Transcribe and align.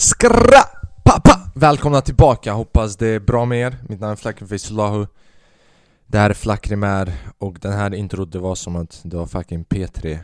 Skra! 0.00 0.62
Pappa! 1.04 1.50
Välkomna 1.54 2.00
tillbaka, 2.00 2.52
hoppas 2.52 2.96
det 2.96 3.06
är 3.06 3.20
bra 3.20 3.44
med 3.44 3.58
er. 3.60 3.76
Mitt 3.88 4.00
namn 4.00 4.12
är 4.12 4.16
Flackrim 4.16 4.48
Fisulahu 4.48 5.06
Det 6.06 6.18
här 6.18 6.30
är 6.30 6.34
Flakrimär 6.34 7.12
och 7.38 7.58
den 7.60 7.72
här 7.72 7.94
introt 7.94 8.32
det 8.32 8.38
var 8.38 8.54
som 8.54 8.76
att 8.76 9.00
det 9.04 9.16
var 9.16 9.26
fucking 9.26 9.64
P3 9.64 10.18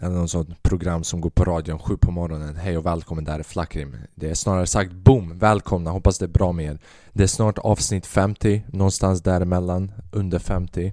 Eller 0.00 0.14
något 0.14 0.30
sånt 0.30 0.62
program 0.62 1.04
som 1.04 1.20
går 1.20 1.30
på 1.30 1.44
radion 1.44 1.78
sju 1.78 1.96
på 1.96 2.10
morgonen. 2.10 2.56
Hej 2.56 2.78
och 2.78 2.86
välkommen, 2.86 3.24
det 3.24 3.32
här 3.32 3.38
är 3.38 3.42
Flakrim. 3.42 3.96
Det 4.14 4.30
är 4.30 4.34
snarare 4.34 4.66
sagt 4.66 4.92
boom, 4.92 5.38
välkomna, 5.38 5.90
hoppas 5.90 6.18
det 6.18 6.24
är 6.24 6.28
bra 6.28 6.52
med 6.52 6.66
er. 6.66 6.78
Det 7.12 7.22
är 7.22 7.26
snart 7.26 7.58
avsnitt 7.58 8.06
50, 8.06 8.64
någonstans 8.66 9.22
däremellan, 9.22 9.92
under 10.12 10.38
50 10.38 10.92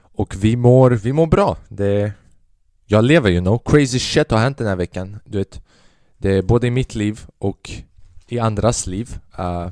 Och 0.00 0.36
vi 0.36 0.56
mår, 0.56 0.90
vi 0.90 1.12
mår 1.12 1.26
bra, 1.26 1.56
det 1.68 1.86
är, 1.86 2.12
Jag 2.86 3.04
lever 3.04 3.30
you 3.30 3.40
know, 3.40 3.58
crazy 3.64 3.98
shit 3.98 4.30
har 4.30 4.38
hänt 4.38 4.58
den 4.58 4.66
här 4.66 4.76
veckan, 4.76 5.18
du 5.24 5.38
vet 5.38 5.60
det 6.22 6.30
är 6.30 6.42
både 6.42 6.66
i 6.66 6.70
mitt 6.70 6.94
liv 6.94 7.20
och 7.38 7.70
i 8.28 8.38
andras 8.38 8.86
liv. 8.86 9.18
Uh, 9.38 9.68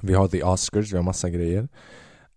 vi 0.00 0.14
har 0.14 0.28
the 0.28 0.42
Oscars, 0.42 0.92
vi 0.92 0.96
har 0.96 1.02
massa 1.02 1.30
grejer. 1.30 1.68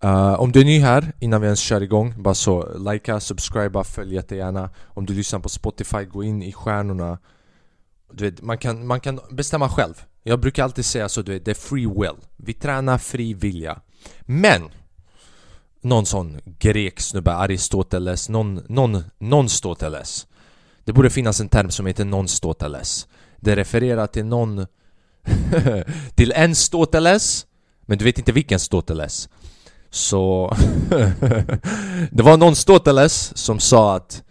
Uh, 0.03 0.33
om 0.33 0.51
du 0.51 0.61
är 0.61 0.65
ny 0.65 0.79
här, 0.79 1.11
innan 1.19 1.41
vi 1.41 1.45
ens 1.47 1.59
kör 1.59 1.81
igång, 1.81 2.13
bara 2.17 2.33
så 2.33 2.77
likea, 2.77 3.19
subscriba, 3.19 3.83
följ 3.83 4.15
jättegärna. 4.15 4.69
Om 4.83 5.05
du 5.05 5.13
lyssnar 5.13 5.39
på 5.39 5.49
Spotify, 5.49 6.05
gå 6.05 6.23
in 6.23 6.43
i 6.43 6.53
stjärnorna. 6.53 7.17
Du 8.11 8.23
vet, 8.23 8.41
man, 8.41 8.57
kan, 8.57 8.88
man 8.88 8.99
kan 8.99 9.19
bestämma 9.31 9.69
själv. 9.69 10.03
Jag 10.23 10.39
brukar 10.39 10.63
alltid 10.63 10.85
säga 10.85 11.09
så, 11.09 11.21
du 11.21 11.31
vet, 11.33 11.45
det 11.45 11.52
är 11.52 11.55
free 11.55 11.88
will. 11.88 12.27
Vi 12.38 12.53
tränar 12.53 12.97
fri 12.97 13.33
vilja. 13.33 13.81
Men! 14.21 14.61
Någon 15.81 16.05
sån 16.05 16.39
grek 16.45 16.99
snubbe, 16.99 17.33
Aristoteles, 17.33 18.30
någon, 18.30 18.61
någon, 18.69 19.03
någon 19.17 19.49
Stoteles 19.49 20.27
det 20.83 20.93
borde 20.93 21.09
finnas 21.09 21.39
en 21.39 21.49
term 21.49 21.71
som 21.71 21.85
heter 21.85 22.05
non-stoteles 22.05 23.07
Det 23.39 23.55
refererar 23.55 24.07
till 24.07 24.25
någon... 24.25 24.65
till 26.15 26.31
en 26.31 26.55
stoteles 26.55 27.45
Men 27.81 27.97
du 27.97 28.05
vet 28.05 28.17
inte 28.17 28.31
vilken 28.31 28.59
stoteles 28.59 29.30
Så... 29.89 30.55
det 32.11 32.23
var 32.23 32.38
någon 32.38 32.55
stoteles 32.55 33.38
som 33.38 33.59
sa 33.59 33.95
att 33.95 34.23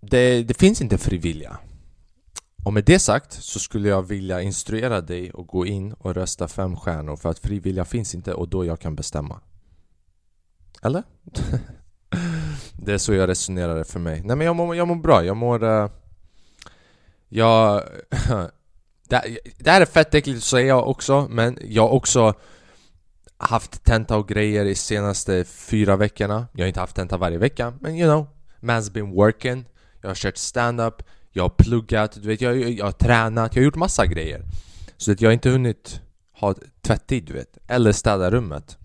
det, 0.00 0.42
det 0.42 0.54
finns 0.54 0.82
inte 0.82 0.98
frivilliga 0.98 1.58
och 2.66 2.72
med 2.72 2.84
det 2.84 2.98
sagt 2.98 3.32
så 3.32 3.58
skulle 3.58 3.88
jag 3.88 4.02
vilja 4.02 4.42
instruera 4.42 5.00
dig 5.00 5.30
att 5.34 5.46
gå 5.46 5.66
in 5.66 5.92
och 5.92 6.14
rösta 6.14 6.48
fem 6.48 6.76
stjärnor 6.76 7.16
för 7.16 7.28
att 7.28 7.38
frivilliga 7.38 7.84
finns 7.84 8.14
inte 8.14 8.34
och 8.34 8.48
då 8.48 8.64
jag 8.64 8.80
kan 8.80 8.96
bestämma. 8.96 9.40
Eller? 10.82 11.02
Det 12.76 12.92
är 12.92 12.98
så 12.98 13.14
jag 13.14 13.28
resonerar 13.28 13.84
för 13.84 14.00
mig. 14.00 14.22
Nej 14.24 14.36
men 14.36 14.46
jag 14.46 14.56
mår, 14.56 14.76
jag 14.76 14.88
mår 14.88 14.94
bra, 14.94 15.24
jag 15.24 15.36
mår... 15.36 15.64
Uh, 15.64 15.90
jag... 17.28 17.82
det, 19.08 19.38
det 19.58 19.70
här 19.70 19.80
är 19.80 19.86
fett 19.86 20.14
äckligt 20.14 20.38
att 20.38 20.44
säga 20.44 20.76
också, 20.76 21.26
men 21.30 21.58
jag 21.62 21.82
har 21.82 21.90
också 21.90 22.34
haft 23.38 23.84
tenta 23.84 24.16
och 24.16 24.28
grejer 24.28 24.64
de 24.64 24.74
senaste 24.74 25.44
fyra 25.44 25.96
veckorna. 25.96 26.46
Jag 26.52 26.62
har 26.62 26.68
inte 26.68 26.80
haft 26.80 26.96
tenta 26.96 27.16
varje 27.16 27.38
vecka, 27.38 27.72
men 27.80 27.96
you 27.96 28.08
know, 28.08 28.26
man's 28.60 28.92
been 28.92 29.10
working. 29.10 29.64
Jag 30.00 30.10
har 30.10 30.14
kört 30.14 30.36
stand-up, 30.36 31.02
jag 31.32 31.44
har 31.44 31.50
pluggat, 31.50 32.12
du 32.22 32.28
vet, 32.28 32.40
jag, 32.40 32.56
jag, 32.60 32.70
jag 32.70 32.84
har 32.84 32.92
tränat, 32.92 33.56
jag 33.56 33.62
har 33.62 33.64
gjort 33.64 33.76
massa 33.76 34.06
grejer. 34.06 34.42
Så 34.96 35.12
att 35.12 35.20
jag 35.20 35.28
har 35.28 35.32
inte 35.32 35.50
hunnit 35.50 36.00
ha 36.32 36.54
tvättid, 36.82 37.24
du 37.24 37.32
vet, 37.32 37.58
eller 37.66 37.92
städa 37.92 38.30
rummet. 38.30 38.78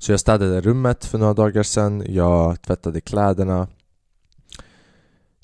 Så 0.00 0.12
jag 0.12 0.20
städade 0.20 0.60
rummet 0.60 1.04
för 1.04 1.18
några 1.18 1.34
dagar 1.34 1.62
sedan, 1.62 2.04
jag 2.08 2.62
tvättade 2.62 3.00
kläderna. 3.00 3.68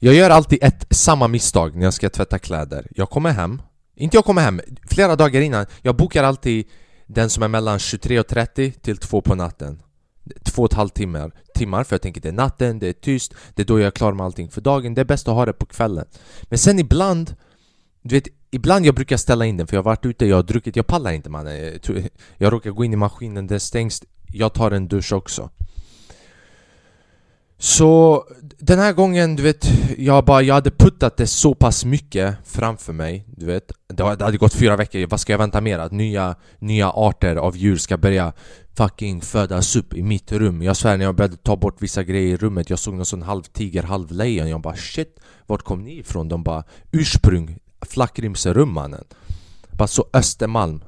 Jag 0.00 0.14
gör 0.14 0.30
alltid 0.30 0.58
ett 0.62 0.86
samma 0.90 1.28
misstag 1.28 1.76
när 1.76 1.84
jag 1.84 1.94
ska 1.94 2.10
tvätta 2.10 2.38
kläder. 2.38 2.86
Jag 2.90 3.10
kommer 3.10 3.30
hem, 3.30 3.62
inte 3.94 4.16
jag 4.16 4.24
kommer 4.24 4.42
hem, 4.42 4.60
flera 4.82 5.16
dagar 5.16 5.40
innan 5.40 5.66
Jag 5.82 5.96
bokar 5.96 6.24
alltid 6.24 6.66
den 7.06 7.30
som 7.30 7.42
är 7.42 7.48
mellan 7.48 7.78
23.30 7.78 8.70
till 8.70 8.96
2 8.96 9.20
på 9.20 9.34
natten. 9.34 9.82
Två 10.44 10.62
och 10.62 10.70
ett 10.70 10.76
halvt 10.76 10.94
timmar, 10.94 11.32
timmar 11.54 11.84
för 11.84 11.94
jag 11.94 12.02
tänker 12.02 12.20
det 12.20 12.28
är 12.28 12.32
natten, 12.32 12.78
det 12.78 12.88
är 12.88 12.92
tyst 12.92 13.34
Det 13.54 13.62
är 13.62 13.66
då 13.66 13.78
jag 13.78 13.86
är 13.86 13.90
klar 13.90 14.12
med 14.12 14.26
allting 14.26 14.50
för 14.50 14.60
dagen, 14.60 14.94
det 14.94 15.00
är 15.00 15.04
bäst 15.04 15.28
att 15.28 15.34
ha 15.34 15.46
det 15.46 15.52
på 15.52 15.66
kvällen. 15.66 16.06
Men 16.42 16.58
sen 16.58 16.78
ibland 16.78 17.34
du 18.02 18.14
vet, 18.14 18.28
ibland 18.50 18.86
jag 18.86 18.94
brukar 18.94 19.16
ställa 19.16 19.46
in 19.46 19.56
den 19.56 19.66
för 19.66 19.76
jag 19.76 19.78
har 19.82 19.90
varit 19.90 20.06
ute, 20.06 20.26
jag 20.26 20.36
har 20.36 20.42
druckit, 20.42 20.76
jag 20.76 20.86
pallar 20.86 21.12
inte 21.12 21.30
mannen 21.30 21.52
eh, 21.52 21.78
Jag, 21.82 22.08
jag 22.36 22.52
råkar 22.52 22.70
gå 22.70 22.84
in 22.84 22.92
i 22.92 22.96
maskinen, 22.96 23.46
den 23.46 23.60
stängs 23.60 24.02
jag 24.32 24.52
tar 24.52 24.70
en 24.70 24.88
dusch 24.88 25.12
också. 25.12 25.50
Så 27.58 28.24
den 28.58 28.78
här 28.78 28.92
gången, 28.92 29.36
du 29.36 29.42
vet, 29.42 29.66
jag 29.98 30.24
bara, 30.24 30.42
jag 30.42 30.54
hade 30.54 30.70
puttat 30.70 31.16
det 31.16 31.26
så 31.26 31.54
pass 31.54 31.84
mycket 31.84 32.36
framför 32.44 32.92
mig 32.92 33.24
Du 33.36 33.46
vet, 33.46 33.72
det 33.88 34.02
hade 34.02 34.36
gått 34.36 34.54
fyra 34.54 34.76
veckor, 34.76 35.06
vad 35.06 35.20
ska 35.20 35.32
jag 35.32 35.38
vänta 35.38 35.60
mer? 35.60 35.78
Att 35.78 35.92
nya, 35.92 36.34
nya 36.58 36.90
arter 36.90 37.36
av 37.36 37.56
djur 37.56 37.76
ska 37.76 37.96
börja 37.96 38.32
fucking 38.74 39.20
födas 39.20 39.76
upp 39.76 39.94
i 39.94 40.02
mitt 40.02 40.32
rum. 40.32 40.62
Jag 40.62 40.76
svär, 40.76 40.96
när 40.96 41.04
jag 41.04 41.16
började 41.16 41.36
ta 41.36 41.56
bort 41.56 41.82
vissa 41.82 42.02
grejer 42.02 42.34
i 42.34 42.36
rummet 42.36 42.70
Jag 42.70 42.78
såg 42.78 42.94
någon 42.94 43.06
sån 43.06 43.22
halv 43.22 43.42
tiger, 43.42 43.82
halv 43.82 44.12
lejon. 44.12 44.48
Jag 44.48 44.60
bara 44.60 44.76
shit, 44.76 45.20
vart 45.46 45.62
kom 45.62 45.84
ni 45.84 45.98
ifrån? 45.98 46.28
De 46.28 46.42
bara 46.42 46.64
ursprung, 46.92 47.58
Flackrimserum 47.82 48.72
mannen 48.72 49.04
bara 49.76 49.88
så 49.88 50.06
Östermalm, 50.12 50.84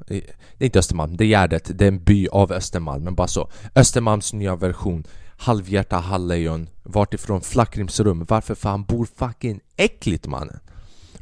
det 0.59 0.65
är 0.65 0.67
inte 0.67 0.79
Östermalm, 0.79 1.17
det 1.17 1.25
är 1.25 1.29
Gärdet, 1.29 1.71
det 1.75 1.85
är 1.85 1.89
en 1.89 2.05
by 2.05 2.29
av 2.29 2.53
Östermalm 2.53 3.05
Men 3.05 3.15
bara 3.15 3.29
så, 3.29 3.51
Östermalms 3.75 4.33
nya 4.33 4.57
version. 4.57 5.05
Halvhjärta 5.41 5.97
halvlejon. 5.97 6.69
Vart 6.83 7.15
ifrån 7.15 7.41
Flackrimsrum. 7.41 8.25
Varför 8.29 8.55
fan 8.55 8.85
bor 8.85 9.09
fucking 9.17 9.61
äckligt 9.77 10.27
mannen? 10.27 10.61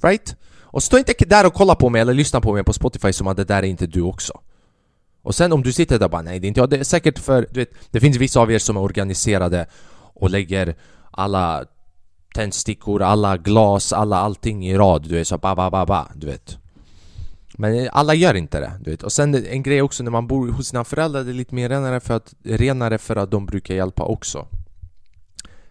Right? 0.01 0.37
Och 0.61 0.83
stå 0.83 0.99
inte 0.99 1.15
där 1.27 1.47
och 1.47 1.55
kolla 1.55 1.75
på 1.75 1.89
mig 1.89 2.01
eller 2.01 2.15
lyssna 2.15 2.41
på 2.41 2.53
mig 2.53 2.65
på 2.65 2.73
Spotify 2.73 3.13
som 3.13 3.27
att 3.27 3.37
det 3.37 3.45
där 3.45 3.63
är 3.63 3.67
inte 3.67 3.87
du 3.87 4.03
också. 4.03 4.41
Och 5.23 5.35
sen 5.35 5.53
om 5.53 5.63
du 5.63 5.73
sitter 5.73 5.99
där 5.99 6.07
och 6.07 6.11
bara 6.11 6.23
nej 6.23 6.41
det 6.41 6.47
är 6.47 6.49
inte 6.49 6.61
jag. 6.61 6.71
Det 6.71 6.77
är 6.77 6.85
säkert 6.85 7.19
för, 7.19 7.49
du 7.51 7.61
vet, 7.61 7.71
det 7.91 8.01
finns 8.01 8.17
vissa 8.17 8.41
av 8.41 8.53
er 8.53 8.59
som 8.59 8.77
är 8.77 8.81
organiserade 8.81 9.67
Och 10.15 10.31
lägger 10.31 10.77
alla 11.11 11.65
tändstickor, 12.35 13.03
alla 13.03 13.37
glas, 13.37 13.93
alla 13.93 14.17
allting 14.17 14.67
i 14.69 14.77
rad 14.77 15.03
Du 15.03 15.15
vet 15.15 15.29
så 15.29 15.39
ba 15.39 15.55
ba 15.55 15.71
ba 15.71 15.87
ba, 15.87 16.07
du 16.15 16.27
vet 16.27 16.59
men 17.59 17.89
alla 17.93 18.15
gör 18.15 18.34
inte 18.34 18.61
det, 18.61 18.72
du 18.81 18.91
vet. 18.91 19.03
Och 19.03 19.12
sen 19.12 19.34
en 19.34 19.62
grej 19.62 19.83
också 19.83 20.03
när 20.03 20.11
man 20.11 20.27
bor 20.27 20.49
hos 20.49 20.69
sina 20.69 20.84
föräldrar, 20.84 21.25
det 21.25 21.31
är 21.31 21.34
lite 21.34 21.55
mer 21.55 21.69
renare 21.69 22.00
för 22.00 22.15
att, 22.15 22.34
renare 22.43 22.99
för 22.99 23.17
att 23.17 23.31
de 23.31 23.47
brukar 23.47 23.75
hjälpa 23.75 24.05
också. 24.05 24.49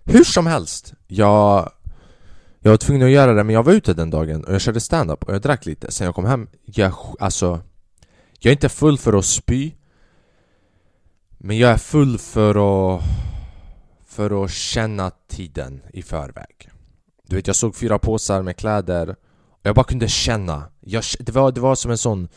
Hur 0.03 0.23
som 0.23 0.47
helst, 0.47 0.93
jag, 1.07 1.71
jag 2.59 2.71
var 2.71 2.77
tvungen 2.77 3.07
att 3.07 3.13
göra 3.13 3.33
det 3.33 3.43
men 3.43 3.55
jag 3.55 3.63
var 3.63 3.73
ute 3.73 3.93
den 3.93 4.09
dagen 4.09 4.43
och 4.43 4.53
jag 4.53 4.61
körde 4.61 4.79
stand-up 4.79 5.23
och 5.23 5.33
jag 5.33 5.41
drack 5.41 5.65
lite. 5.65 5.91
Sen 5.91 6.05
jag 6.05 6.15
kom 6.15 6.25
hem, 6.25 6.47
jag, 6.65 6.93
alltså 7.19 7.61
Jag 8.39 8.49
är 8.49 8.55
inte 8.55 8.69
full 8.69 8.97
för 8.97 9.13
att 9.13 9.25
spy 9.25 9.71
Men 11.37 11.57
jag 11.57 11.71
är 11.71 11.77
full 11.77 12.17
för 12.17 12.55
att 12.95 13.03
För 14.05 14.43
att 14.43 14.51
känna 14.51 15.11
tiden 15.27 15.81
i 15.93 16.01
förväg 16.01 16.69
Du 17.23 17.35
vet, 17.35 17.47
jag 17.47 17.55
såg 17.55 17.75
fyra 17.75 17.99
påsar 17.99 18.41
med 18.41 18.57
kläder 18.57 19.15
jag 19.65 19.75
bara 19.75 19.83
kunde 19.83 20.07
känna, 20.07 20.63
jag, 20.81 21.03
det, 21.19 21.31
var, 21.31 21.51
det 21.51 21.61
var 21.61 21.75
som 21.75 21.91
en 21.91 21.97
sån 21.97 22.27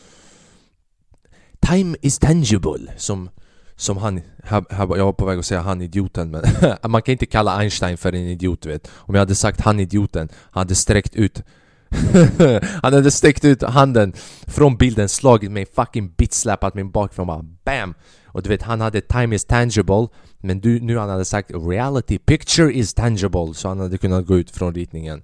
Time 1.59 1.97
is 2.01 2.19
tangible 2.19 2.93
som, 2.97 3.29
som 3.75 3.97
han, 3.97 4.21
här, 4.43 4.65
här, 4.69 4.97
jag 4.97 5.05
var 5.05 5.13
på 5.13 5.25
väg 5.25 5.39
att 5.39 5.45
säga 5.45 5.61
han 5.61 5.81
idioten 5.81 6.31
men 6.31 6.43
man 6.91 7.01
kan 7.01 7.11
inte 7.11 7.25
kalla 7.25 7.57
Einstein 7.57 7.97
för 7.97 8.15
en 8.15 8.27
idiot 8.27 8.65
vet. 8.65 8.91
Om 8.91 9.15
jag 9.15 9.21
hade 9.21 9.35
sagt 9.35 9.61
han 9.61 9.79
idioten, 9.79 10.29
han 10.51 10.61
hade 10.61 10.75
sträckt 10.75 11.15
ut 11.15 11.43
Han 12.81 12.93
hade 12.93 13.11
sträckt 13.11 13.45
ut 13.45 13.63
handen 13.63 14.13
från 14.47 14.77
bilden, 14.77 15.09
slagit 15.09 15.51
mig, 15.51 15.65
fucking 15.75 16.13
bitslappat 16.17 16.75
min 16.75 16.91
bakifrån 16.91 17.27
bara 17.27 17.45
BAM! 17.63 17.93
Och 18.25 18.43
du 18.43 18.49
vet, 18.49 18.61
han 18.61 18.81
hade 18.81 19.01
time 19.01 19.35
is 19.35 19.45
tangible 19.45 20.07
Men 20.39 20.59
du, 20.59 20.79
nu 20.79 20.97
han 20.97 21.09
hade 21.09 21.25
sagt 21.25 21.51
reality 21.51 22.17
picture 22.17 22.73
is 22.73 22.93
tangible 22.93 23.53
Så 23.53 23.67
han 23.67 23.79
hade 23.79 23.97
kunnat 23.97 24.25
gå 24.25 24.37
ut 24.37 24.51
från 24.51 24.75
ritningen 24.75 25.21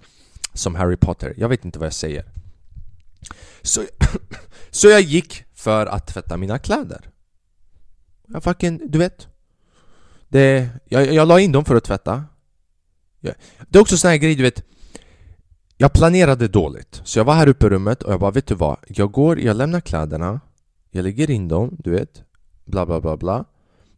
som 0.56 0.74
Harry 0.74 0.96
Potter. 0.96 1.34
Jag 1.36 1.48
vet 1.48 1.64
inte 1.64 1.78
vad 1.78 1.86
jag 1.86 1.92
säger. 1.92 2.24
Så, 3.62 3.84
så 4.70 4.88
jag 4.88 5.00
gick 5.00 5.44
för 5.54 5.86
att 5.86 6.06
tvätta 6.06 6.36
mina 6.36 6.58
kläder. 6.58 7.10
Jag 8.26 8.42
fucking, 8.42 8.80
du 8.90 8.98
vet. 8.98 9.28
Det, 10.28 10.68
jag, 10.88 11.14
jag 11.14 11.28
la 11.28 11.40
in 11.40 11.52
dem 11.52 11.64
för 11.64 11.76
att 11.76 11.84
tvätta. 11.84 12.24
Det 13.68 13.78
är 13.78 13.82
också 13.82 13.96
sån 13.96 14.10
här 14.10 14.16
grej, 14.16 14.34
du 14.34 14.42
vet. 14.42 14.62
Jag 15.76 15.92
planerade 15.92 16.48
dåligt. 16.48 17.00
Så 17.04 17.18
jag 17.18 17.24
var 17.24 17.34
här 17.34 17.48
uppe 17.48 17.66
i 17.66 17.68
rummet 17.68 18.02
och 18.02 18.12
jag 18.12 18.20
bara, 18.20 18.30
vet 18.30 18.46
du 18.46 18.54
vad? 18.54 18.78
Jag 18.88 19.12
går, 19.12 19.40
jag 19.40 19.56
lämnar 19.56 19.80
kläderna. 19.80 20.40
Jag 20.90 21.02
lägger 21.02 21.30
in 21.30 21.48
dem, 21.48 21.76
du 21.78 21.90
vet. 21.90 22.22
Bla 22.64 22.86
bla 22.86 23.00
bla 23.00 23.16
bla. 23.16 23.44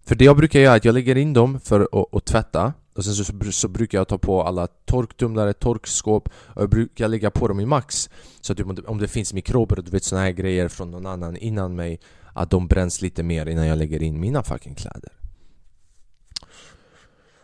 För 0.06 0.14
det 0.14 0.24
jag 0.24 0.36
brukar 0.36 0.60
göra 0.60 0.72
är 0.72 0.76
att 0.76 0.84
jag 0.84 0.92
lägger 0.92 1.16
in 1.16 1.32
dem 1.32 1.60
för 1.60 1.80
att, 1.80 2.14
att 2.14 2.24
tvätta 2.24 2.72
och 2.98 3.04
sen 3.04 3.14
så, 3.14 3.52
så, 3.52 3.68
brukar 3.68 3.98
jag 3.98 4.08
ta 4.08 4.18
på 4.18 4.42
alla 4.42 4.66
torktumlare, 4.66 5.52
torkskåp 5.52 6.28
och 6.28 6.62
jag 6.62 6.70
brukar 6.70 7.08
lägga 7.08 7.30
på 7.30 7.48
dem 7.48 7.60
i 7.60 7.66
max. 7.66 8.10
Så 8.40 8.52
att 8.52 8.58
typ 8.58 8.88
om 8.88 8.98
det 8.98 9.08
finns 9.08 9.34
mikrober 9.34 9.78
och 9.78 9.84
du 9.84 9.90
vet 9.90 10.04
såna 10.04 10.20
här 10.20 10.30
grejer 10.30 10.68
från 10.68 10.90
någon 10.90 11.06
annan 11.06 11.36
innan 11.36 11.74
mig 11.74 12.00
Att 12.34 12.50
de 12.50 12.66
bränns 12.66 13.02
lite 13.02 13.22
mer 13.22 13.46
innan 13.46 13.66
jag 13.66 13.78
lägger 13.78 14.02
in 14.02 14.20
mina 14.20 14.42
fucking 14.42 14.74
kläder. 14.74 15.12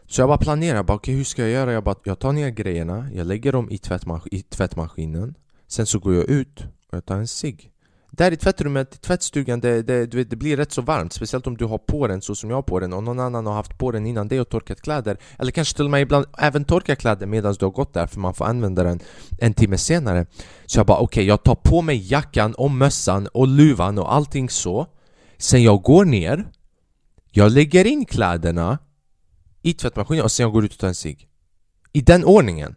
Så 0.06 0.20
jag 0.20 0.28
bara 0.28 0.38
planerar, 0.38 0.82
bara, 0.82 0.96
okay, 0.96 1.14
hur 1.14 1.24
ska 1.24 1.42
jag 1.42 1.50
göra? 1.50 1.72
Jag, 1.72 1.84
bara, 1.84 1.96
jag 2.04 2.18
tar 2.18 2.32
ner 2.32 2.50
grejerna, 2.50 3.08
jag 3.14 3.26
lägger 3.26 3.52
dem 3.52 3.70
i, 3.70 3.78
tvättmas 3.78 4.22
i 4.26 4.42
tvättmaskinen. 4.42 5.34
Sen 5.66 5.86
så 5.86 5.98
går 5.98 6.14
jag 6.14 6.24
ut 6.24 6.60
och 6.60 6.96
jag 6.96 7.06
tar 7.06 7.16
en 7.16 7.28
cigg 7.28 7.73
där 8.16 8.32
i 8.32 8.36
tvättrummet, 8.36 8.94
i 8.94 8.98
tvättstugan, 8.98 9.60
det, 9.60 9.82
det, 9.82 10.06
du 10.06 10.16
vet, 10.16 10.30
det 10.30 10.36
blir 10.36 10.56
rätt 10.56 10.72
så 10.72 10.82
varmt 10.82 11.12
Speciellt 11.12 11.46
om 11.46 11.56
du 11.56 11.64
har 11.64 11.78
på 11.78 12.06
den 12.06 12.22
så 12.22 12.34
som 12.34 12.50
jag 12.50 12.56
har 12.56 12.62
på 12.62 12.80
den 12.80 12.92
och 12.92 13.02
någon 13.02 13.20
annan 13.20 13.46
har 13.46 13.54
haft 13.54 13.78
på 13.78 13.90
den 13.90 14.06
innan 14.06 14.28
det 14.28 14.40
och 14.40 14.48
torkat 14.48 14.80
kläder. 14.80 15.16
Eller 15.38 15.50
kanske 15.50 15.76
till 15.76 15.84
och 15.84 15.90
med 15.90 16.02
ibland 16.02 16.26
även 16.38 16.64
torka 16.64 16.96
kläder 16.96 17.26
medan 17.26 17.54
du 17.58 17.64
har 17.64 17.72
gått 17.72 17.94
där 17.94 18.06
för 18.06 18.20
man 18.20 18.34
får 18.34 18.44
använda 18.44 18.82
den 18.82 19.00
en 19.40 19.54
timme 19.54 19.78
senare. 19.78 20.26
Så 20.66 20.78
jag 20.78 20.86
bara 20.86 20.98
okej, 20.98 21.04
okay, 21.04 21.24
jag 21.24 21.42
tar 21.42 21.54
på 21.54 21.82
mig 21.82 22.12
jackan 22.12 22.54
och 22.54 22.70
mössan 22.70 23.26
och 23.26 23.48
luvan 23.48 23.98
och 23.98 24.14
allting 24.14 24.50
så. 24.50 24.86
Sen 25.38 25.62
jag 25.62 25.82
går 25.82 26.04
ner 26.04 26.44
Jag 27.30 27.52
lägger 27.52 27.84
in 27.84 28.04
kläderna 28.04 28.78
i 29.62 29.72
tvättmaskinen 29.72 30.24
och 30.24 30.32
sen 30.32 30.44
jag 30.44 30.52
går 30.52 30.64
ut 30.64 30.72
och 30.72 30.78
tar 30.78 30.88
en 30.88 30.94
cigg. 30.94 31.28
I 31.92 32.00
den 32.00 32.24
ordningen. 32.24 32.74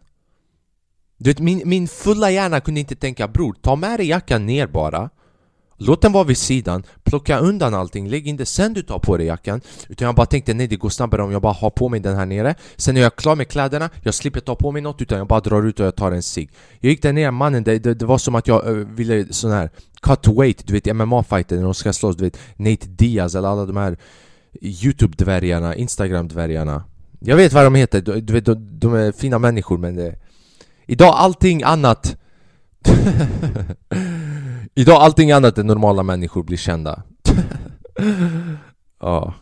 Du 1.16 1.30
vet, 1.30 1.38
min, 1.38 1.62
min 1.64 1.88
fulla 1.88 2.30
hjärna 2.30 2.60
kunde 2.60 2.80
inte 2.80 2.96
tänka 2.96 3.28
bror, 3.28 3.56
ta 3.62 3.76
med 3.76 3.98
dig 3.98 4.06
jackan 4.06 4.46
ner 4.46 4.66
bara. 4.66 5.10
Låt 5.80 6.02
den 6.02 6.12
vara 6.12 6.24
vid 6.24 6.38
sidan, 6.38 6.82
plocka 7.04 7.38
undan 7.38 7.74
allting, 7.74 8.08
lägg 8.08 8.26
inte 8.26 8.46
sen 8.46 8.74
du 8.74 8.82
tar 8.82 8.98
på 8.98 9.16
dig 9.16 9.26
jackan. 9.26 9.60
Utan 9.88 10.06
jag 10.06 10.14
bara 10.14 10.26
tänkte 10.26 10.54
nej 10.54 10.66
det 10.66 10.76
går 10.76 10.88
snabbare 10.88 11.22
om 11.22 11.32
jag 11.32 11.42
bara 11.42 11.52
har 11.52 11.70
på 11.70 11.88
mig 11.88 12.00
den 12.00 12.16
här 12.16 12.26
nere. 12.26 12.54
Sen 12.76 12.94
när 12.94 13.00
jag 13.00 13.12
är 13.12 13.16
klar 13.16 13.36
med 13.36 13.48
kläderna, 13.48 13.90
jag 14.02 14.14
slipper 14.14 14.40
ta 14.40 14.54
på 14.54 14.72
mig 14.72 14.82
något 14.82 15.02
utan 15.02 15.18
jag 15.18 15.26
bara 15.26 15.40
drar 15.40 15.66
ut 15.66 15.80
och 15.80 15.86
jag 15.86 15.96
tar 15.96 16.12
en 16.12 16.22
cigg. 16.22 16.50
Jag 16.80 16.90
gick 16.90 17.02
där 17.02 17.12
nere, 17.12 17.30
mannen 17.30 17.64
det, 17.64 17.78
det, 17.78 17.94
det 17.94 18.06
var 18.06 18.18
som 18.18 18.34
att 18.34 18.46
jag 18.46 18.66
uh, 18.68 18.88
ville 18.88 19.32
sån 19.32 19.50
här 19.50 19.70
cut 20.02 20.28
weight, 20.28 20.66
du 20.66 20.72
vet 20.72 20.84
MMA-fighter 20.84 21.56
när 21.56 21.62
de 21.62 21.74
ska 21.74 21.92
slåss, 21.92 22.16
du 22.16 22.24
vet 22.24 22.38
Nate 22.56 22.86
Diaz 22.88 23.34
eller 23.34 23.48
alla 23.48 23.66
de 23.66 23.76
här 23.76 23.96
Youtube-dvärgarna, 24.60 25.74
Instagram-dvärgarna. 25.74 26.82
Jag 27.20 27.36
vet 27.36 27.52
vad 27.52 27.64
de 27.64 27.74
heter, 27.74 28.00
du, 28.00 28.20
du 28.20 28.32
vet 28.32 28.44
de, 28.44 28.78
de 28.78 28.94
är 28.94 29.12
fina 29.12 29.38
människor 29.38 29.78
men 29.78 29.96
det 29.96 30.14
Idag 30.90 31.14
allting 31.16 31.62
annat. 31.62 32.16
Idag 34.78 35.02
allting 35.02 35.32
annat 35.32 35.58
än 35.58 35.66
normala 35.66 36.02
människor 36.02 36.42
blir 36.42 36.56
kända. 36.56 37.02
Ja. 39.00 39.34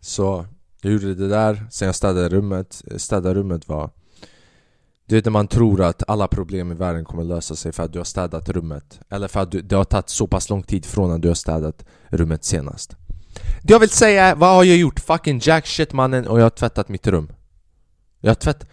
Så 0.00 0.46
jag 0.82 0.92
gjorde 0.92 1.14
det 1.14 1.28
där, 1.28 1.66
sen 1.70 1.86
jag 1.86 1.94
städade 1.94 2.28
rummet 2.28 2.82
Städa 2.96 3.34
rummet 3.34 3.68
var 3.68 3.90
Du 5.06 5.14
vet 5.14 5.24
när 5.24 5.32
man 5.32 5.48
tror 5.48 5.82
att 5.82 6.02
alla 6.08 6.28
problem 6.28 6.72
i 6.72 6.74
världen 6.74 7.04
kommer 7.04 7.24
lösa 7.24 7.56
sig 7.56 7.72
för 7.72 7.82
att 7.82 7.92
du 7.92 7.98
har 7.98 8.04
städat 8.04 8.48
rummet 8.48 9.00
Eller 9.08 9.28
för 9.28 9.40
att 9.40 9.50
du, 9.50 9.60
det 9.60 9.76
har 9.76 9.84
tagit 9.84 10.08
så 10.08 10.26
pass 10.26 10.50
lång 10.50 10.62
tid 10.62 10.86
från 10.86 11.12
att 11.12 11.22
du 11.22 11.28
har 11.28 11.34
städat 11.34 11.84
rummet 12.08 12.44
senast. 12.44 12.96
Det 13.62 13.72
jag 13.72 13.80
vill 13.80 13.90
säga 13.90 14.24
är, 14.24 14.34
vad 14.34 14.54
har 14.54 14.64
jag 14.64 14.76
gjort? 14.76 15.00
Fucking 15.00 15.40
jack 15.42 15.66
shit 15.66 15.92
mannen 15.92 16.26
och 16.26 16.38
jag 16.38 16.44
har 16.44 16.50
tvättat 16.50 16.88
mitt 16.88 17.06
rum. 17.06 17.32
Jag 18.20 18.30
har 18.30 18.34
tvättat 18.34 18.68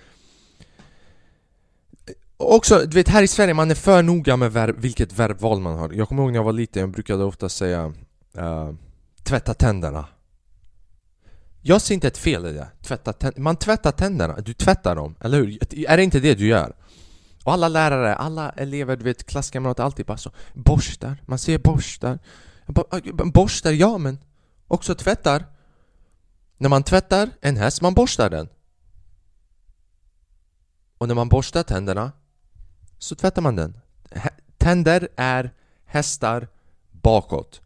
också, 2.38 2.80
du 2.80 2.96
vet 2.96 3.08
här 3.08 3.24
i 3.24 3.28
Sverige, 3.28 3.54
man 3.54 3.72
är 3.72 3.76
för 3.76 4.04
noga 4.04 4.38
med 4.38 4.54
verb, 4.54 4.76
vilket 4.80 5.14
verbval 5.14 5.60
man 5.60 5.80
har. 5.80 5.92
Jag 5.94 6.08
kommer 6.08 6.24
ihåg 6.24 6.32
när 6.32 6.40
jag 6.40 6.44
var 6.44 6.54
liten, 6.54 6.80
jag 6.80 6.92
brukade 6.92 7.24
ofta 7.24 7.50
säga 7.50 7.94
uh, 8.38 8.74
Tvätta 9.24 9.54
tänderna. 9.54 10.08
Jag 11.62 11.82
ser 11.82 11.94
inte 11.94 12.08
ett 12.08 12.18
fel 12.18 12.46
i 12.46 12.54
det, 12.54 12.68
tvätta 12.82 13.14
tänderna 13.14 13.44
Man 13.44 13.56
tvättar 13.56 13.92
tänderna, 13.92 14.36
du 14.36 14.54
tvättar 14.54 14.96
dem, 14.96 15.16
eller 15.20 15.38
hur? 15.38 15.58
Är 15.90 15.98
det 15.98 16.04
inte 16.04 16.20
det 16.20 16.36
du 16.36 16.48
gör? 16.48 16.76
Och 17.44 17.54
alla 17.54 17.68
lärare, 17.68 18.16
alla 18.16 18.50
elever, 18.50 18.96
du 18.96 19.04
vet 19.04 19.26
klasskamrater, 19.26 19.84
alltid 19.84 20.06
bara 20.06 20.18
så 20.18 20.32
Borstar, 20.54 21.24
man 21.26 21.40
ser 21.40 21.58
borstar. 21.58 22.20
Borstar, 23.34 23.72
ja 23.72 23.98
men 23.98 24.20
Också 24.68 24.96
tvättar. 24.96 25.46
När 26.58 26.70
man 26.70 26.84
tvättar 26.84 27.30
en 27.42 27.58
häst, 27.58 27.82
man 27.82 27.94
borstar 27.94 28.30
den. 28.30 28.50
Och 30.98 31.08
när 31.08 31.16
man 31.16 31.30
borstar 31.30 31.64
tänderna 31.64 32.12
så 33.06 33.16
tvättar 33.16 33.42
man 33.42 33.56
den. 33.56 33.78
Tänder 34.58 35.08
är 35.16 35.52
hästar 35.86 36.48
bakåt. 36.92 37.62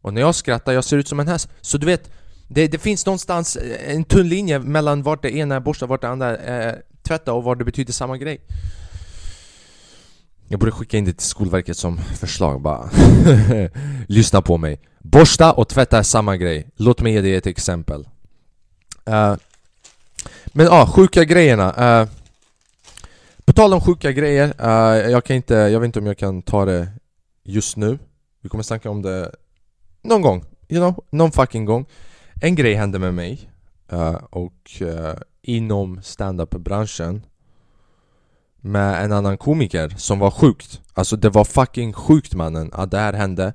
Och 0.00 0.14
när 0.14 0.20
jag 0.20 0.34
skrattar, 0.34 0.72
jag 0.72 0.84
ser 0.84 0.96
ut 0.96 1.08
som 1.08 1.20
en 1.20 1.28
häst. 1.28 1.48
Så 1.60 1.78
du 1.78 1.86
vet, 1.86 2.10
det, 2.48 2.68
det 2.68 2.78
finns 2.78 3.06
någonstans 3.06 3.56
eh, 3.56 3.94
en 3.94 4.04
tunn 4.04 4.28
linje 4.28 4.58
mellan 4.58 5.02
vart 5.02 5.22
det 5.22 5.36
ena 5.36 5.54
är 5.54 5.60
borsta 5.60 5.86
vart 5.86 6.00
det 6.00 6.08
andra 6.08 6.36
är 6.36 6.68
eh, 6.68 6.74
tvätta 7.02 7.32
och 7.32 7.44
vad 7.44 7.58
det 7.58 7.64
betyder 7.64 7.92
samma 7.92 8.16
grej. 8.16 8.40
Jag 10.48 10.60
borde 10.60 10.72
skicka 10.72 10.98
in 10.98 11.04
det 11.04 11.12
till 11.12 11.26
Skolverket 11.26 11.76
som 11.76 11.98
förslag 11.98 12.60
bara 12.60 12.90
Lyssna 14.08 14.42
på 14.42 14.56
mig 14.56 14.80
Borsta 14.98 15.52
och 15.52 15.68
tvätta 15.68 15.98
är 15.98 16.02
samma 16.02 16.36
grej 16.36 16.68
Låt 16.76 17.00
mig 17.00 17.12
ge 17.12 17.20
dig 17.20 17.34
ett 17.34 17.46
exempel 17.46 18.08
uh, 19.08 19.36
Men 20.46 20.66
ja, 20.66 20.82
uh, 20.82 20.92
sjuka 20.92 21.24
grejerna 21.24 22.00
uh, 22.02 22.08
tal 23.62 23.74
om 23.74 23.80
sjuka 23.80 24.12
grejer, 24.12 24.48
uh, 24.60 25.10
jag 25.10 25.24
kan 25.24 25.36
inte, 25.36 25.54
jag 25.54 25.80
vet 25.80 25.86
inte 25.86 25.98
om 25.98 26.06
jag 26.06 26.18
kan 26.18 26.42
ta 26.42 26.64
det 26.64 26.88
just 27.44 27.76
nu. 27.76 27.98
Vi 28.40 28.48
kommer 28.48 28.64
snacka 28.64 28.90
om 28.90 29.02
det 29.02 29.34
någon 30.02 30.22
gång, 30.22 30.44
you 30.68 30.80
know, 30.80 31.04
någon 31.10 31.32
fucking 31.32 31.64
gång. 31.64 31.86
En 32.40 32.54
grej 32.54 32.74
hände 32.74 32.98
med 32.98 33.14
mig 33.14 33.50
uh, 33.92 34.14
och 34.30 34.80
uh, 34.80 35.12
inom 35.42 36.02
standup-branschen 36.02 37.26
med 38.60 39.04
en 39.04 39.12
annan 39.12 39.38
komiker 39.38 39.88
som 39.96 40.18
var 40.18 40.30
sjukt. 40.30 40.80
Alltså 40.94 41.16
det 41.16 41.30
var 41.30 41.44
fucking 41.44 41.92
sjukt 41.92 42.34
mannen. 42.34 42.70
Att 42.72 42.90
det 42.90 42.98
här 42.98 43.12
hände. 43.12 43.54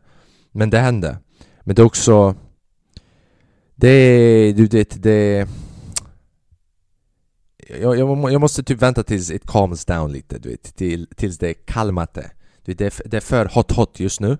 Men 0.52 0.70
det 0.70 0.80
hände. 0.80 1.18
Men 1.64 1.76
det 1.76 1.82
är 1.82 1.86
också 1.86 2.36
Det, 3.76 4.54
du 4.54 4.68
vet, 4.68 5.04
det 5.04 5.48
jag, 7.70 7.98
jag, 7.98 8.32
jag, 8.32 8.42
måste 8.42 8.64
typ 8.64 8.82
vänta 8.82 9.04
tills 9.04 9.32
it 9.32 9.48
calms 9.48 9.86
down 9.86 10.12
lite, 10.12 10.40
du 10.40 10.50
vet, 10.50 10.76
till, 10.76 11.08
tills 11.16 11.38
det 11.38 11.50
är 11.50 11.54
kalmate 11.54 12.32
du 12.66 12.72
vet, 12.72 12.78
det, 12.78 12.86
är, 12.86 13.10
det 13.10 13.18
är 13.18 13.22
för 13.22 13.46
hot 13.46 13.72
hot 13.72 14.00
just 14.00 14.20
nu. 14.20 14.38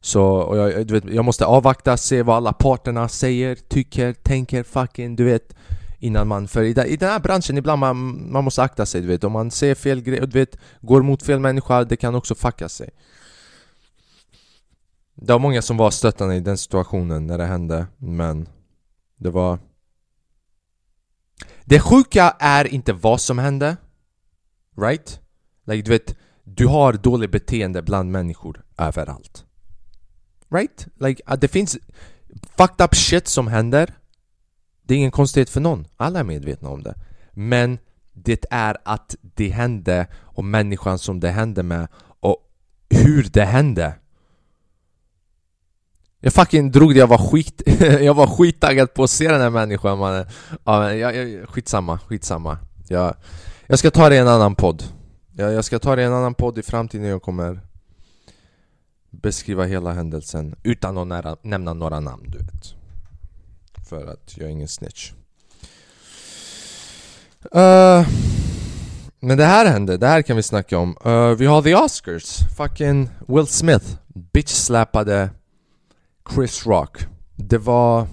Så 0.00 0.22
och 0.24 0.56
jag, 0.56 0.86
du 0.86 0.94
vet, 0.94 1.04
jag 1.04 1.24
måste 1.24 1.46
avvakta, 1.46 1.96
se 1.96 2.22
vad 2.22 2.36
alla 2.36 2.52
parterna 2.52 3.08
säger, 3.08 3.54
tycker, 3.54 4.12
tänker, 4.12 4.62
fucking, 4.62 5.16
du 5.16 5.24
vet 5.24 5.54
Innan 6.00 6.28
man, 6.28 6.48
för 6.48 6.62
i, 6.62 6.68
i 6.68 6.96
den 6.96 7.08
här 7.08 7.18
branschen 7.18 7.58
ibland 7.58 7.80
man, 7.80 7.96
man 8.32 8.44
måste 8.44 8.62
akta 8.62 8.86
sig 8.86 9.00
du 9.00 9.06
vet, 9.06 9.24
om 9.24 9.32
man 9.32 9.50
ser 9.50 9.74
fel 9.74 10.00
grejer, 10.00 10.26
du 10.26 10.38
vet 10.38 10.56
Går 10.80 11.02
mot 11.02 11.22
fel 11.22 11.40
människa, 11.40 11.84
det 11.84 11.96
kan 11.96 12.14
också 12.14 12.34
fucka 12.34 12.68
sig. 12.68 12.90
Det 15.14 15.32
var 15.32 15.38
många 15.38 15.62
som 15.62 15.76
var 15.76 15.90
stöttande 15.90 16.34
i 16.34 16.40
den 16.40 16.58
situationen 16.58 17.26
när 17.26 17.38
det 17.38 17.44
hände, 17.44 17.86
men 17.96 18.48
Det 19.16 19.30
var 19.30 19.58
det 21.68 21.80
sjuka 21.80 22.36
är 22.38 22.66
inte 22.66 22.92
vad 22.92 23.20
som 23.20 23.38
hände 23.38 23.76
Right? 24.76 25.20
Like 25.66 25.82
du 25.82 25.90
vet, 25.90 26.16
du 26.44 26.66
har 26.66 26.92
dåligt 26.92 27.30
beteende 27.30 27.82
bland 27.82 28.10
människor 28.10 28.64
överallt 28.78 29.44
Right? 30.50 30.86
Like 30.94 31.36
det 31.36 31.48
finns 31.48 31.78
fucked 32.56 32.84
up 32.84 32.94
shit 32.94 33.28
som 33.28 33.46
händer 33.46 33.94
Det 34.82 34.94
är 34.94 34.98
ingen 34.98 35.10
konstighet 35.10 35.50
för 35.50 35.60
någon, 35.60 35.86
alla 35.96 36.20
är 36.20 36.24
medvetna 36.24 36.68
om 36.68 36.82
det 36.82 36.94
Men 37.32 37.78
det 38.12 38.44
är 38.50 38.76
att 38.84 39.16
det 39.20 39.48
hände 39.48 40.06
och 40.14 40.44
människan 40.44 40.98
som 40.98 41.20
det 41.20 41.30
hände 41.30 41.62
med 41.62 41.88
och 42.20 42.36
hur 42.90 43.22
det 43.22 43.44
hände 43.44 43.94
jag 46.20 46.32
fucking 46.32 46.70
drog 46.70 46.94
det, 46.94 46.98
jag 46.98 47.06
var 47.06 47.30
skit... 47.30 47.62
jag 48.00 48.14
var 48.14 48.26
skittaggad 48.26 48.94
på 48.94 49.04
att 49.04 49.10
se 49.10 49.28
den 49.28 49.40
här 49.40 49.50
människan 49.50 49.98
mannen. 49.98 50.26
Ja, 50.64 50.94
jag, 50.94 51.16
jag, 51.16 51.48
Skitsamma, 51.48 51.98
skitsamma. 51.98 52.58
Jag, 52.88 53.14
jag 53.66 53.78
ska 53.78 53.90
ta 53.90 54.08
det 54.08 54.14
i 54.14 54.18
en 54.18 54.28
annan 54.28 54.54
podd. 54.54 54.82
Jag, 55.36 55.52
jag 55.52 55.64
ska 55.64 55.78
ta 55.78 55.96
det 55.96 56.02
i 56.02 56.04
en 56.04 56.12
annan 56.12 56.34
podd 56.34 56.58
i 56.58 56.62
framtiden 56.62 57.06
jag 57.06 57.22
kommer 57.22 57.60
Beskriva 59.10 59.64
hela 59.64 59.92
händelsen 59.92 60.54
utan 60.62 60.98
att 60.98 61.06
nära, 61.06 61.36
nämna 61.42 61.72
några 61.74 62.00
namn 62.00 62.24
du 62.26 62.38
vet. 62.38 62.74
För 63.88 64.06
att 64.06 64.36
jag 64.36 64.46
är 64.46 64.50
ingen 64.50 64.68
snitch. 64.68 65.12
Uh, 67.54 68.08
Men 69.20 69.38
det 69.38 69.44
här 69.44 69.66
hände, 69.66 69.96
det 69.96 70.06
här 70.06 70.22
kan 70.22 70.36
vi 70.36 70.42
snacka 70.42 70.78
om. 70.78 70.96
Uh, 71.06 71.30
Vi 71.30 71.46
har 71.46 71.62
the 71.62 71.74
Oscars, 71.74 72.38
fucking 72.56 73.08
Will 73.28 73.46
Smith. 73.46 73.86
Bitch-slappade 74.32 75.28
Chris 76.34 76.66
Rock 76.66 77.06
Det 77.36 77.58
var... 77.58 78.06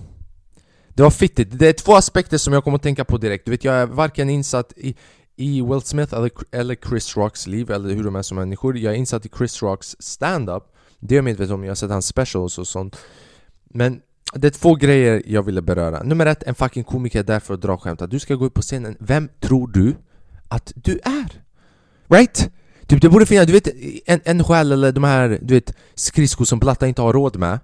Det 0.93 1.03
var 1.03 1.10
fittigt. 1.10 1.60
Det 1.60 1.67
är 1.67 1.74
två 1.74 1.95
aspekter 1.95 2.38
som 2.38 2.53
jag 2.53 2.63
kommer 2.63 2.75
att 2.75 2.84
tänka 2.84 3.05
på 3.05 3.17
direkt. 3.17 3.45
Du 3.45 3.51
vet, 3.51 3.63
jag 3.63 3.75
är 3.75 3.86
varken 3.86 4.29
insatt 4.29 4.74
i, 4.77 4.95
i 5.36 5.62
Will 5.62 5.81
Smith 5.81 6.13
eller, 6.13 6.31
eller 6.51 6.75
Chris 6.75 7.17
Rocks 7.17 7.48
liv, 7.48 7.72
eller 7.72 7.93
hur 7.93 8.03
de 8.03 8.15
är 8.15 8.22
som 8.22 8.38
människor. 8.38 8.77
Jag 8.77 8.93
är 8.93 8.98
insatt 8.98 9.25
i 9.25 9.29
Chris 9.38 9.62
Rocks 9.62 9.95
stand-up. 10.00 10.63
Det 11.00 11.15
är 11.15 11.17
jag 11.17 11.25
medveten 11.25 11.55
om, 11.55 11.63
jag 11.63 11.69
har 11.69 11.75
sett 11.75 11.89
hans 11.89 12.07
specials 12.07 12.57
och 12.57 12.67
sånt. 12.67 12.98
Men 13.69 14.01
det 14.34 14.48
är 14.48 14.51
två 14.51 14.75
grejer 14.75 15.24
jag 15.25 15.43
ville 15.43 15.62
beröra. 15.62 16.03
Nummer 16.03 16.25
ett, 16.25 16.43
en 16.43 16.55
fucking 16.55 16.84
komiker 16.84 17.19
är 17.19 17.24
där 17.24 17.39
för 17.39 17.53
att 17.53 17.62
dra 17.62 17.77
skämt. 17.77 18.01
Du 18.10 18.19
ska 18.19 18.36
gå 18.36 18.45
upp 18.45 18.53
på 18.53 18.62
scenen. 18.62 18.98
Vem 19.00 19.29
tror 19.39 19.67
du 19.67 19.95
att 20.48 20.74
du 20.75 21.00
är? 21.03 21.41
Right? 22.07 22.51
Typ 22.88 23.01
det 23.01 23.10
borde 23.10 23.25
finnas, 23.25 23.48
du 23.48 23.53
vet, 23.53 23.67
en 24.05 24.43
själ 24.43 24.72
eller 24.72 24.91
de 24.91 25.03
här, 25.03 25.39
du 25.41 25.53
vet, 25.53 25.74
skridskor 25.95 26.45
som 26.45 26.60
platta 26.60 26.88
inte 26.88 27.01
har 27.01 27.13
råd 27.13 27.36
med. 27.36 27.60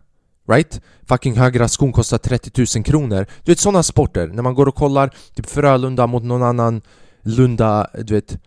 Right? 0.47 0.81
Fucking 1.05 1.37
högra 1.37 1.67
skon 1.67 1.91
kostar 1.91 2.17
30 2.17 2.65
000 2.77 2.83
kronor 2.83 3.25
Du 3.43 3.51
vet 3.51 3.59
sådana 3.59 3.83
sporter, 3.83 4.27
när 4.27 4.43
man 4.43 4.53
går 4.53 4.67
och 4.67 4.75
kollar 4.75 5.11
typ 5.33 5.49
Frölunda 5.49 6.07
mot 6.07 6.23
någon 6.23 6.43
annan 6.43 6.81
Lunda, 7.21 7.87
du 7.93 8.13
vet 8.13 8.37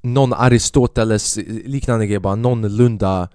någon 0.00 0.32
Aristoteles 0.32 1.36
liknande 1.64 2.06
grej 2.06 2.18
bara, 2.18 2.34
någon 2.34 2.76
Lunda 2.76 3.28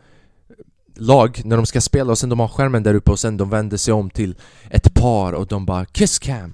lag 0.96 1.42
när 1.46 1.56
de 1.56 1.66
ska 1.66 1.82
spela 1.82 2.12
och 2.12 2.18
sen 2.18 2.30
de 2.30 2.40
har 2.40 2.48
skärmen 2.48 2.84
där 2.84 2.94
uppe 2.94 3.12
och 3.12 3.20
sen 3.20 3.38
de 3.38 3.50
vänder 3.50 3.78
sig 3.78 3.94
om 3.94 4.10
till 4.10 4.36
ett 4.70 4.94
par 4.94 5.34
och 5.34 5.48
de 5.48 5.66
bara 5.66 5.86
'Kiss 5.86 6.20
Cam' 6.20 6.54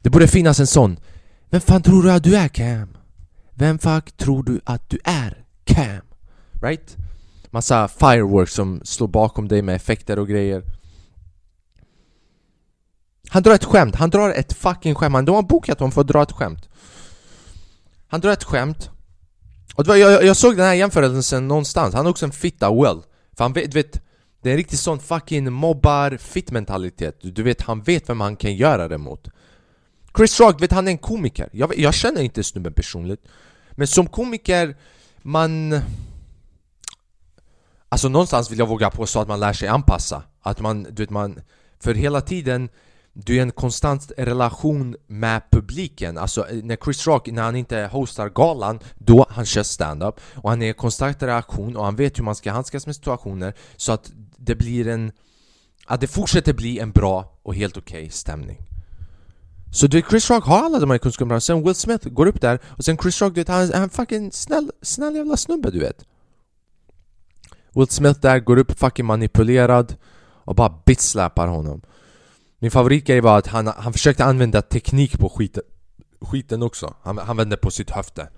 Det 0.00 0.10
borde 0.10 0.28
finnas 0.28 0.60
en 0.60 0.66
sån 0.66 0.96
Vem 1.50 1.60
fan 1.60 1.82
tror 1.82 2.02
du 2.02 2.12
att 2.12 2.24
du 2.24 2.36
är 2.36 2.48
Cam? 2.48 2.96
Vem 3.54 3.78
fuck 3.78 4.12
tror 4.16 4.42
du 4.42 4.60
att 4.64 4.90
du 4.90 4.98
är 5.04 5.44
Cam? 5.64 6.02
Right? 6.62 6.96
Massa 7.50 7.88
fireworks 7.88 8.54
som 8.54 8.80
slår 8.84 9.08
bakom 9.08 9.48
dig 9.48 9.62
med 9.62 9.76
effekter 9.76 10.18
och 10.18 10.28
grejer. 10.28 10.62
Han 13.28 13.42
drar 13.42 13.54
ett 13.54 13.64
skämt, 13.64 13.94
han 13.94 14.10
drar 14.10 14.30
ett 14.30 14.52
fucking 14.52 14.94
skämt, 14.94 15.26
de 15.26 15.34
har 15.34 15.42
bokat 15.42 15.80
honom 15.80 15.92
för 15.92 16.00
att 16.00 16.06
dra 16.06 16.22
ett 16.22 16.32
skämt. 16.32 16.68
Han 18.08 18.20
drar 18.20 18.32
ett 18.32 18.44
skämt. 18.44 18.90
Och 19.74 19.86
var, 19.86 19.96
jag, 19.96 20.24
jag 20.24 20.36
såg 20.36 20.56
den 20.56 20.66
här 20.66 20.74
jämförelsen 20.74 21.48
någonstans, 21.48 21.94
han 21.94 22.06
är 22.06 22.10
också 22.10 22.26
en 22.26 22.32
fitta 22.32 22.74
well. 22.74 23.02
För 23.36 23.44
han 23.44 23.52
vet, 23.52 23.74
vet 23.74 24.02
det 24.42 24.50
är 24.50 24.52
en 24.52 24.56
riktigt 24.56 24.80
sån 24.80 24.98
fucking 24.98 25.52
mobbar 25.52 26.16
fit 26.16 26.50
mentalitet 26.50 27.18
Du 27.22 27.42
vet, 27.42 27.62
han 27.62 27.82
vet 27.82 28.08
vem 28.08 28.20
han 28.20 28.36
kan 28.36 28.56
göra 28.56 28.88
det 28.88 28.98
mot. 28.98 29.28
Chris 30.16 30.40
Rock, 30.40 30.62
vet 30.62 30.72
han 30.72 30.88
är 30.88 30.92
en 30.92 30.98
komiker. 30.98 31.48
Jag, 31.52 31.78
jag 31.78 31.94
känner 31.94 32.22
inte 32.22 32.44
snubben 32.44 32.72
personligt. 32.72 33.20
Men 33.72 33.86
som 33.86 34.06
komiker, 34.06 34.76
man... 35.22 35.80
Alltså 37.88 38.08
någonstans 38.08 38.50
vill 38.50 38.58
jag 38.58 38.66
våga 38.66 38.90
påstå 38.90 39.20
att 39.20 39.28
man 39.28 39.40
lär 39.40 39.52
sig 39.52 39.68
anpassa. 39.68 40.22
Att 40.42 40.60
man, 40.60 40.82
du 40.82 41.02
vet 41.02 41.10
man 41.10 41.40
För 41.80 41.94
hela 41.94 42.20
tiden 42.20 42.68
du 43.12 43.32
är 43.32 43.36
i 43.36 43.40
en 43.40 43.50
konstant 43.50 44.12
relation 44.16 44.96
med 45.06 45.42
publiken. 45.50 46.18
Alltså 46.18 46.48
eh, 46.48 46.64
när 46.64 46.76
Chris 46.76 47.06
Rock, 47.06 47.26
när 47.26 47.42
han 47.42 47.56
inte 47.56 47.88
hostar 47.92 48.28
galan 48.28 48.80
Då 48.98 49.26
han 49.30 49.46
kör 49.46 49.62
stand-up. 49.62 50.20
Och 50.34 50.50
han 50.50 50.62
är 50.62 50.70
i 50.70 50.72
konstant 50.72 51.22
reaktion 51.22 51.76
och 51.76 51.84
han 51.84 51.96
vet 51.96 52.18
hur 52.18 52.24
man 52.24 52.34
ska 52.34 52.52
handskas 52.52 52.86
med 52.86 52.94
situationer 52.94 53.54
Så 53.76 53.92
att 53.92 54.12
det 54.36 54.54
blir 54.54 54.88
en... 54.88 55.12
Att 55.86 56.00
det 56.00 56.06
fortsätter 56.06 56.52
bli 56.52 56.78
en 56.78 56.90
bra 56.90 57.38
och 57.42 57.54
helt 57.54 57.76
okej 57.76 57.98
okay 57.98 58.10
stämning. 58.10 58.58
Så 59.72 59.86
du 59.86 59.96
vet, 59.96 60.10
Chris 60.10 60.30
Rock 60.30 60.44
har 60.44 60.64
alla 60.64 60.78
de 60.78 60.90
här 60.90 60.98
kunskaperna, 60.98 61.40
sen 61.40 61.64
Will 61.64 61.74
Smith 61.74 62.08
går 62.08 62.26
upp 62.26 62.40
där 62.40 62.58
och 62.66 62.84
sen 62.84 62.98
Chris 62.98 63.22
Rock, 63.22 63.34
du 63.34 63.40
vet, 63.40 63.48
han 63.48 63.70
är 63.70 63.82
en 63.82 63.90
fucking 63.90 64.32
snäll, 64.32 64.70
snäll 64.82 65.16
jävla 65.16 65.36
snubbe 65.36 65.70
du 65.70 65.78
vet. 65.78 66.04
Will 67.76 67.88
Smith 67.88 68.20
där 68.20 68.40
går 68.40 68.56
upp 68.56 68.78
fucking 68.78 69.06
manipulerad 69.06 69.96
och 70.20 70.54
bara 70.54 70.82
bitslappar 70.86 71.46
honom. 71.48 71.82
Min 72.58 72.70
favoritgrej 72.70 73.20
var 73.20 73.38
att 73.38 73.46
han, 73.46 73.66
han 73.66 73.92
försökte 73.92 74.24
använda 74.24 74.62
teknik 74.62 75.18
på 75.18 75.28
skiten, 75.28 75.62
skiten 76.20 76.62
också. 76.62 76.94
Han, 77.02 77.18
han 77.18 77.36
vände 77.36 77.56
på 77.56 77.70
sitt 77.70 77.90
höfte. 77.90 78.28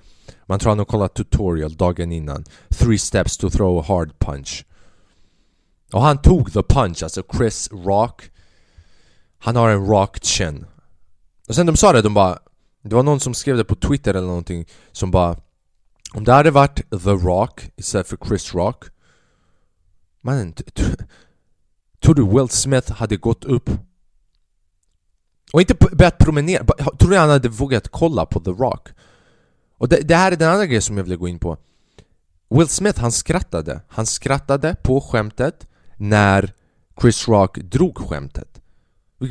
Man 0.47 0.59
tror 0.59 0.71
han 0.71 0.79
har 0.79 0.85
kollat 0.85 1.15
tutorial 1.15 1.77
dagen 1.77 2.13
innan. 2.13 2.45
Three 2.69 2.99
steps 2.99 3.37
to 3.37 3.51
throw 3.51 3.79
a 3.79 3.85
hard 3.89 4.19
punch. 4.19 4.65
Och 5.93 6.03
han 6.03 6.23
tog 6.23 6.53
the 6.53 6.63
punch, 6.63 7.03
alltså 7.03 7.23
Chris 7.37 7.69
Rock. 7.73 8.31
Han 9.39 9.57
har 9.57 9.71
en 9.71 9.87
rock 9.87 10.25
chin. 10.25 10.67
Och 11.49 11.55
sen 11.55 11.67
de 11.67 11.77
sa 11.77 11.93
det, 11.93 12.03
de 12.03 12.15
bara 12.15 12.39
Det 12.83 12.95
var 12.95 13.03
någon 13.03 13.21
som 13.21 13.35
skrev 13.35 13.57
det 13.57 13.65
på 13.65 13.75
Twitter 13.75 14.15
eller 14.15 14.27
någonting 14.27 14.67
Som 14.93 15.11
bara 15.11 15.37
Om 16.13 16.25
det 16.25 16.33
hade 16.33 16.51
varit 16.51 16.77
The 16.91 17.11
Rock 17.11 17.71
istället 17.77 18.09
för 18.09 18.19
Chris 18.27 18.55
Rock 18.55 18.85
Mannen, 20.29 20.55
tror 22.03 22.15
du 22.15 22.29
Will 22.29 22.49
Smith 22.49 22.93
hade 22.93 23.17
gått 23.17 23.45
upp 23.45 23.71
och 25.53 25.61
inte 25.61 25.75
börjat 25.75 26.19
promenera, 26.19 26.65
tror 26.99 27.11
du 27.11 27.17
han 27.17 27.31
hade 27.31 27.49
vågat 27.49 27.89
kolla 27.89 28.27
på 28.27 28.41
The 28.41 28.51
Rock? 28.51 28.89
Och 29.79 29.89
det, 29.89 30.01
det, 30.01 30.17
här 30.17 30.33
är 30.33 30.37
den 30.37 30.51
andra 30.51 30.67
grejen 30.67 30.83
som 30.83 30.97
jag 30.97 31.05
vill 31.05 31.17
gå 31.17 31.29
in 31.29 31.39
på. 31.39 31.57
Will 32.51 32.69
Smith, 32.69 33.01
han 33.01 33.13
skrattade. 33.13 33.81
Han 33.89 34.07
skrattade 34.07 34.77
på 34.83 35.01
skämtet 35.01 35.69
när 35.97 36.53
Chris 37.01 37.29
Rock 37.29 37.59
drog 37.59 37.99
skämtet. 37.99 38.61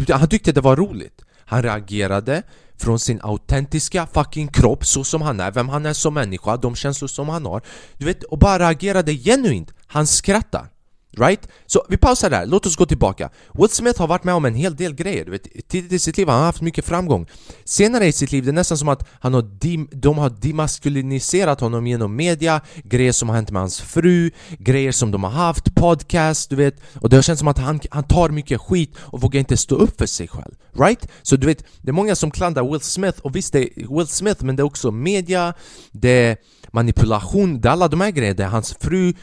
Han 0.09 0.27
tyckte 0.27 0.51
det 0.51 0.61
var 0.61 0.75
roligt. 0.75 1.21
Han 1.39 1.63
reagerade 1.63 2.43
från 2.77 2.99
sin 2.99 3.19
autentiska 3.21 4.07
fucking 4.07 4.47
kropp 4.47 4.85
så 4.85 5.03
som 5.03 5.21
han 5.21 5.39
är, 5.39 5.51
vem 5.51 5.69
han 5.69 5.85
är 5.85 5.93
som 5.93 6.13
människa, 6.13 6.57
de 6.57 6.75
känslor 6.75 7.07
som 7.07 7.29
han 7.29 7.45
har. 7.45 7.61
Du 7.97 8.05
vet, 8.05 8.23
och 8.23 8.37
bara 8.37 8.59
reagerade 8.59 9.13
genuint. 9.13 9.73
Han 9.87 10.07
skrattar 10.07 10.69
Right? 11.17 11.47
Så 11.65 11.85
vi 11.89 11.97
pausar 11.97 12.29
där, 12.29 12.45
låt 12.45 12.65
oss 12.65 12.75
gå 12.75 12.85
tillbaka. 12.85 13.29
Will 13.53 13.69
Smith 13.69 13.99
har 13.99 14.07
varit 14.07 14.23
med 14.23 14.35
om 14.35 14.45
en 14.45 14.55
hel 14.55 14.75
del 14.75 14.93
grejer, 14.93 15.25
du 15.25 15.31
vet, 15.31 15.67
tidigt 15.67 15.91
i 15.91 15.99
sitt 15.99 16.17
liv 16.17 16.27
har 16.27 16.35
han 16.35 16.43
haft 16.43 16.61
mycket 16.61 16.85
framgång. 16.85 17.27
Senare 17.65 18.05
i 18.07 18.11
sitt 18.11 18.31
liv, 18.31 18.43
det 18.43 18.51
är 18.51 18.53
nästan 18.53 18.77
som 18.77 18.89
att 18.89 19.07
han 19.19 19.33
har 19.33 19.41
dim, 19.41 19.87
de 19.91 20.17
har 20.17 20.29
demaskuliniserat 20.29 21.61
honom 21.61 21.87
genom 21.87 22.15
media. 22.15 22.61
Grejer 22.83 23.11
som 23.11 23.29
har 23.29 23.35
hänt 23.35 23.51
med 23.51 23.61
hans 23.61 23.81
fru, 23.81 24.31
grejer 24.59 24.91
som 24.91 25.11
de 25.11 25.23
har 25.23 25.31
haft, 25.31 25.75
podcast, 25.75 26.49
du 26.49 26.55
vet. 26.55 26.75
Och 27.01 27.09
det 27.09 27.17
har 27.17 27.23
känts 27.23 27.39
som 27.39 27.47
att 27.47 27.57
han, 27.57 27.79
han 27.91 28.03
tar 28.03 28.29
mycket 28.29 28.61
skit 28.61 28.95
och 28.97 29.21
vågar 29.21 29.39
inte 29.39 29.57
stå 29.57 29.75
upp 29.75 29.97
för 29.97 30.05
sig 30.05 30.27
själv. 30.27 30.55
Right? 30.73 31.07
Så 31.21 31.35
du 31.35 31.47
vet, 31.47 31.63
det 31.81 31.89
är 31.89 31.93
många 31.93 32.15
som 32.15 32.31
klandrar 32.31 32.71
Will 32.71 32.81
Smith. 32.81 33.19
Och 33.21 33.35
visst 33.35 33.53
det 33.53 33.59
är 33.59 33.97
Will 33.97 34.07
Smith 34.07 34.43
men 34.43 34.55
det 34.55 34.61
är 34.61 34.65
också 34.65 34.91
media, 34.91 35.53
det 35.91 36.09
är 36.09 36.37
manipulation, 36.71 37.61
det 37.61 37.67
är 37.67 37.71
alla 37.71 37.87
de 37.87 38.01
här 38.01 38.11
grejerna, 38.11 38.37
det 38.37 38.43
är 38.43 38.47
hans 38.47 38.73
fru. 38.79 39.13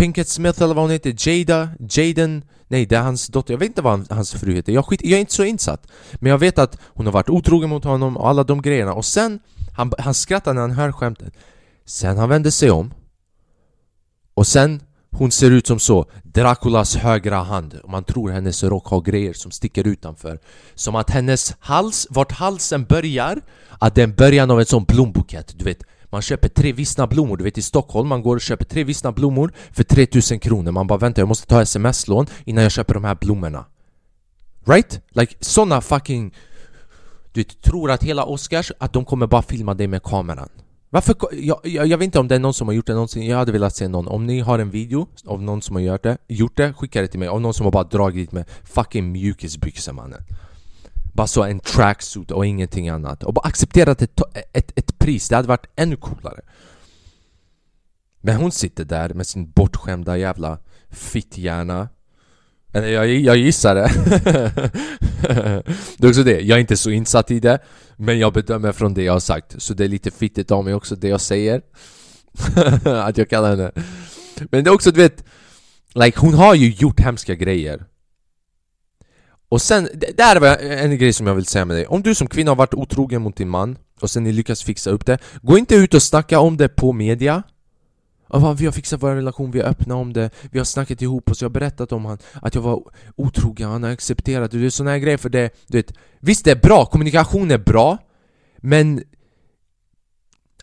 Pinkett 0.00 0.28
Smith 0.28 0.62
eller 0.62 0.74
vad 0.74 0.84
hon 0.84 0.90
heter, 0.90 1.28
Jada, 1.28 1.68
Jaden 1.90 2.44
Nej 2.68 2.86
det 2.86 2.96
är 2.96 3.02
hans 3.02 3.26
dotter, 3.26 3.54
jag 3.54 3.58
vet 3.58 3.66
inte 3.66 3.82
vad 3.82 4.12
hans 4.12 4.32
fru 4.32 4.54
heter, 4.54 4.72
jag, 4.72 4.84
skit, 4.84 5.00
jag 5.04 5.12
är 5.12 5.20
inte 5.20 5.32
så 5.32 5.44
insatt. 5.44 5.86
Men 6.14 6.30
jag 6.30 6.38
vet 6.38 6.58
att 6.58 6.78
hon 6.82 7.06
har 7.06 7.12
varit 7.12 7.30
otrogen 7.30 7.70
mot 7.70 7.84
honom 7.84 8.16
och 8.16 8.28
alla 8.28 8.44
de 8.44 8.62
grejerna. 8.62 8.92
Och 8.92 9.04
sen 9.04 9.40
Han, 9.76 9.92
han 9.98 10.14
skrattar 10.14 10.54
när 10.54 10.60
han 10.60 10.70
hör 10.70 10.92
skämtet 10.92 11.34
Sen 11.84 12.18
han 12.18 12.28
vänder 12.28 12.50
sig 12.50 12.70
om. 12.70 12.94
Och 14.34 14.46
sen 14.46 14.82
hon 15.10 15.30
ser 15.30 15.50
ut 15.50 15.66
som 15.66 15.78
så. 15.78 16.10
Draculas 16.22 16.96
högra 16.96 17.36
hand. 17.36 17.74
Och 17.82 17.90
man 17.90 18.04
tror 18.04 18.30
hennes 18.30 18.62
rock 18.62 18.86
har 18.86 19.00
grejer 19.00 19.32
som 19.32 19.50
sticker 19.50 19.86
utanför. 19.86 20.38
Som 20.74 20.94
att 20.94 21.10
hennes 21.10 21.56
hals, 21.58 22.06
vart 22.10 22.32
halsen 22.32 22.84
börjar 22.84 23.40
Att 23.78 23.94
det 23.94 24.02
är 24.02 24.06
början 24.06 24.50
av 24.50 24.60
en 24.60 24.66
sån 24.66 24.84
blombukett, 24.84 25.54
du 25.58 25.64
vet 25.64 25.82
man 26.10 26.22
köper 26.22 26.48
tre 26.48 26.72
vissna 26.72 27.06
blommor, 27.06 27.36
du 27.36 27.44
vet 27.44 27.58
i 27.58 27.62
Stockholm 27.62 28.08
man 28.08 28.22
går 28.22 28.36
och 28.36 28.42
köper 28.42 28.64
tre 28.64 28.84
vissna 28.84 29.12
blommor 29.12 29.52
för 29.72 29.84
3000 29.84 30.38
kronor. 30.38 30.72
Man 30.72 30.86
bara 30.86 30.98
vänta 30.98 31.20
jag 31.20 31.28
måste 31.28 31.46
ta 31.46 31.62
sms-lån 31.62 32.26
innan 32.44 32.62
jag 32.62 32.72
köper 32.72 32.94
de 32.94 33.04
här 33.04 33.14
blommorna. 33.20 33.64
Right? 34.66 35.00
Like 35.10 35.34
såna 35.40 35.80
fucking... 35.80 36.34
Du 37.32 37.40
vet, 37.40 37.62
tror 37.62 37.90
att 37.90 38.02
hela 38.02 38.24
Oscars, 38.24 38.72
att 38.78 38.92
de 38.92 39.04
kommer 39.04 39.26
bara 39.26 39.42
filma 39.42 39.74
dig 39.74 39.86
med 39.86 40.02
kameran. 40.02 40.48
Varför? 40.90 41.16
Jag, 41.32 41.60
jag, 41.62 41.86
jag, 41.86 41.98
vet 41.98 42.04
inte 42.04 42.18
om 42.18 42.28
det 42.28 42.34
är 42.34 42.38
någon 42.38 42.54
som 42.54 42.68
har 42.68 42.74
gjort 42.74 42.86
det 42.86 42.92
någonsin, 42.92 43.26
jag 43.26 43.36
hade 43.36 43.52
velat 43.52 43.76
se 43.76 43.88
någon. 43.88 44.08
Om 44.08 44.26
ni 44.26 44.40
har 44.40 44.58
en 44.58 44.70
video 44.70 45.08
av 45.26 45.42
någon 45.42 45.62
som 45.62 45.76
har 45.76 45.82
gjort 45.82 46.02
det, 46.02 46.18
gjort 46.28 46.56
det 46.56 46.72
skicka 46.72 47.00
det 47.00 47.08
till 47.08 47.18
mig. 47.18 47.28
Av 47.28 47.40
någon 47.40 47.54
som 47.54 47.64
har 47.64 47.72
bara 47.72 47.84
dragit 47.84 48.32
med 48.32 48.44
fucking 48.64 49.12
mjukisbyxor 49.12 49.92
mannen. 49.92 50.22
Bara 51.12 51.26
så 51.26 51.42
en 51.42 51.60
tracksuit 51.60 52.30
och 52.30 52.46
ingenting 52.46 52.88
annat. 52.88 53.24
Och 53.24 53.34
bara 53.34 53.48
accepterat 53.48 54.02
ett, 54.02 54.20
ett, 54.52 54.72
ett 54.78 54.89
pris, 55.00 55.28
det 55.28 55.36
hade 55.36 55.48
varit 55.48 55.66
ännu 55.76 55.96
coolare. 55.96 56.40
Men 58.20 58.36
hon 58.36 58.52
sitter 58.52 58.84
där 58.84 59.14
med 59.14 59.26
sin 59.26 59.50
bortskämda 59.50 60.18
jävla 60.18 60.58
fitthjärna. 60.90 61.88
Eh, 62.72 62.86
jag, 62.86 63.08
jag 63.08 63.36
gissar 63.36 63.74
det. 63.74 63.90
Det 65.98 66.06
är 66.06 66.08
också 66.08 66.22
det, 66.22 66.40
jag 66.40 66.56
är 66.56 66.60
inte 66.60 66.76
så 66.76 66.90
insatt 66.90 67.30
i 67.30 67.40
det 67.40 67.58
Men 67.96 68.18
jag 68.18 68.32
bedömer 68.32 68.72
från 68.72 68.94
det 68.94 69.02
jag 69.02 69.12
har 69.12 69.20
sagt. 69.20 69.62
Så 69.62 69.74
det 69.74 69.84
är 69.84 69.88
lite 69.88 70.10
fittigt 70.10 70.50
av 70.50 70.64
mig 70.64 70.74
också 70.74 70.96
det 70.96 71.08
jag 71.08 71.20
säger. 71.20 71.62
Att 72.84 73.18
jag 73.18 73.30
kallar 73.30 73.50
henne. 73.50 73.72
Men 74.50 74.64
det 74.64 74.70
är 74.70 74.74
också 74.74 74.90
du 74.90 75.00
vet 75.00 75.24
Like 75.94 76.20
hon 76.20 76.34
har 76.34 76.54
ju 76.54 76.70
gjort 76.70 77.00
hemska 77.00 77.34
grejer. 77.34 77.84
Och 79.48 79.62
sen, 79.62 79.88
det 80.16 80.22
här 80.22 80.40
var 80.40 80.56
en 80.56 80.98
grej 80.98 81.12
som 81.12 81.26
jag 81.26 81.34
vill 81.34 81.46
säga 81.46 81.64
med 81.64 81.76
dig. 81.76 81.86
Om 81.86 82.02
du 82.02 82.14
som 82.14 82.26
kvinna 82.26 82.50
har 82.50 82.56
varit 82.56 82.74
otrogen 82.74 83.22
mot 83.22 83.36
din 83.36 83.48
man 83.48 83.78
och 84.02 84.10
sen 84.10 84.24
ni 84.24 84.32
lyckas 84.32 84.62
fixa 84.62 84.90
upp 84.90 85.06
det. 85.06 85.18
Gå 85.42 85.58
inte 85.58 85.74
ut 85.74 85.94
och 85.94 86.02
snacka 86.02 86.40
om 86.40 86.56
det 86.56 86.68
på 86.68 86.92
media. 86.92 87.42
Vi 88.32 88.64
har 88.64 88.72
fixat 88.72 89.02
vår 89.02 89.14
relation, 89.14 89.50
vi 89.50 89.60
är 89.60 89.64
öppna 89.64 89.94
om 89.94 90.12
det. 90.12 90.30
Vi 90.50 90.58
har 90.58 90.64
snackat 90.64 91.02
ihop 91.02 91.30
oss, 91.30 91.42
jag 91.42 91.48
har 91.48 91.52
berättat 91.52 91.92
om 91.92 92.04
han 92.04 92.18
Att 92.42 92.54
jag 92.54 92.62
var 92.62 92.82
otrogen, 93.16 93.70
han 93.70 93.82
har 93.82 93.90
accepterat. 93.90 94.50
Det 94.50 94.58
Det 94.58 94.66
är 94.66 94.70
såna 94.70 94.90
här 94.90 94.98
grejer 94.98 95.18
för 95.18 95.28
det, 95.28 95.50
du 95.66 95.78
vet. 95.78 95.92
Visst 96.20 96.44
det 96.44 96.50
är 96.50 96.56
bra, 96.56 96.86
kommunikation 96.86 97.50
är 97.50 97.58
bra. 97.58 97.98
Men 98.56 99.02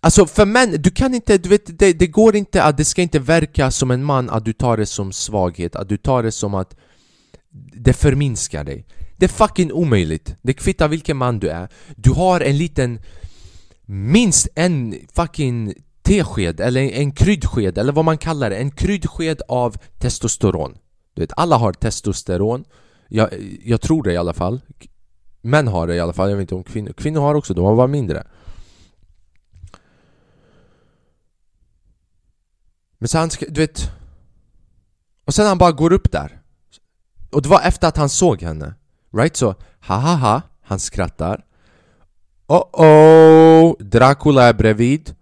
Alltså 0.02 0.26
för 0.26 0.46
män, 0.46 0.76
du 0.80 0.92
kan 0.92 1.14
inte, 1.14 1.38
du 1.38 1.50
vet, 1.50 1.80
det, 1.80 1.94
det 1.94 2.08
går 2.08 2.36
inte 2.36 2.64
att, 2.64 2.78
det 2.78 2.86
ska 2.86 3.02
inte 3.02 3.20
verka 3.20 3.72
som 3.72 3.92
en 3.92 4.04
man 4.04 4.30
att 4.30 4.46
du 4.46 4.54
tar 4.54 4.78
det 4.78 4.86
som 4.86 5.12
svaghet 5.12 5.76
Att 5.76 5.90
du 5.90 5.98
tar 5.98 6.24
det 6.24 6.32
som 6.32 6.54
att 6.54 6.76
det 7.74 7.94
förminskar 7.94 8.64
dig. 8.64 8.86
Det 9.18 9.26
är 9.26 9.30
fucking 9.30 9.72
omöjligt. 9.72 10.36
Det 10.42 10.54
kvittar 10.54 10.88
vilken 10.88 11.18
man 11.18 11.40
du 11.40 11.50
är. 11.50 11.70
Du 11.96 12.10
har 12.12 12.42
en 12.42 12.58
liten 12.58 13.00
Minst 13.90 14.48
en 14.56 14.96
fucking 15.16 15.74
tesked 16.02 16.60
eller 16.60 16.82
en 16.82 17.12
kryddsked 17.12 17.78
eller 17.78 17.94
vad 17.94 18.06
man 18.06 18.18
kallar 18.18 18.50
det. 18.50 18.56
En 18.56 18.72
kryddsked 18.72 19.42
av 19.48 19.78
testosteron. 19.98 20.78
Du 21.14 21.22
vet, 21.22 21.32
alla 21.38 21.58
har 21.58 21.74
testosteron. 21.74 22.66
Jag, 23.08 23.30
jag 23.64 23.82
tror 23.82 24.04
det 24.04 24.14
i 24.14 24.18
alla 24.18 24.34
fall. 24.34 24.62
Män 25.42 25.68
har 25.68 25.88
det 25.88 25.96
i 25.96 26.00
alla 26.00 26.14
fall, 26.14 26.30
jag 26.30 26.38
vet 26.38 26.42
inte 26.42 26.56
om 26.56 26.64
kvinnor. 26.64 26.94
Kvinnor 26.94 27.22
har 27.22 27.36
också, 27.36 27.54
de 27.54 27.66
har 27.66 27.76
bara 27.76 27.88
mindre. 27.88 28.28
Men 32.98 33.08
så 33.08 33.18
han, 33.18 33.30
du 33.50 33.62
vet 33.62 33.92
Och 35.26 35.34
sen 35.34 35.48
han 35.48 35.58
bara 35.58 35.72
går 35.72 35.94
upp 35.94 36.12
där. 36.12 36.42
Och 37.32 37.42
det 37.42 37.50
var 37.50 37.62
efter 37.62 37.88
att 37.88 37.98
han 37.98 38.10
såg 38.10 38.42
henne. 38.42 38.76
Right? 39.14 39.36
Så, 39.36 39.56
ha 39.88 39.96
ha 39.96 40.16
ha 40.16 40.42
Han 40.62 40.80
skrattar. 40.80 41.47
Oh 42.48 42.64
oh 42.74 43.76
Dracula 43.80 44.44
är 44.44 44.54
bredvid. 44.54 45.16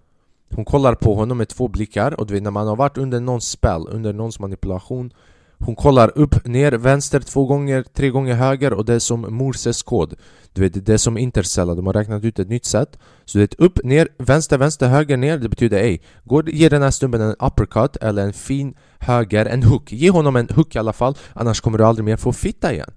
Hon 0.56 0.66
kollar 0.66 0.96
på 0.96 1.16
honom 1.16 1.38
med 1.38 1.48
två 1.48 1.68
blickar 1.68 2.20
och 2.20 2.28
du 2.28 2.34
vet 2.34 2.44
när 2.44 2.52
man 2.52 2.68
har 2.68 2.76
varit 2.76 2.98
under 2.98 3.20
någons 3.20 3.50
spel, 3.50 3.88
under 3.90 4.14
någons 4.14 4.40
manipulation 4.40 5.12
Hon 5.60 5.76
kollar 5.76 6.18
upp, 6.18 6.46
ner, 6.46 6.72
vänster 6.72 7.20
två 7.20 7.46
gånger, 7.46 7.84
tre 7.94 8.10
gånger 8.10 8.34
höger 8.36 8.74
och 8.74 8.86
det 8.86 8.94
är 8.94 9.00
som 9.00 9.22
Morses 9.30 9.84
kod. 9.84 10.14
Du 10.54 10.62
vet, 10.62 10.86
det 10.86 10.94
är 10.94 10.98
som 10.98 11.18
intercella, 11.18 11.76
de 11.76 11.86
har 11.86 11.94
räknat 11.94 12.24
ut 12.24 12.40
ett 12.40 12.50
nytt 12.50 12.66
sätt. 12.66 13.00
Så 13.26 13.38
du 13.38 13.44
vet 13.44 13.54
upp, 13.54 13.80
ner, 13.84 14.08
vänster, 14.18 14.58
vänster, 14.58 14.88
höger, 14.88 15.18
ner, 15.18 15.38
det 15.38 15.50
betyder 15.50 15.78
ej 15.78 16.02
Går, 16.24 16.50
ge 16.50 16.70
den 16.70 16.82
här 16.82 16.92
snubben 16.92 17.22
en 17.22 17.36
uppercut 17.40 17.96
eller 17.96 18.24
en 18.24 18.34
fin 18.34 18.74
höger, 19.00 19.46
en 19.46 19.64
hook. 19.64 19.92
Ge 19.92 20.10
honom 20.10 20.36
en 20.36 20.50
hook 20.56 20.76
i 20.76 20.80
alla 20.80 20.94
fall, 20.94 21.18
annars 21.34 21.62
kommer 21.62 21.78
du 21.78 21.86
aldrig 21.86 22.06
mer 22.06 22.18
få 22.18 22.34
fitta 22.34 22.74
igen. 22.74 22.92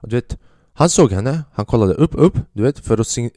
Och 0.00 0.08
du 0.08 0.16
vet, 0.16 0.38
han 0.76 0.90
såg 0.90 1.12
henne, 1.12 1.42
han 1.52 1.66
kollade 1.66 1.94
upp, 1.94 2.10
upp, 2.14 2.38
du 2.52 2.62
vet, 2.62 2.78
för 2.78 3.00
att 3.00 3.06
sign 3.06 3.30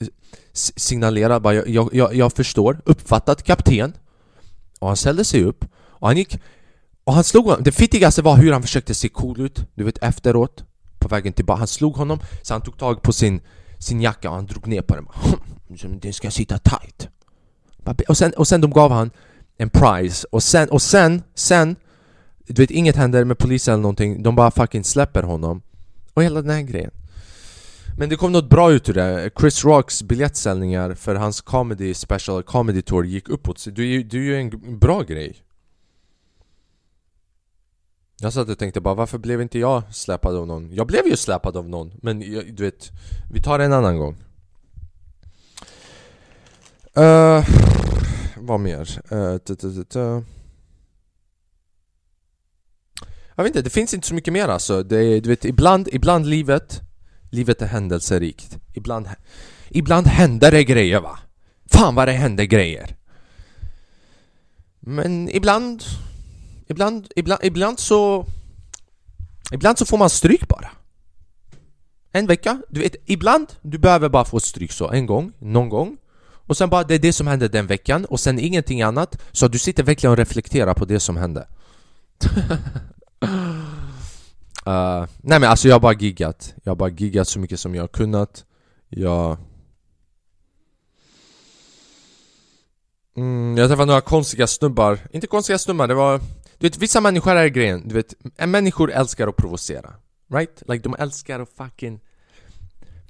signalera 0.76 1.40
bara 1.40 1.54
jag, 1.54 1.70
jag, 1.70 1.90
jag, 1.94 2.16
jag 2.16 2.34
förstår, 2.34 2.82
uppfattat 2.86 3.44
kapten. 3.44 3.94
Och 4.80 4.88
han 4.88 4.98
ställde 4.98 5.26
sig 5.26 5.44
upp 5.44 5.66
och 5.76 6.08
han 6.08 6.18
gick 6.18 6.40
och 7.04 7.14
han 7.14 7.24
slog 7.24 7.46
honom, 7.46 7.64
det 7.64 7.72
fittigaste 7.72 8.22
var 8.22 8.38
hur 8.38 8.52
han 8.52 8.62
försökte 8.62 8.94
se 8.94 9.10
cool 9.10 9.42
ut, 9.42 9.66
du 9.76 9.84
vet 9.84 10.04
efteråt 10.04 10.64
På 11.00 11.08
vägen 11.08 11.34
tillbaka, 11.34 11.58
han 11.58 11.68
slog 11.68 11.96
honom 11.96 12.20
så 12.42 12.54
han 12.54 12.62
tog 12.62 12.78
tag 12.78 13.02
på 13.02 13.14
sin, 13.14 13.42
sin 13.80 14.02
jacka 14.02 14.30
och 14.30 14.36
han 14.36 14.46
drog 14.46 14.68
ner 14.68 14.82
på 14.82 14.96
den. 14.96 15.08
Som 15.78 16.00
Den 16.00 16.14
ska 16.14 16.32
sitta 16.32 16.58
tight. 16.58 17.10
Och 18.08 18.18
sen, 18.18 18.32
och 18.32 18.48
sen 18.48 18.62
de 18.62 18.72
gav 18.72 18.92
han 18.92 19.12
en 19.58 19.70
prize. 19.70 20.28
Och 20.32 20.44
sen, 20.44 20.70
och 20.70 20.82
sen, 20.82 21.22
sen 21.36 21.76
Du 22.48 22.62
vet 22.62 22.72
inget 22.72 22.96
händer 22.96 23.24
med 23.24 23.38
polisen 23.38 23.74
eller 23.74 23.82
någonting, 23.82 24.24
de 24.24 24.36
bara 24.36 24.52
fucking 24.52 24.84
släpper 24.84 25.24
honom. 25.24 25.62
Och 26.14 26.24
hela 26.24 26.42
den 26.42 26.52
här 26.52 26.62
grejen 26.62 26.92
men 27.98 28.10
det 28.10 28.16
kom 28.16 28.32
något 28.32 28.50
bra 28.50 28.72
ut 28.72 28.90
ur 28.90 28.94
det. 28.94 29.32
Chris 29.40 29.66
Rocks 29.66 30.04
biljettsäljningar 30.04 30.94
för 30.94 31.16
hans 31.16 31.42
comedy 31.42 31.94
special, 31.94 32.44
comedy 32.44 32.82
tour 32.82 33.04
gick 33.04 33.30
uppåt. 33.30 33.60
Så 33.60 33.70
det 33.70 33.82
är 33.82 33.86
ju, 33.86 34.04
det 34.04 34.18
är 34.18 34.22
ju 34.22 34.36
en 34.36 34.80
bra 34.80 35.02
grej. 35.02 35.44
Jag 38.20 38.34
satt 38.34 38.50
och 38.50 38.60
tänkte 38.60 38.82
bara 38.82 38.94
varför 38.94 39.18
blev 39.18 39.42
inte 39.42 39.60
jag 39.60 39.96
släpad 39.96 40.36
av 40.36 40.48
någon? 40.48 40.74
Jag 40.74 40.88
blev 40.88 41.08
ju 41.08 41.18
släpad 41.18 41.58
av 41.58 41.70
någon, 41.70 41.94
men 42.02 42.34
jag, 42.34 42.54
du 42.56 42.64
vet, 42.64 42.92
vi 43.32 43.42
tar 43.42 43.58
det 43.58 43.66
en 43.66 43.74
annan 43.74 43.98
gång. 43.98 44.18
Uh, 46.98 47.46
vad 48.38 48.60
mer? 48.60 49.14
Uh, 49.14 49.38
t- 49.38 49.56
t- 49.56 49.84
t- 49.84 50.00
jag 53.36 53.44
vet 53.44 53.48
inte, 53.48 53.62
det 53.62 53.70
finns 53.70 53.94
inte 53.94 54.08
så 54.08 54.14
mycket 54.14 54.34
mer 54.34 54.48
alltså. 54.48 54.84
Det 54.84 54.98
är, 54.98 55.22
du 55.22 55.30
vet, 55.30 55.46
ibland, 55.46 55.88
ibland 55.92 56.26
livet 56.26 56.87
Livet 57.30 57.62
är 57.62 57.66
händelserikt. 57.66 58.58
Ibland, 58.74 59.10
ibland 59.70 60.08
händer 60.08 60.52
det 60.52 60.64
grejer 60.64 61.00
va? 61.00 61.20
Fan 61.72 61.96
vad 61.96 62.08
det 62.08 62.12
händer 62.12 62.44
grejer! 62.44 62.96
Men 64.80 65.30
ibland... 65.30 65.84
Ibland, 66.68 67.08
ibland, 67.16 67.40
ibland 67.44 67.80
så... 67.80 68.26
Ibland 69.52 69.78
så 69.78 69.86
får 69.86 69.98
man 69.98 70.10
stryk 70.10 70.48
bara. 70.48 70.70
En 72.12 72.28
vecka, 72.28 72.62
du 72.70 72.80
vet, 72.80 72.96
ibland 73.06 73.48
du 73.62 73.78
behöver 73.78 74.10
bara 74.10 74.26
få 74.26 74.40
stryk 74.40 74.72
så, 74.72 74.92
en 74.92 75.06
gång, 75.06 75.32
någon 75.40 75.70
gång. 75.70 75.98
Och 76.48 76.58
sen 76.58 76.70
bara, 76.70 76.84
det 76.84 76.96
är 76.96 77.00
det 77.00 77.14
som 77.14 77.28
hände 77.28 77.48
den 77.48 77.68
veckan 77.68 78.06
och 78.06 78.20
sen 78.20 78.40
ingenting 78.40 78.82
annat. 78.82 79.22
Så 79.32 79.48
du 79.48 79.60
sitter 79.60 79.84
verkligen 79.84 80.12
och 80.12 80.18
reflekterar 80.18 80.74
på 80.74 80.86
det 80.86 81.00
som 81.00 81.18
hände. 81.18 81.48
Uh, 84.68 85.06
nej 85.22 85.40
men 85.40 85.44
alltså 85.44 85.68
jag 85.68 85.76
har 85.76 85.80
bara 85.80 85.94
giggat. 85.94 86.54
Jag 86.64 86.72
har 86.72 86.76
bara 86.76 86.90
giggat 86.90 87.28
så 87.28 87.40
mycket 87.40 87.60
som 87.60 87.76
jag 87.76 87.84
har 87.84 87.88
kunnat. 87.88 88.46
Jag... 88.90 89.38
Mm, 93.18 93.58
jag 93.58 93.70
träffade 93.70 93.86
några 93.86 94.02
konstiga 94.02 94.48
snubbar. 94.48 95.00
Inte 95.12 95.28
konstiga 95.28 95.58
snubbar, 95.58 95.88
det 95.88 95.94
var... 95.94 96.20
Du 96.58 96.68
vet 96.68 96.78
vissa 96.78 97.02
människor 97.02 97.32
är 97.32 97.48
grejen, 97.48 97.88
du 97.88 97.96
vet 97.96 98.14
Människor 98.48 98.92
älskar 98.92 99.28
att 99.28 99.36
provocera. 99.36 99.94
Right? 100.34 100.64
Like 100.68 100.84
de 100.84 100.96
älskar 101.00 101.40
att 101.40 101.50
fucking 101.50 102.00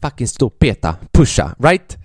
Fucking 0.01 0.27
stå 0.27 0.47
och 0.47 0.59
peta, 0.59 0.95
pusha, 1.11 1.55
right? 1.59 1.97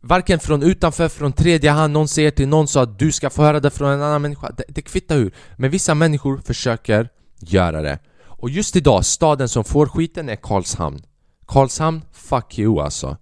Varken 0.00 0.40
från 0.40 0.62
utanför, 0.62 1.08
från 1.08 1.32
tredje 1.32 1.70
hand, 1.70 1.92
någon 1.92 2.08
säger 2.08 2.30
till 2.30 2.48
någon 2.48 2.68
så 2.68 2.80
att 2.80 2.98
du 2.98 3.12
ska 3.12 3.30
få 3.30 3.42
höra 3.42 3.60
det 3.60 3.70
från 3.70 3.90
en 3.90 4.02
annan 4.02 4.22
människa. 4.22 4.50
Det, 4.56 4.64
det 4.68 4.82
kvittar 4.82 5.16
hur. 5.16 5.34
Men 5.56 5.70
vissa 5.70 5.94
människor 5.94 6.38
försöker 6.38 7.08
göra 7.38 7.82
det 7.82 7.98
och 8.40 8.50
just 8.50 8.76
idag, 8.76 9.04
staden 9.04 9.48
som 9.48 9.64
får 9.64 9.86
skiten 9.86 10.28
är 10.28 10.36
Karlshamn. 10.36 11.02
Karlshamn, 11.46 12.02
fuck 12.12 12.58
you 12.58 12.80
alltså. 12.80 13.16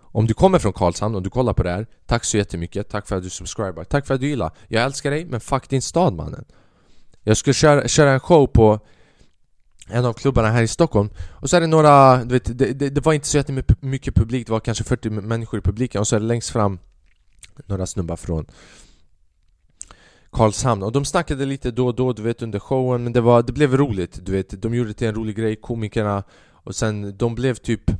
Om 0.00 0.26
du 0.26 0.34
kommer 0.34 0.58
från 0.58 0.72
Karlshamn 0.72 1.14
och 1.14 1.22
du 1.22 1.30
kollar 1.30 1.52
på 1.52 1.62
det 1.62 1.70
här 1.70 1.86
Tack 2.06 2.24
så 2.24 2.36
jättemycket, 2.36 2.88
tack 2.88 3.08
för 3.08 3.16
att 3.16 3.22
du 3.22 3.30
subscribar. 3.30 3.84
Tack 3.84 4.06
för 4.06 4.14
att 4.14 4.20
du 4.20 4.28
gillar. 4.28 4.52
Jag 4.68 4.84
älskar 4.84 5.10
dig, 5.10 5.24
men 5.24 5.40
fuck 5.40 5.68
din 5.68 5.82
stad 5.82 6.14
mannen. 6.14 6.44
Jag 7.22 7.36
skulle 7.36 7.54
köra, 7.54 7.88
köra 7.88 8.10
en 8.10 8.20
show 8.20 8.46
på 8.46 8.80
en 9.88 10.04
av 10.04 10.12
klubbarna 10.12 10.48
här 10.48 10.62
i 10.62 10.68
Stockholm. 10.68 11.10
Och 11.30 11.50
så 11.50 11.56
är 11.56 11.60
det 11.60 11.66
några, 11.66 12.24
du 12.24 12.34
vet, 12.34 12.58
det, 12.58 12.72
det, 12.72 12.90
det 12.90 13.00
var 13.00 13.12
inte 13.12 13.26
så 13.26 13.36
jättemycket 13.36 14.14
publik. 14.14 14.46
Det 14.46 14.52
var 14.52 14.60
kanske 14.60 14.84
40 14.84 15.10
människor 15.10 15.58
i 15.58 15.62
publiken. 15.62 16.00
Och 16.00 16.08
så 16.08 16.16
är 16.16 16.20
det 16.20 16.26
längst 16.26 16.50
fram 16.50 16.78
Några 17.66 17.86
snubbar 17.86 18.16
från 18.16 18.46
Karlshamn 20.38 20.82
och 20.82 20.92
de 20.92 21.04
snackade 21.04 21.44
lite 21.44 21.70
då 21.70 21.86
och 21.86 21.94
då 21.94 22.12
du 22.12 22.22
vet 22.22 22.42
under 22.42 22.58
showen 22.58 23.04
men 23.04 23.12
det, 23.12 23.20
var, 23.20 23.42
det 23.42 23.52
blev 23.52 23.76
roligt 23.76 24.26
du 24.26 24.32
vet 24.32 24.62
De 24.62 24.74
gjorde 24.74 24.90
det 24.90 24.94
till 24.94 25.08
en 25.08 25.14
rolig 25.14 25.36
grej, 25.36 25.56
komikerna 25.56 26.22
Och 26.52 26.74
sen 26.74 27.16
de 27.16 27.34
blev 27.34 27.54
typ 27.54 27.90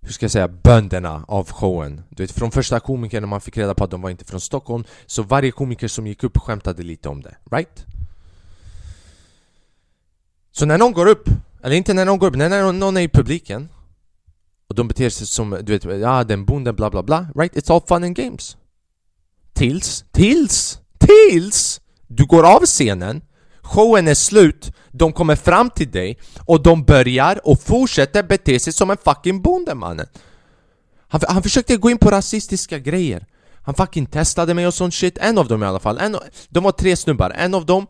hur 0.00 0.12
ska 0.12 0.24
jag 0.24 0.30
säga, 0.30 0.48
bönderna 0.48 1.24
av 1.28 1.50
showen 1.50 2.02
Du 2.08 2.22
vet 2.22 2.32
från 2.32 2.50
första 2.50 2.80
komikern 2.80 3.22
när 3.22 3.28
man 3.28 3.40
fick 3.40 3.56
reda 3.56 3.74
på 3.74 3.84
att 3.84 3.90
de 3.90 4.02
var 4.02 4.10
inte 4.10 4.24
från 4.24 4.40
Stockholm 4.40 4.84
Så 5.06 5.22
varje 5.22 5.50
komiker 5.50 5.88
som 5.88 6.06
gick 6.06 6.24
upp 6.24 6.38
skämtade 6.38 6.82
lite 6.82 7.08
om 7.08 7.22
det, 7.22 7.36
right? 7.50 7.84
Så 10.52 10.66
när 10.66 10.78
någon 10.78 10.92
går 10.92 11.06
upp, 11.06 11.28
eller 11.62 11.76
inte 11.76 11.94
när 11.94 12.04
någon 12.04 12.18
går 12.18 12.26
upp, 12.26 12.36
när 12.36 12.72
någon 12.72 12.96
är 12.96 13.00
i 13.00 13.08
publiken 13.08 13.68
Och 14.68 14.74
de 14.74 14.88
beter 14.88 15.10
sig 15.10 15.26
som, 15.26 15.58
du 15.62 15.78
vet, 15.78 16.00
ja 16.00 16.24
den 16.24 16.44
bonden 16.44 16.76
bla 16.76 16.90
bla 16.90 17.02
bla 17.02 17.26
Right? 17.34 17.56
It's 17.56 17.72
all 17.72 17.82
fun 17.88 18.04
and 18.04 18.16
games 18.16 18.56
Tills, 19.52 20.04
tills 20.12 20.83
Tills 21.06 21.80
du 22.06 22.26
går 22.26 22.56
av 22.56 22.60
scenen, 22.66 23.22
showen 23.62 24.08
är 24.08 24.14
slut, 24.14 24.72
de 24.90 25.12
kommer 25.12 25.36
fram 25.36 25.70
till 25.70 25.90
dig 25.90 26.18
och 26.46 26.62
de 26.62 26.84
börjar 26.84 27.40
och 27.44 27.62
fortsätter 27.62 28.22
bete 28.22 28.60
sig 28.60 28.72
som 28.72 28.90
en 28.90 28.96
fucking 29.04 29.42
bonde 29.42 29.74
mannen. 29.74 30.06
Han, 31.08 31.20
han 31.28 31.42
försökte 31.42 31.76
gå 31.76 31.90
in 31.90 31.98
på 31.98 32.10
rasistiska 32.10 32.78
grejer. 32.78 33.26
Han 33.62 33.74
fucking 33.74 34.06
testade 34.06 34.54
mig 34.54 34.66
och 34.66 34.74
sånt 34.74 34.94
shit, 34.94 35.18
en 35.18 35.38
av 35.38 35.48
dem 35.48 35.62
i 35.62 35.66
alla 35.66 35.80
fall. 35.80 35.98
En, 35.98 36.16
de 36.48 36.64
var 36.64 36.72
tre 36.72 36.96
snubbar, 36.96 37.30
en 37.30 37.54
av 37.54 37.66
dem... 37.66 37.86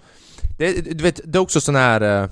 Det, 0.58 0.72
du 0.72 1.02
vet, 1.02 1.20
det 1.24 1.38
är 1.38 1.42
också 1.42 1.60
sån 1.60 1.74
här... 1.74 2.22
Uh, 2.22 2.28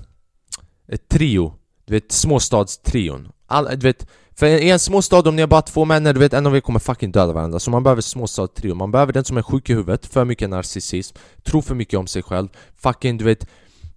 trio. 1.11 1.55
Du 1.87 1.95
vet, 1.95 2.13
småstadstrion. 2.13 3.29
All, 3.47 3.65
du 3.65 3.77
vet, 3.77 4.07
för 4.35 4.47
i 4.47 4.71
en 4.71 4.79
småstad 4.79 5.29
om 5.29 5.37
ni 5.37 5.43
har 5.43 5.47
bara 5.49 5.63
två 5.63 5.85
männer, 5.85 6.13
du 6.13 6.21
vet 6.21 6.33
en 6.33 6.47
av 6.47 6.57
er 6.57 6.61
kommer 6.61 6.81
fucking 6.81 7.13
döda 7.13 7.33
varandra. 7.33 7.59
Så 7.59 7.71
man 7.71 7.83
behöver 7.83 8.03
småstad 8.03 8.47
trio, 8.47 8.75
man 8.75 8.91
behöver 8.91 9.13
den 9.13 9.25
som 9.25 9.37
är 9.37 9.43
sjuk 9.43 9.71
i 9.71 9.75
huvudet, 9.75 10.07
för 10.07 10.25
mycket 10.25 10.51
narcissism 10.51 11.17
Tror 11.43 11.63
för 11.63 11.75
mycket 11.75 11.99
om 11.99 12.07
sig 12.07 12.23
själv, 12.23 12.49
fucking 12.77 13.19
du 13.19 13.25
vet 13.25 13.47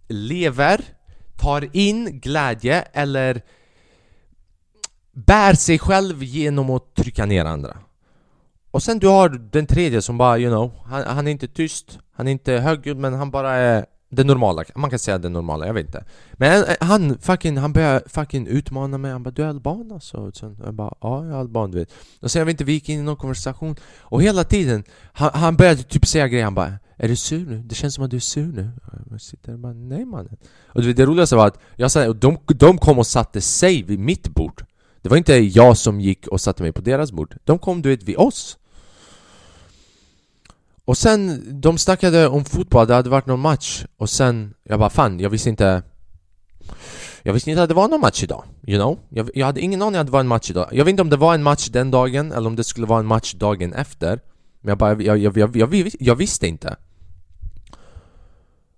Lever, 0.08 0.82
tar 1.38 1.70
in 1.76 2.20
glädje 2.20 2.82
eller 2.82 3.42
Bär 5.12 5.54
sig 5.54 5.80
själv 5.80 6.24
genom 6.24 6.70
att 6.70 6.96
trycka 6.96 7.26
ner 7.26 7.46
andra. 7.46 7.78
Och 8.72 8.84
sen 8.84 9.00
du 9.00 9.08
har 9.08 9.30
den 9.30 9.68
tredje 9.68 10.02
som 10.02 10.18
bara, 10.18 10.38
you 10.40 10.50
know 10.50 10.72
Han, 10.86 11.04
han 11.04 11.28
är 11.28 11.32
inte 11.32 11.48
tyst, 11.48 12.00
han 12.16 12.28
är 12.28 12.32
inte 12.32 12.54
högljudd 12.54 12.98
men 12.98 13.14
han 13.14 13.32
bara 13.32 13.54
är 13.54 13.86
det 14.16 14.24
normala, 14.24 14.64
man 14.76 14.90
kan 14.90 15.00
säga 15.00 15.18
det 15.18 15.30
normala, 15.30 15.68
jag 15.68 15.74
vet 15.74 15.86
inte. 15.86 16.04
Men 16.34 16.64
eh, 16.64 16.76
han 16.80 17.18
fucking, 17.18 17.58
han 17.58 17.74
började 17.74 18.10
fucking 18.10 18.48
utmana 18.48 18.98
mig, 18.98 19.12
han 19.12 19.24
bara 19.24 19.32
'Du 19.32 19.44
är 19.44 19.48
alban 19.48 19.92
alltså?' 19.92 20.18
Och 20.18 20.36
sen, 20.36 20.58
jag 20.64 20.74
bara 20.74 20.94
'Ja, 21.02 21.26
jag 21.26 21.36
är 21.36 21.40
alban' 21.40 21.72
du 21.72 21.78
vet. 21.80 21.90
Och 22.22 22.32
sen 22.32 22.40
jag 22.40 22.46
vet 22.46 22.54
inte, 22.54 22.64
vi 22.64 22.74
gick 22.74 22.90
in 22.90 23.00
i 23.00 23.04
någon 23.04 23.16
konversation 23.16 23.76
Och 24.02 24.24
hela 24.24 24.44
tiden, 24.44 24.84
han, 25.14 25.30
han 25.34 25.56
började 25.56 25.84
typ 25.84 26.08
säga 26.08 26.28
grejer, 26.28 26.44
han 26.44 26.56
bara 26.56 26.74
'Är 26.98 27.08
du 27.08 27.16
sur 27.16 27.46
nu? 27.46 27.64
Det 27.66 27.76
känns 27.76 27.94
som 27.96 28.04
att 28.04 28.12
du 28.12 28.18
är 28.18 28.22
sur 28.22 28.48
nu' 28.48 28.72
och 28.86 29.12
Jag 29.12 29.22
sitter 29.22 29.54
och 29.54 29.60
bara 29.60 29.74
'Nej 29.74 30.06
mannen' 30.06 30.38
Och 30.68 30.82
du 30.82 30.88
vet, 30.88 30.98
det 30.98 31.06
roligaste 31.06 31.36
var 31.36 31.48
att, 31.48 31.60
jag 31.76 31.92
sa, 31.92 32.14
de, 32.14 32.38
de 32.48 32.78
kom 32.78 33.00
och 33.00 33.08
satte 33.08 33.42
sig 33.42 33.84
vid 33.84 34.00
mitt 34.00 34.28
bord. 34.36 34.66
Det 35.02 35.10
var 35.10 35.18
inte 35.18 35.34
jag 35.36 35.78
som 35.78 36.02
gick 36.02 36.28
och 36.28 36.42
satte 36.42 36.64
mig 36.64 36.72
på 36.72 36.82
deras 36.82 37.12
bord. 37.12 37.38
De 37.44 37.60
kom 37.60 37.82
du 37.82 37.90
vet 37.90 38.04
vid 38.04 38.18
oss 38.18 38.58
och 40.86 40.98
sen, 40.98 41.44
de 41.62 41.78
snackade 41.78 42.28
om 42.28 42.46
fotboll, 42.46 42.88
det 42.88 42.94
hade 42.94 43.10
varit 43.10 43.26
någon 43.26 43.40
match 43.40 43.86
Och 43.98 44.10
sen, 44.10 44.54
jag 44.64 44.80
bara 44.80 44.90
fan, 44.90 45.20
jag 45.20 45.30
visste 45.30 45.50
inte 45.50 45.84
Jag 47.24 47.34
visste 47.34 47.50
inte 47.50 47.64
att 47.64 47.70
det 47.70 47.76
var 47.76 47.88
någon 47.88 48.02
match 48.02 48.24
idag, 48.24 48.44
you 48.68 48.80
know? 48.80 49.00
Jag, 49.10 49.30
jag 49.36 49.46
hade 49.46 49.62
ingen 49.62 49.82
aning 49.82 50.00
att 50.00 50.08
det 50.08 50.12
var 50.12 50.20
en 50.20 50.28
match 50.28 50.50
idag 50.50 50.70
Jag 50.72 50.86
vet 50.86 50.90
inte 50.90 51.02
om 51.02 51.10
det 51.10 51.18
var 51.18 51.34
en 51.34 51.44
match 51.44 51.70
den 51.70 51.92
dagen, 51.92 52.32
eller 52.32 52.48
om 52.48 52.56
det 52.56 52.64
skulle 52.64 52.88
vara 52.88 53.00
en 53.00 53.06
match 53.06 53.34
dagen 53.34 53.74
efter 53.74 54.20
Men 54.62 54.70
jag 54.70 54.78
bara, 54.78 55.02
jag, 55.02 55.18
jag, 55.18 55.38
jag, 55.38 55.56
jag, 55.56 55.92
jag 56.00 56.16
visste 56.16 56.48
inte 56.48 56.76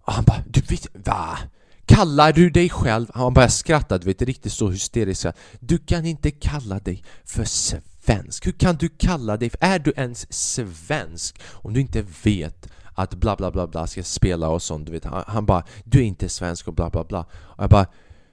Och 0.02 0.14
han 0.14 0.24
bara, 0.24 0.44
du 0.48 0.62
vet, 0.62 0.88
va? 0.94 1.38
Kallar 1.86 2.34
du 2.34 2.50
dig 2.50 2.70
själv? 2.70 3.08
Han 3.14 3.34
bara 3.34 3.50
skrattade, 3.50 4.04
du 4.04 4.06
vet, 4.06 4.22
riktigt 4.22 4.54
så 4.54 4.70
hysteriskt 4.70 5.26
Du 5.60 5.78
kan 5.78 6.06
inte 6.06 6.32
kalla 6.32 6.80
dig 6.80 7.04
för 7.26 7.44
svensk. 7.44 7.97
Hur 8.46 8.52
kan 8.52 8.76
du 8.76 8.90
kalla 8.90 9.38
dig, 9.38 9.52
är 9.60 9.80
du 9.80 9.94
ens 9.96 10.34
svensk? 10.34 11.42
Om 11.52 11.74
du 11.74 11.82
inte 11.82 12.06
vet 12.24 12.68
att 12.94 13.14
bla 13.14 13.36
bla 13.36 13.52
bla 13.52 13.68
bla 13.68 13.88
ska 13.88 14.04
spela 14.04 14.50
och 14.50 14.62
sånt, 14.62 14.86
du 14.86 14.92
vet. 14.92 15.06
Han, 15.06 15.24
han 15.28 15.46
bara, 15.46 15.64
du 15.84 16.00
är 16.00 16.04
inte 16.04 16.30
svensk 16.30 16.68
och 16.68 16.74
bla 16.74 16.90
bla 16.90 17.04
bla. 17.04 17.20
Och 17.32 17.64
jag 17.64 17.70
bara, 17.70 17.86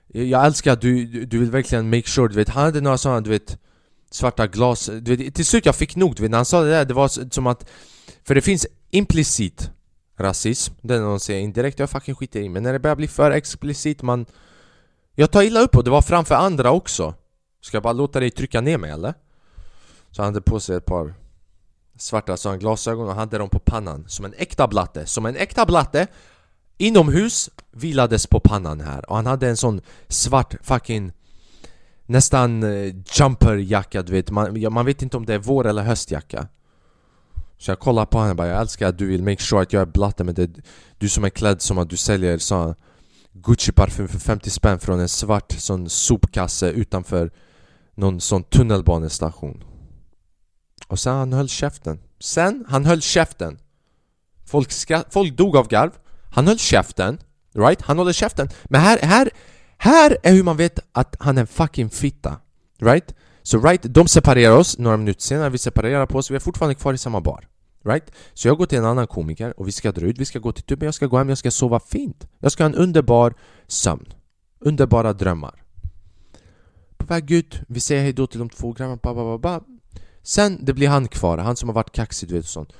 jag 0.07 0.47
älskar 0.47 0.73
att 0.73 0.81
du, 0.81 1.07
du 1.27 1.39
vill 1.39 1.51
verkligen 1.51 1.91
make 1.91 2.07
sure, 2.07 2.29
du 2.29 2.35
vet. 2.35 2.49
Han 2.49 2.65
hade 2.65 2.81
några 2.81 2.99
sådana, 2.99 3.21
du 3.21 3.31
vet, 3.31 3.59
svarta 4.11 4.47
glas. 4.47 4.91
Du 5.03 5.17
vet, 5.17 5.35
till 5.35 5.47
slut 5.47 5.67
jag 5.67 5.77
fick 5.77 5.97
nog, 5.97 6.17
du 6.17 6.23
vet. 6.23 6.31
När 6.31 6.39
han 6.39 6.45
sa 6.45 6.61
det 6.61 6.71
där, 6.71 6.85
det 6.85 6.95
var 6.95 7.31
som 7.31 7.47
att, 7.47 7.71
för 8.25 8.35
det 8.35 8.41
finns 8.41 8.67
implicit 8.91 9.71
rasism, 10.19 10.75
det 10.83 10.95
är 10.95 11.01
någon 11.01 11.21
säger 11.21 11.41
indirekt, 11.41 11.79
jag 11.79 11.91
fucking 11.91 12.15
skiter 12.15 12.41
i 12.41 12.49
Men 12.49 12.63
när 12.63 12.73
det 12.73 12.79
börjar 12.79 12.97
bli 12.97 13.09
för 13.09 13.31
explicit, 13.31 14.03
man... 14.03 14.27
Jag 15.15 15.31
tar 15.31 15.43
illa 15.43 15.61
upp 15.61 15.77
och 15.77 15.85
det 15.85 15.91
var 15.91 16.03
framför 16.03 16.35
andra 16.35 16.71
också 16.71 17.15
Ska 17.65 17.77
jag 17.77 17.83
bara 17.83 17.93
låta 17.93 18.21
dig 18.21 18.31
trycka 18.31 18.61
ner 18.61 18.79
mig 18.79 18.91
eller? 18.91 19.15
Så 20.15 20.23
han 20.23 20.35
hade 20.35 20.41
på 20.41 20.61
sig 20.61 20.77
ett 20.77 20.87
par 20.87 21.15
svarta 21.99 22.37
sådana 22.37 22.59
glasögon 22.59 23.09
och 23.09 23.15
hade 23.15 23.39
dem 23.39 23.49
på 23.49 23.59
pannan 23.59 24.05
Som 24.07 24.25
en 24.25 24.35
äkta 24.37 24.69
blatte, 24.69 25.07
som 25.07 25.27
en 25.27 25.37
äkta 25.37 25.67
blatte 25.67 26.07
Inomhus 26.79 27.51
vilades 27.71 28.27
på 28.27 28.41
pannan 28.41 28.81
här. 28.81 29.11
Och 29.11 29.17
han 29.17 29.27
hade 29.27 29.49
en 29.49 29.57
sån 29.57 29.81
svart 30.09 30.55
fucking 30.63 31.13
Nästan 32.07 32.63
uh, 32.63 32.95
jumperjacka 33.07 34.03
du 34.03 34.13
vet, 34.13 34.31
man, 34.31 34.73
man 34.73 34.87
vet 34.87 35.03
inte 35.03 35.17
om 35.17 35.27
det 35.27 35.35
är 35.35 35.39
vår 35.39 35.67
eller 35.67 35.83
höstjacka. 35.83 36.49
Så 37.59 37.71
jag 37.71 37.79
kollar 37.79 38.07
på 38.07 38.19
honom 38.19 38.31
och 38.31 38.37
bara 38.37 38.49
jag 38.49 38.61
älskar 38.61 38.89
att 38.89 38.99
du 38.99 39.07
vill 39.07 39.23
make 39.23 39.43
sure 39.43 39.63
att 39.63 39.73
jag 39.73 39.83
är 39.83 39.87
blatte 39.87 40.25
men 40.25 40.35
det 40.35 40.51
Du 40.99 41.09
som 41.09 41.25
är 41.25 41.31
klädd 41.31 41.63
som 41.63 41.79
att 41.79 41.91
du 41.91 41.97
säljer 41.97 42.39
sån 42.39 42.75
Gucci 43.33 43.73
parfym 43.73 44.09
för 44.09 44.19
50 44.19 44.51
spänn 44.51 44.79
från 44.79 45.01
en 45.01 45.09
svart 45.09 45.53
sån 45.53 45.89
sopkasse 45.89 46.71
utanför 46.71 47.31
någon 47.95 48.21
sån 48.21 48.43
tunnelbanestation. 48.43 49.65
Och 50.89 50.99
sen 50.99 51.15
han 51.15 51.33
höll 51.33 51.49
käften. 51.49 52.01
Sen, 52.21 52.65
han 52.69 52.85
höll 52.85 53.01
käften. 53.01 53.59
Folk, 54.47 54.73
skratt, 54.73 55.07
folk 55.11 55.37
dog 55.37 55.57
av 55.57 55.69
garv. 55.69 55.91
Han 56.31 56.47
höll 56.47 56.59
käften 56.59 57.19
Right? 57.55 57.83
Han 57.83 57.99
håller 57.99 58.13
käften. 58.13 58.49
Men 58.65 58.81
här, 58.81 58.99
här, 59.03 59.31
här 59.79 60.19
är 60.23 60.33
hur 60.33 60.43
man 60.43 60.57
vet 60.57 60.79
att 60.93 61.17
han 61.19 61.37
är 61.37 61.41
en 61.41 61.47
fucking 61.47 61.91
fitta 61.91 62.37
Right? 62.81 63.15
Så 63.43 63.61
right, 63.61 63.83
de 63.83 64.09
separerar 64.09 64.57
oss, 64.57 64.79
några 64.79 64.97
minuter 64.97 65.23
senare, 65.23 65.51
vi 65.51 65.59
separerar 65.59 66.07
på 66.07 66.19
oss, 66.19 66.31
vi 66.31 66.35
är 66.35 66.41
fortfarande 66.41 66.75
kvar 66.75 66.95
i 66.95 66.99
samma 66.99 67.21
bar 67.21 67.49
Right? 67.85 68.13
Så 68.35 68.49
jag 68.49 68.59
går 68.59 68.67
till 68.67 68.79
en 68.79 68.85
annan 68.85 69.07
komiker 69.07 69.61
och 69.61 69.69
vi 69.69 69.73
ska 69.73 69.93
dra 69.93 70.07
ut, 70.07 70.19
vi 70.19 70.25
ska 70.25 70.39
gå 70.39 70.53
till 70.53 70.65
tuben, 70.65 70.87
jag 70.87 70.95
ska 70.95 71.07
gå 71.07 71.19
hem, 71.19 71.29
jag 71.29 71.39
ska 71.39 71.51
sova 71.51 71.81
fint. 71.81 72.29
Jag 72.39 72.53
ska 72.53 72.65
ha 72.65 72.69
en 72.69 72.75
underbar 72.75 73.35
sömn. 73.67 74.07
Underbara 74.59 75.13
drömmar. 75.13 75.63
På 76.97 77.07
väg 77.07 77.31
ut, 77.31 77.61
vi 77.69 77.81
säger 77.81 78.03
hejdå 78.03 78.27
till 78.27 78.39
de 78.39 78.49
två 78.49 78.73
grabbarna, 78.73 78.99
ba, 79.03 79.15
ba, 79.15 79.25
ba, 79.25 79.39
ba. 79.39 79.67
Sen, 80.27 80.65
det 80.65 80.75
blir 80.75 80.89
han 80.89 81.09
kvar, 81.09 81.39
han 81.39 81.57
som 81.57 81.69
har 81.69 81.75
varit 81.75 81.93
kaxig 81.93 82.29
du 82.29 82.35
vet 82.35 82.45
och 82.45 82.49
sånt 82.49 82.73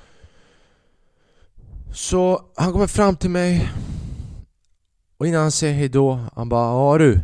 Så 1.93 2.45
han 2.55 2.71
kommer 2.71 2.87
fram 2.87 3.15
till 3.15 3.29
mig 3.29 3.69
Och 5.17 5.27
innan 5.27 5.41
han 5.41 5.51
säger 5.51 5.73
hejdå, 5.73 6.25
han 6.35 6.49
bara 6.49 6.91
Ja 6.91 6.97
du 6.97 7.21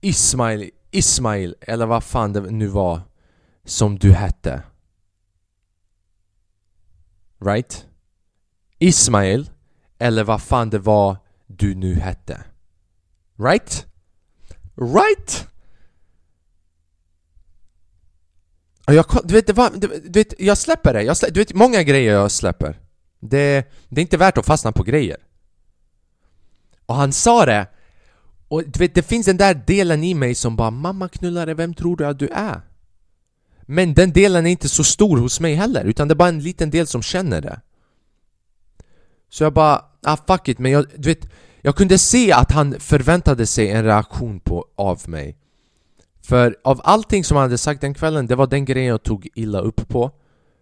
Ismail, 0.00 0.70
Ismail, 0.90 1.54
eller 1.60 1.86
vad 1.86 2.04
fan 2.04 2.32
det 2.32 2.40
nu 2.40 2.66
var 2.66 3.00
Som 3.64 3.98
du 3.98 4.12
hette 4.12 4.62
Right? 7.44 7.86
Ismail 8.78 9.50
Eller 9.98 10.24
vad 10.24 10.42
fan 10.42 10.70
det 10.70 10.78
var 10.78 11.16
du 11.46 11.74
nu 11.74 11.94
hette 11.94 12.44
Right? 13.38 13.86
Right? 14.76 15.48
Och 18.73 18.73
jag, 18.86 19.06
du 19.24 19.34
vet, 19.34 19.46
det 19.46 19.52
var, 19.52 19.70
du, 19.74 20.02
vet, 20.10 20.34
jag 20.38 20.58
släpper 20.58 20.94
det, 20.94 21.02
jag 21.02 21.16
släpper, 21.16 21.34
du 21.34 21.40
vet 21.40 21.54
många 21.54 21.82
grejer 21.82 22.12
jag 22.12 22.30
släpper. 22.30 22.80
Det, 23.20 23.72
det 23.88 24.00
är 24.00 24.02
inte 24.02 24.16
värt 24.16 24.38
att 24.38 24.46
fastna 24.46 24.72
på 24.72 24.82
grejer. 24.82 25.16
Och 26.86 26.94
han 26.94 27.12
sa 27.12 27.46
det 27.46 27.66
och 28.48 28.62
du 28.66 28.78
vet, 28.78 28.94
det 28.94 29.02
finns 29.02 29.26
den 29.26 29.36
där 29.36 29.62
delen 29.66 30.04
i 30.04 30.14
mig 30.14 30.34
som 30.34 30.56
bara 30.56 30.70
Mamma 30.70 31.08
knullare, 31.08 31.54
vem 31.54 31.74
tror 31.74 31.96
du 31.96 32.06
att 32.06 32.18
du 32.18 32.28
är? 32.28 32.60
Men 33.62 33.94
den 33.94 34.12
delen 34.12 34.46
är 34.46 34.50
inte 34.50 34.68
så 34.68 34.84
stor 34.84 35.16
hos 35.18 35.40
mig 35.40 35.54
heller, 35.54 35.84
utan 35.84 36.08
det 36.08 36.12
är 36.12 36.16
bara 36.16 36.28
en 36.28 36.42
liten 36.42 36.70
del 36.70 36.86
som 36.86 37.02
känner 37.02 37.40
det. 37.40 37.60
Så 39.28 39.44
jag 39.44 39.52
bara, 39.52 39.84
ah 40.02 40.16
fuck 40.26 40.48
it, 40.48 40.58
men 40.58 40.72
jag, 40.72 40.86
du 40.96 41.08
vet 41.08 41.30
Jag 41.62 41.76
kunde 41.76 41.98
se 41.98 42.32
att 42.32 42.52
han 42.52 42.80
förväntade 42.80 43.46
sig 43.46 43.70
en 43.70 43.84
reaktion 43.84 44.40
på, 44.40 44.66
av 44.76 45.08
mig. 45.08 45.36
För 46.24 46.56
av 46.64 46.80
allting 46.84 47.24
som 47.24 47.36
han 47.36 47.42
hade 47.42 47.58
sagt 47.58 47.80
den 47.80 47.94
kvällen, 47.94 48.26
det 48.26 48.34
var 48.34 48.46
den 48.46 48.64
grejen 48.64 48.88
jag 48.88 49.02
tog 49.02 49.28
illa 49.34 49.60
upp 49.60 49.88
på. 49.88 50.10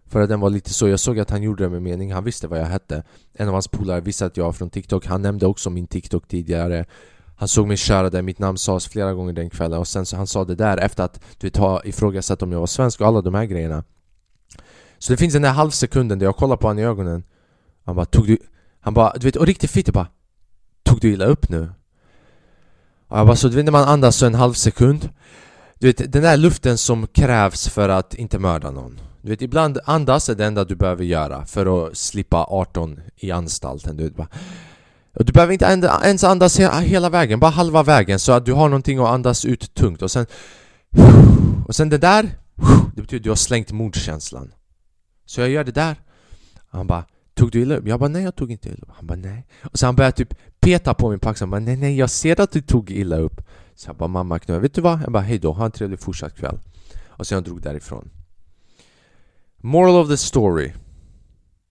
För 0.07 0.21
att 0.21 0.29
den 0.29 0.39
var 0.39 0.49
lite 0.49 0.73
så, 0.73 0.87
jag 0.87 0.99
såg 0.99 1.19
att 1.19 1.29
han 1.29 1.43
gjorde 1.43 1.63
det 1.63 1.69
med 1.69 1.81
mening, 1.81 2.13
han 2.13 2.23
visste 2.23 2.47
vad 2.47 2.59
jag 2.59 2.65
hette. 2.65 3.03
En 3.33 3.47
av 3.47 3.53
hans 3.53 3.67
polare 3.67 4.01
visste 4.01 4.25
att 4.25 4.37
jag 4.37 4.45
var 4.45 4.51
från 4.51 4.69
TikTok, 4.69 5.05
han 5.05 5.21
nämnde 5.21 5.45
också 5.45 5.69
min 5.69 5.87
TikTok 5.87 6.27
tidigare. 6.27 6.85
Han 7.35 7.47
såg 7.47 7.67
mig 7.67 7.77
köra 7.77 8.09
där, 8.09 8.21
mitt 8.21 8.39
namn 8.39 8.57
sades 8.57 8.87
flera 8.87 9.13
gånger 9.13 9.33
den 9.33 9.49
kvällen. 9.49 9.79
Och 9.79 9.87
sen 9.87 10.05
så 10.05 10.17
han 10.17 10.27
sa 10.27 10.45
det 10.45 10.55
där 10.55 10.77
efter 10.77 11.03
att 11.03 11.23
du 11.37 11.47
vet, 11.47 11.57
ha 11.57 11.83
ifrågasatt 11.83 12.41
om 12.41 12.51
jag 12.51 12.59
var 12.59 12.67
svensk 12.67 13.01
och 13.01 13.07
alla 13.07 13.21
de 13.21 13.33
här 13.33 13.45
grejerna. 13.45 13.83
Så 14.97 15.13
det 15.13 15.17
finns 15.17 15.33
den 15.33 15.41
där 15.41 15.51
halvsekunden 15.51 16.19
där 16.19 16.25
jag 16.25 16.35
kollar 16.35 16.57
på 16.57 16.67
honom 16.67 16.79
i 16.79 16.85
ögonen. 16.85 17.23
Han 17.85 17.95
bara 17.95 18.05
tog 18.05 18.27
du... 18.27 18.37
Han 18.79 18.93
bara, 18.93 19.13
du 19.13 19.27
vet, 19.27 19.35
och 19.35 19.45
riktigt 19.45 19.71
fitt. 19.71 19.93
Bara 19.93 20.07
Tog 20.83 20.99
du 20.99 21.13
illa 21.13 21.25
upp 21.25 21.49
nu? 21.49 21.71
Och 23.07 23.19
jag 23.19 23.27
bara, 23.27 23.35
så 23.35 23.47
du 23.47 23.55
vet 23.55 23.65
när 23.65 23.71
man 23.71 23.87
andas 23.87 24.15
så 24.15 24.25
en 24.25 24.35
halv 24.35 24.53
sekund 24.53 25.09
du 25.83 25.87
vet, 25.87 26.11
den 26.11 26.23
där 26.23 26.37
luften 26.37 26.77
som 26.77 27.07
krävs 27.07 27.67
för 27.69 27.89
att 27.89 28.13
inte 28.13 28.39
mörda 28.39 28.71
någon. 28.71 28.99
Du 29.21 29.29
vet, 29.29 29.41
ibland 29.41 29.79
andas 29.85 30.29
är 30.29 30.35
det 30.35 30.45
enda 30.45 30.63
du 30.63 30.75
behöver 30.75 31.03
göra 31.03 31.45
för 31.45 31.87
att 31.87 31.97
slippa 31.97 32.45
18 32.49 32.99
i 33.15 33.31
anstalten 33.31 33.97
du 33.97 34.03
vet 34.03 34.15
bara 34.15 34.27
du 35.13 35.33
behöver 35.33 35.53
inte 35.53 35.65
ens 36.03 36.23
andas 36.23 36.59
hela 36.59 37.09
vägen, 37.09 37.39
bara 37.39 37.51
halva 37.51 37.83
vägen 37.83 38.19
så 38.19 38.31
att 38.31 38.45
du 38.45 38.53
har 38.53 38.69
någonting 38.69 38.99
att 38.99 39.07
andas 39.07 39.45
ut 39.45 39.73
tungt. 39.73 40.01
Och 40.01 40.11
sen... 40.11 40.25
Och 41.67 41.75
sen 41.75 41.89
det 41.89 41.97
där, 41.97 42.29
det 42.95 43.01
betyder 43.01 43.19
att 43.19 43.23
du 43.23 43.29
har 43.29 43.35
slängt 43.35 43.71
mordkänslan. 43.71 44.53
Så 45.25 45.41
jag 45.41 45.49
gör 45.49 45.63
det 45.63 45.71
där. 45.71 45.95
Han 46.69 46.87
bara 46.87 47.05
Tog 47.33 47.51
du 47.51 47.61
illa 47.61 47.75
upp? 47.75 47.87
Jag 47.87 47.99
bara 47.99 48.09
nej 48.09 48.23
jag 48.23 48.35
tog 48.35 48.51
inte 48.51 48.69
illa 48.69 48.77
upp. 48.81 48.91
Han 48.95 49.07
bara 49.07 49.17
nej. 49.17 49.47
Och 49.63 49.79
sen 49.79 49.87
han 49.87 49.95
började 49.95 50.17
typ 50.17 50.33
peta 50.59 50.93
på 50.93 51.09
min 51.09 51.19
på 51.19 51.29
axeln 51.29 51.53
Han 51.53 51.61
bara 51.61 51.65
nej 51.65 51.77
nej 51.77 51.97
jag 51.97 52.09
ser 52.09 52.41
att 52.41 52.51
du 52.51 52.61
tog 52.61 52.91
illa 52.91 53.17
upp. 53.17 53.41
Så 53.75 53.89
jag 53.89 53.95
bara 53.95 54.07
mamma 54.07 54.39
knulla, 54.39 54.59
vet 54.59 54.73
du 54.73 54.81
vad? 54.81 55.01
Jag 55.01 55.11
bara 55.11 55.23
hejdå, 55.23 55.51
ha 55.51 55.65
en 55.65 55.71
trevlig 55.71 55.99
fortsatt 55.99 56.35
kväll. 56.35 56.59
Och 57.07 57.27
sen 57.27 57.35
jag 57.35 57.43
drog 57.43 57.61
därifrån. 57.61 58.09
Moral 59.57 59.95
of 59.95 60.09
the 60.09 60.17
story. 60.17 60.73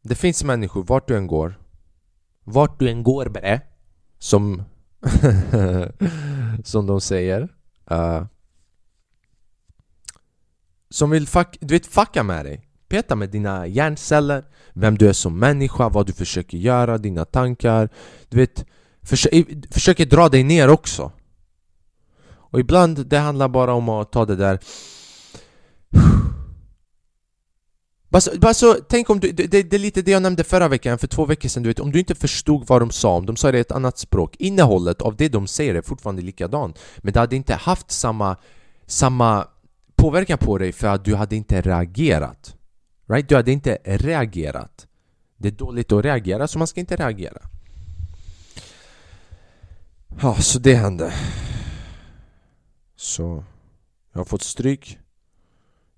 Det 0.03 0.15
finns 0.15 0.45
människor, 0.45 0.83
vart 0.83 1.09
du 1.09 1.17
än 1.17 1.27
går 1.27 1.63
vart 2.45 2.79
du 2.79 2.89
än 2.89 3.03
går 3.03 3.29
bre 3.29 3.61
Som 4.19 4.63
Som 6.65 6.87
de 6.87 7.01
säger 7.01 7.49
uh, 7.93 8.25
Som 10.91 11.11
vill 11.11 11.27
fuck, 11.27 11.59
du 11.61 11.75
vet, 11.75 11.87
fucka 11.87 12.23
med 12.23 12.45
dig. 12.45 12.69
Peta 12.89 13.17
med 13.17 13.31
dina 13.31 13.67
hjärnceller 13.67 14.45
Vem 14.73 14.99
du 14.99 15.09
är 15.09 15.13
som 15.13 15.39
människa, 15.39 15.89
vad 15.89 16.07
du 16.07 16.13
försöker 16.13 16.59
göra, 16.59 16.99
dina 16.99 17.25
tankar. 17.25 17.89
Du 18.29 18.37
vet 18.37 18.67
försö 19.03 19.29
Försöker 19.71 20.07
dra 20.07 20.29
dig 20.29 20.43
ner 20.45 20.69
också. 20.69 21.13
Och 22.53 22.61
ibland 22.61 23.07
det 23.07 23.19
handlar 23.19 23.49
bara 23.49 23.75
om 23.75 23.89
att 23.89 24.13
ta 24.13 24.25
det 24.25 24.37
där 24.37 24.59
bara 28.09 28.21
så, 28.21 28.39
bara 28.39 28.55
så, 28.55 28.75
tänk 28.89 29.11
om 29.11 29.21
du, 29.21 29.33
det, 29.33 29.47
det, 29.47 29.77
är 29.77 29.79
lite 29.79 30.03
det 30.03 30.11
jag 30.11 30.23
nämnde 30.23 30.45
förra 30.45 30.69
veckan, 30.69 30.99
för 30.99 31.07
två 31.07 31.25
veckor 31.25 31.49
sedan, 31.49 31.63
du 31.63 31.69
vet, 31.69 31.81
om 31.81 31.93
du 31.93 31.99
inte 31.99 32.15
förstod 32.15 32.67
vad 32.67 32.83
de 32.83 32.91
sa, 32.91 33.17
om 33.17 33.27
de 33.27 33.37
sa 33.37 33.53
det 33.53 33.59
i 33.59 33.61
ett 33.61 33.73
annat 33.73 33.99
språk, 33.99 34.37
innehållet 34.39 35.03
av 35.03 35.17
det 35.17 35.29
de 35.29 35.47
säger 35.47 35.75
är 35.75 35.83
fortfarande 35.83 36.23
likadant, 36.23 36.79
men 36.99 37.13
det 37.13 37.21
hade 37.21 37.37
inte 37.37 37.55
haft 37.55 37.91
samma, 37.91 38.37
samma 38.87 39.47
påverkan 39.97 40.39
på 40.39 40.59
dig 40.59 40.73
för 40.73 40.89
att 40.89 41.05
du 41.05 41.15
hade 41.15 41.37
inte 41.37 41.61
reagerat. 41.61 42.57
Right? 43.09 43.29
Du 43.29 43.37
hade 43.37 43.53
inte 43.53 43.79
reagerat. 43.85 44.87
Det 45.37 45.49
är 45.49 45.53
dåligt 45.53 45.93
att 45.93 46.05
reagera, 46.05 46.49
så 46.49 46.59
man 46.59 46.67
ska 46.67 46.81
inte 46.81 46.97
reagera. 46.97 47.43
Ja, 50.23 50.35
så 50.35 50.59
det 50.59 50.75
hände. 50.75 51.13
Så 53.03 53.45
jag 54.13 54.21
har 54.21 54.25
fått 54.25 54.43
stryk. 54.43 54.99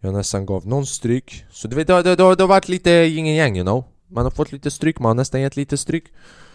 Jag 0.00 0.14
nästan 0.14 0.46
gav 0.46 0.66
någon 0.66 0.86
stryk. 0.86 1.44
Så 1.50 1.68
du 1.68 1.76
vet, 1.76 1.86
det, 1.86 2.02
det, 2.02 2.16
det, 2.16 2.34
det 2.34 2.42
har 2.42 2.46
varit 2.48 2.68
lite 2.68 2.90
yin 2.90 3.26
yang 3.26 3.56
you 3.56 3.64
know. 3.64 3.84
Man 4.08 4.24
har 4.24 4.30
fått 4.30 4.52
lite 4.52 4.70
stryk, 4.70 4.98
man 4.98 5.10
har 5.10 5.14
nästan 5.14 5.40
gett 5.40 5.56
lite 5.56 5.76
stryk. 5.76 6.04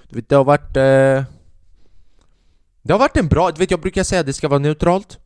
Du 0.10 0.16
vet, 0.16 0.30
det 0.30 0.36
har 0.36 0.44
varit... 0.44 0.78
Eh... 0.78 1.24
Det 2.82 2.94
har 2.94 3.00
varit 3.00 3.18
en 3.18 3.28
bra... 3.28 3.52
Du 3.52 3.60
vet, 3.60 3.72
jag 3.72 3.82
brukar 3.82 4.04
säga 4.04 4.20
att 4.20 4.26
det 4.26 4.34
ska 4.34 4.48
vara 4.48 4.60
neutralt. 4.60 5.20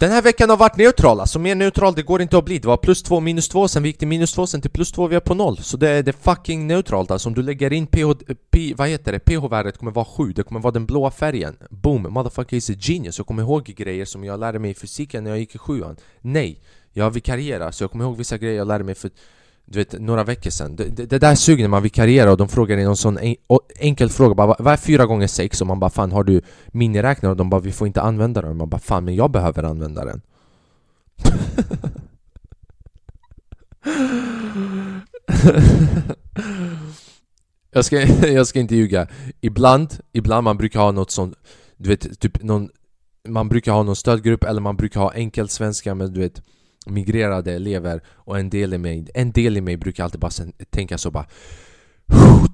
Den 0.00 0.10
här 0.10 0.22
veckan 0.22 0.50
har 0.50 0.56
varit 0.56 0.76
neutral, 0.76 1.20
alltså 1.20 1.38
mer 1.38 1.54
neutral 1.54 1.94
det 1.94 2.02
går 2.02 2.22
inte 2.22 2.38
att 2.38 2.44
bli. 2.44 2.58
Det 2.58 2.68
var 2.68 2.76
plus 2.76 3.02
2, 3.02 3.20
minus 3.20 3.48
2 3.48 3.68
sen 3.68 3.82
vi 3.82 3.88
gick 3.88 3.98
till 3.98 4.08
minus 4.08 4.32
2 4.32 4.46
sen 4.46 4.60
till 4.60 4.70
plus 4.70 4.92
2, 4.92 5.06
vi 5.06 5.16
är 5.16 5.20
på 5.20 5.34
noll. 5.34 5.56
Så 5.56 5.76
det 5.76 5.88
är, 5.88 6.02
det 6.02 6.10
är 6.10 6.34
fucking 6.34 6.66
neutralt 6.66 7.10
alltså, 7.10 7.28
om 7.28 7.34
du 7.34 7.42
lägger 7.42 7.72
in 7.72 7.86
pH, 7.86 8.12
P, 8.50 8.74
vad 8.76 8.88
heter 8.88 9.12
det? 9.12 9.18
pH-värdet 9.18 9.78
kommer 9.78 9.92
vara 9.92 10.04
7, 10.04 10.32
det 10.32 10.42
kommer 10.42 10.60
vara 10.60 10.72
den 10.72 10.86
blåa 10.86 11.10
färgen. 11.10 11.56
Boom, 11.70 12.02
motherfucker 12.02 12.56
is 12.56 12.70
a 12.70 12.74
genius. 12.78 13.18
Jag 13.18 13.26
kommer 13.26 13.42
ihåg 13.42 13.64
grejer 13.64 14.04
som 14.04 14.24
jag 14.24 14.40
lärde 14.40 14.58
mig 14.58 14.70
i 14.70 14.74
fysiken 14.74 15.24
när 15.24 15.30
jag 15.30 15.38
gick 15.38 15.54
i 15.54 15.58
sjuan. 15.58 15.96
Nej, 16.20 16.60
jag 16.92 17.10
vikarierar 17.10 17.70
så 17.70 17.84
jag 17.84 17.90
kommer 17.90 18.04
ihåg 18.04 18.16
vissa 18.16 18.38
grejer 18.38 18.56
jag 18.56 18.68
lärde 18.68 18.84
mig 18.84 18.94
för 18.94 19.10
du 19.70 19.78
vet, 19.78 20.00
några 20.00 20.24
veckor 20.24 20.50
sedan. 20.50 20.76
Det, 20.76 20.84
det, 20.84 21.06
det 21.06 21.18
där 21.18 21.34
suger 21.34 21.64
när 21.64 21.68
man 21.68 21.82
vikarierar 21.82 22.30
och 22.30 22.36
de 22.36 22.48
frågar 22.48 22.76
dig 22.76 22.84
någon 22.84 22.96
sån 22.96 23.18
en, 23.18 23.36
enkel 23.78 24.08
fråga 24.08 24.34
bara 24.34 24.56
Vad 24.58 24.72
är 24.72 24.76
fyra 24.76 25.06
gånger 25.06 25.26
sex? 25.26 25.60
Och 25.60 25.66
man 25.66 25.80
bara 25.80 25.90
fan 25.90 26.12
har 26.12 26.24
du 26.24 26.40
miniräknare? 26.66 27.30
Och 27.30 27.36
de 27.36 27.50
bara 27.50 27.60
vi 27.60 27.72
får 27.72 27.86
inte 27.86 28.02
använda 28.02 28.40
den. 28.40 28.50
Och 28.50 28.56
man 28.56 28.68
bara 28.68 28.80
fan 28.80 29.04
men 29.04 29.14
jag 29.14 29.30
behöver 29.30 29.62
använda 29.62 30.04
den. 30.04 30.20
jag, 37.70 37.84
ska, 37.84 38.00
jag 38.26 38.46
ska 38.46 38.60
inte 38.60 38.76
ljuga. 38.76 39.08
Ibland, 39.40 39.98
ibland 40.12 40.44
man 40.44 40.56
brukar 40.56 40.80
ha 40.80 40.92
något 40.92 41.10
sånt 41.10 41.34
Du 41.76 41.88
vet, 41.88 42.20
typ 42.20 42.42
någon 42.42 42.68
Man 43.28 43.48
brukar 43.48 43.72
ha 43.72 43.82
någon 43.82 43.96
stödgrupp 43.96 44.44
eller 44.44 44.60
man 44.60 44.76
brukar 44.76 45.00
ha 45.00 45.12
enkel 45.12 45.48
svenska 45.48 45.94
men 45.94 46.12
du 46.12 46.20
vet 46.20 46.42
migrerade 46.90 47.52
elever 47.52 48.00
och 48.08 48.38
en 48.38 48.50
del 48.50 48.74
i 48.74 48.78
mig, 48.78 49.06
en 49.14 49.32
del 49.32 49.56
i 49.56 49.60
mig 49.60 49.76
brukar 49.76 50.04
alltid 50.04 50.20
bara 50.20 50.30
tänka 50.70 50.98
så 50.98 51.10
bara 51.10 51.26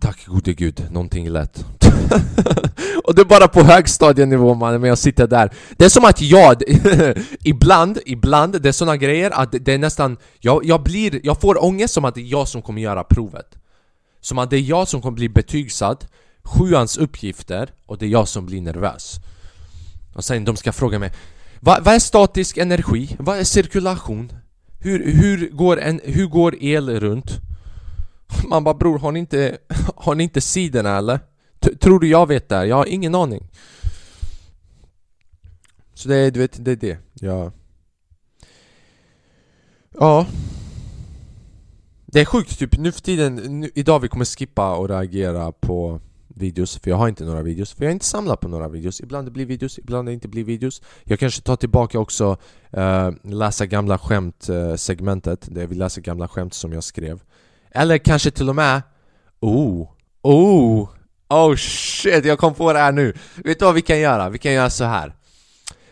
Tack 0.00 0.26
gode 0.26 0.52
gud, 0.52 0.86
någonting 0.90 1.28
lätt 1.28 1.64
Och 3.04 3.14
det 3.14 3.20
är 3.20 3.24
bara 3.24 3.48
på 3.48 3.62
högstadienivå 3.62 4.54
mannen, 4.54 4.80
men 4.80 4.88
jag 4.88 4.98
sitter 4.98 5.26
där. 5.26 5.50
Det 5.76 5.84
är 5.84 5.88
som 5.88 6.04
att 6.04 6.20
jag, 6.20 6.62
ibland, 7.44 7.98
ibland, 8.06 8.62
det 8.62 8.68
är 8.68 8.72
såna 8.72 8.96
grejer 8.96 9.30
att 9.30 9.54
det 9.60 9.72
är 9.72 9.78
nästan 9.78 10.16
jag, 10.40 10.64
jag 10.64 10.82
blir, 10.82 11.20
jag 11.22 11.40
får 11.40 11.64
ångest 11.64 11.94
som 11.94 12.04
att 12.04 12.14
det 12.14 12.20
är 12.20 12.30
jag 12.30 12.48
som 12.48 12.62
kommer 12.62 12.82
göra 12.82 13.04
provet. 13.04 13.58
Som 14.20 14.38
att 14.38 14.50
det 14.50 14.56
är 14.56 14.60
jag 14.60 14.88
som 14.88 15.02
kommer 15.02 15.16
bli 15.16 15.28
betygsatt 15.28 16.08
Sjuans 16.44 16.96
uppgifter 16.96 17.70
och 17.86 17.98
det 17.98 18.06
är 18.06 18.10
jag 18.10 18.28
som 18.28 18.46
blir 18.46 18.60
nervös. 18.60 19.16
Och 20.14 20.24
sen 20.24 20.44
de 20.44 20.56
ska 20.56 20.72
fråga 20.72 20.98
mig 20.98 21.12
Va, 21.60 21.78
vad 21.82 21.94
är 21.94 21.98
statisk 21.98 22.56
energi? 22.56 23.16
Vad 23.18 23.38
är 23.38 23.44
cirkulation? 23.44 24.32
Hur, 24.80 25.12
hur, 25.12 25.50
går, 25.50 25.80
en, 25.80 26.00
hur 26.04 26.26
går 26.26 26.54
el 26.60 27.00
runt? 27.00 27.40
Man 28.48 28.64
bara 28.64 28.74
bror, 28.74 28.98
har 28.98 29.12
ni 29.12 29.18
inte, 29.18 29.58
har 29.96 30.14
ni 30.14 30.24
inte 30.24 30.40
sidorna 30.40 30.98
eller? 30.98 31.20
T 31.60 31.76
tror 31.76 32.00
du 32.00 32.08
jag 32.08 32.26
vet 32.26 32.48
det 32.48 32.66
Jag 32.66 32.76
har 32.76 32.86
ingen 32.86 33.14
aning 33.14 33.48
Så 35.94 36.08
det 36.08 36.16
är, 36.16 36.30
du 36.30 36.40
vet, 36.40 36.64
det 36.64 36.70
är 36.70 36.76
det 36.76 36.98
Ja 37.14 37.52
Ja 39.98 40.26
Det 42.06 42.20
är 42.20 42.24
sjukt 42.24 42.58
typ 42.58 42.78
nu 42.78 42.92
för 42.92 43.00
tiden, 43.00 43.34
nu, 43.34 43.70
idag 43.74 44.00
vi 44.00 44.08
kommer 44.08 44.24
skippa 44.24 44.76
och 44.76 44.88
reagera 44.88 45.52
på 45.52 46.00
videos, 46.34 46.78
för 46.78 46.90
jag 46.90 46.96
har 46.96 47.08
inte 47.08 47.24
några 47.24 47.42
videos 47.42 47.74
För 47.74 47.84
jag 47.84 47.88
har 47.88 47.92
inte 47.92 48.04
samlat 48.04 48.40
på 48.40 48.48
några 48.48 48.68
videos. 48.68 49.00
Ibland 49.00 49.26
det 49.26 49.30
blir 49.30 49.46
videos, 49.46 49.78
ibland 49.78 50.08
det 50.08 50.12
inte 50.12 50.28
blir 50.28 50.44
videos. 50.44 50.82
Jag 51.04 51.18
kanske 51.18 51.42
tar 51.42 51.56
tillbaka 51.56 51.98
också 51.98 52.36
uh, 52.76 53.10
läsa 53.22 53.66
gamla 53.66 53.98
skämt 53.98 54.48
uh, 54.50 54.74
segmentet 54.74 55.54
Där 55.54 55.66
vi 55.66 55.74
läser 55.74 56.00
gamla 56.00 56.28
skämt 56.28 56.54
som 56.54 56.72
jag 56.72 56.84
skrev. 56.84 57.20
Eller 57.70 57.98
kanske 57.98 58.30
till 58.30 58.48
och 58.48 58.56
med 58.56 58.82
Oh, 59.40 59.88
oh, 60.22 60.88
oh 61.28 61.56
shit, 61.56 62.24
jag 62.24 62.38
kom 62.38 62.54
på 62.54 62.72
det 62.72 62.78
här 62.78 62.92
nu. 62.92 63.14
Vet 63.44 63.58
du 63.58 63.64
vad 63.64 63.74
vi 63.74 63.82
kan 63.82 64.00
göra? 64.00 64.28
Vi 64.28 64.38
kan 64.38 64.52
göra 64.52 64.70
så 64.70 64.84
här. 64.84 65.14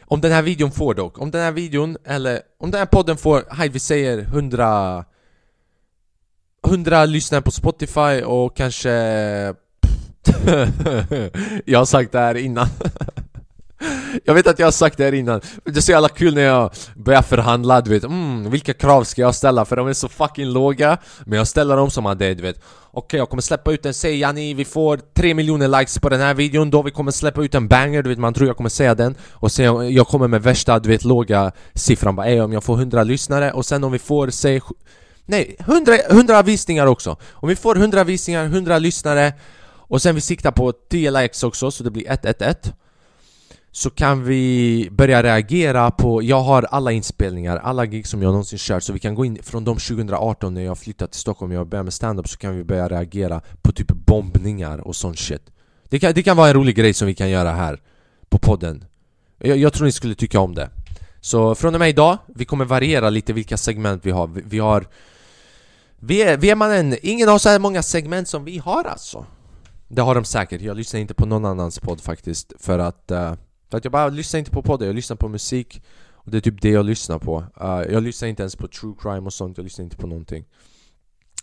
Om 0.01 0.21
den 0.21 0.33
här 0.33 0.43
videon 0.43 0.71
får 0.73 0.95
dock, 0.95 1.19
om 1.19 1.31
den 1.31 1.41
här 1.41 1.53
videon 1.53 1.97
eller 2.05 2.41
om 2.59 2.71
den 2.71 2.79
här 2.79 2.87
podden 2.87 3.17
får, 3.17 3.45
hej 3.51 3.69
vi 3.69 3.79
säger 3.79 4.19
100 4.19 5.05
100 6.67 7.05
lyssnare 7.05 7.43
på 7.43 7.51
Spotify 7.51 8.23
och 8.25 8.57
kanske 8.57 8.91
jag 11.65 11.79
har 11.79 11.85
sagt 11.85 12.13
det 12.13 12.19
här 12.19 12.35
innan. 12.35 12.69
Jag 14.25 14.35
vet 14.35 14.47
att 14.47 14.59
jag 14.59 14.67
har 14.67 14.73
sagt 14.73 14.99
det 14.99 15.05
här 15.05 15.15
innan. 15.15 15.41
Det 15.65 15.77
är 15.77 15.81
så 15.81 15.93
jävla 15.93 16.09
kul 16.09 16.35
när 16.35 16.43
jag 16.43 16.71
börjar 16.97 17.23
förhandla, 17.23 17.81
du 17.81 17.91
vet. 17.91 18.05
Mm, 18.05 18.51
Vilka 18.51 18.75
krav 18.75 19.05
ska 19.05 19.23
jag 19.23 19.35
ställa? 19.35 19.65
För 19.65 19.77
de 19.77 19.89
är 19.89 19.93
så 19.93 20.09
fucking 20.09 20.53
låga. 20.53 20.99
Men 21.27 21.39
jag 21.39 21.49
ställer 21.49 21.77
dem 21.77 21.91
som 21.91 22.07
att 22.07 22.19
det, 22.19 22.35
du 22.35 22.43
vet. 22.43 22.57
Okej, 22.57 22.67
okay, 22.93 23.19
jag 23.19 23.29
kommer 23.29 23.43
släppa 23.43 23.73
ut 23.73 23.87
en, 23.87 23.95
säg 23.95 24.19
Jani 24.19 24.55
vi 24.55 24.65
får 24.65 25.01
3 25.15 25.35
miljoner 25.35 25.69
likes 25.69 25.99
på 25.99 26.09
den 26.09 26.21
här 26.21 26.35
videon 26.35 26.71
Då. 26.71 26.83
Vi 26.83 26.91
kommer 26.91 27.11
släppa 27.11 27.43
ut 27.43 27.55
en 27.55 27.69
banger, 27.69 28.03
du 28.03 28.09
vet. 28.09 28.19
Man 28.19 28.35
tror 28.35 28.47
jag 28.47 28.57
kommer 28.57 28.71
säga 28.71 28.95
den. 28.95 29.15
Och 29.33 29.53
sen 29.53 29.95
jag 29.95 30.07
kommer 30.07 30.29
med 30.29 30.43
värsta, 30.43 30.79
du 30.79 30.89
vet 30.89 31.05
låga 31.05 31.53
siffran. 31.75 32.17
Bara 32.17 32.27
ey, 32.27 32.41
om 32.41 32.53
jag 32.53 32.65
får 32.65 32.75
100 32.75 33.03
lyssnare. 33.03 33.53
Och 33.53 33.67
sen 33.67 33.85
om 33.85 33.93
vi 33.93 33.99
får, 33.99 34.31
säg 34.31 34.61
Nej, 35.27 35.57
100, 35.59 35.97
100 36.11 36.43
visningar 36.43 36.87
också. 36.87 37.17
Om 37.31 37.49
vi 37.49 37.57
får 37.57 37.77
100 37.77 38.05
visningar, 38.05 38.45
100 38.45 38.79
lyssnare 38.79 39.33
och 39.93 40.03
sen 40.03 40.15
vi 40.15 40.21
siktar 40.21 40.51
på 40.51 40.73
10 40.73 41.11
likes 41.11 41.43
också, 41.43 41.71
så 41.71 41.85
det 41.85 41.91
blir 41.91 42.11
111 42.11 42.55
Så 43.73 43.91
kan 43.91 44.25
vi 44.25 44.89
börja 44.91 45.23
reagera 45.23 45.91
på, 45.91 46.23
jag 46.23 46.41
har 46.41 46.63
alla 46.63 46.93
inspelningar, 46.93 47.57
alla 47.57 47.87
gig 47.87 48.07
som 48.07 48.23
jag 48.23 48.31
någonsin 48.31 48.59
kört. 48.59 48.83
Så 48.83 48.93
vi 48.93 48.99
kan 48.99 49.15
gå 49.15 49.25
in 49.25 49.39
från 49.43 49.65
de 49.65 49.79
2018 49.79 50.55
när 50.55 50.63
jag 50.63 50.79
flyttade 50.79 51.11
till 51.11 51.21
Stockholm 51.21 51.53
och 51.53 51.59
jag 51.59 51.67
började 51.67 51.85
med 51.85 51.93
stand-up 51.93 52.29
Så 52.29 52.39
kan 52.39 52.57
vi 52.57 52.65
börja 52.65 52.89
reagera 52.89 53.41
på 53.63 53.73
typ 53.73 53.89
bombningar 53.89 54.79
och 54.79 54.97
sån 54.97 55.17
shit. 55.17 55.43
Det 55.85 55.99
kan, 55.99 56.13
det 56.15 56.23
kan 56.23 56.37
vara 56.37 56.49
en 56.49 56.55
rolig 56.55 56.77
grej 56.77 56.95
som 56.95 57.07
vi 57.07 57.15
kan 57.15 57.31
göra 57.31 57.51
här 57.51 57.81
på 58.29 58.39
podden. 58.39 58.85
Jag, 59.39 59.57
jag 59.57 59.73
tror 59.73 59.85
ni 59.85 59.93
skulle 59.93 60.15
tycka 60.15 60.41
om 60.41 60.55
det. 60.55 60.71
Så 61.21 61.55
från 61.55 61.75
och 61.75 61.81
med 61.81 61.89
idag, 61.89 62.19
vi 62.27 62.45
kommer 62.45 62.65
variera 62.65 63.11
lite 63.11 63.33
vilka 63.33 63.57
segment 63.57 64.07
vi 64.07 64.11
har. 64.11 64.27
Vi, 64.27 64.43
vi 64.45 64.59
har 64.59 64.87
vi 65.99 66.23
är, 66.23 66.37
vi 66.37 66.51
är 66.51 66.55
mannen, 66.55 66.97
ingen 67.03 67.29
har 67.29 67.39
så 67.39 67.49
här 67.49 67.59
många 67.59 67.83
segment 67.83 68.29
som 68.29 68.45
vi 68.45 68.59
har 68.59 68.85
alltså 68.85 69.27
det 69.95 70.03
har 70.03 70.15
de 70.15 70.25
säkert, 70.25 70.61
jag 70.61 70.77
lyssnar 70.77 71.01
inte 71.01 71.15
på 71.15 71.27
någon 71.27 71.45
annans 71.45 71.79
podd 71.79 72.01
faktiskt 72.01 72.53
För 72.59 72.79
att, 72.79 73.11
uh, 73.11 73.35
för 73.71 73.79
att 73.79 73.85
jag 73.85 73.93
bara 73.93 74.09
lyssnar 74.09 74.39
inte 74.39 74.51
på 74.51 74.63
poddar, 74.63 74.87
jag 74.87 74.95
lyssnar 74.95 75.17
på 75.17 75.29
musik 75.29 75.83
Och 76.15 76.31
det 76.31 76.37
är 76.37 76.41
typ 76.41 76.63
det 76.63 76.71
jag 76.71 76.87
lyssnar 76.87 77.19
på. 77.19 77.39
Uh, 77.39 77.93
Jag 77.93 78.03
lyssnar 78.03 78.29
inte 78.29 78.43
ens 78.43 78.57
på 78.57 78.69
true 78.69 78.95
crime 79.01 79.27
och 79.27 79.33
sånt, 79.33 79.57
jag 79.57 79.65
lyssnar 79.65 79.85
inte 79.85 79.97
på 79.97 80.07
någonting. 80.07 80.45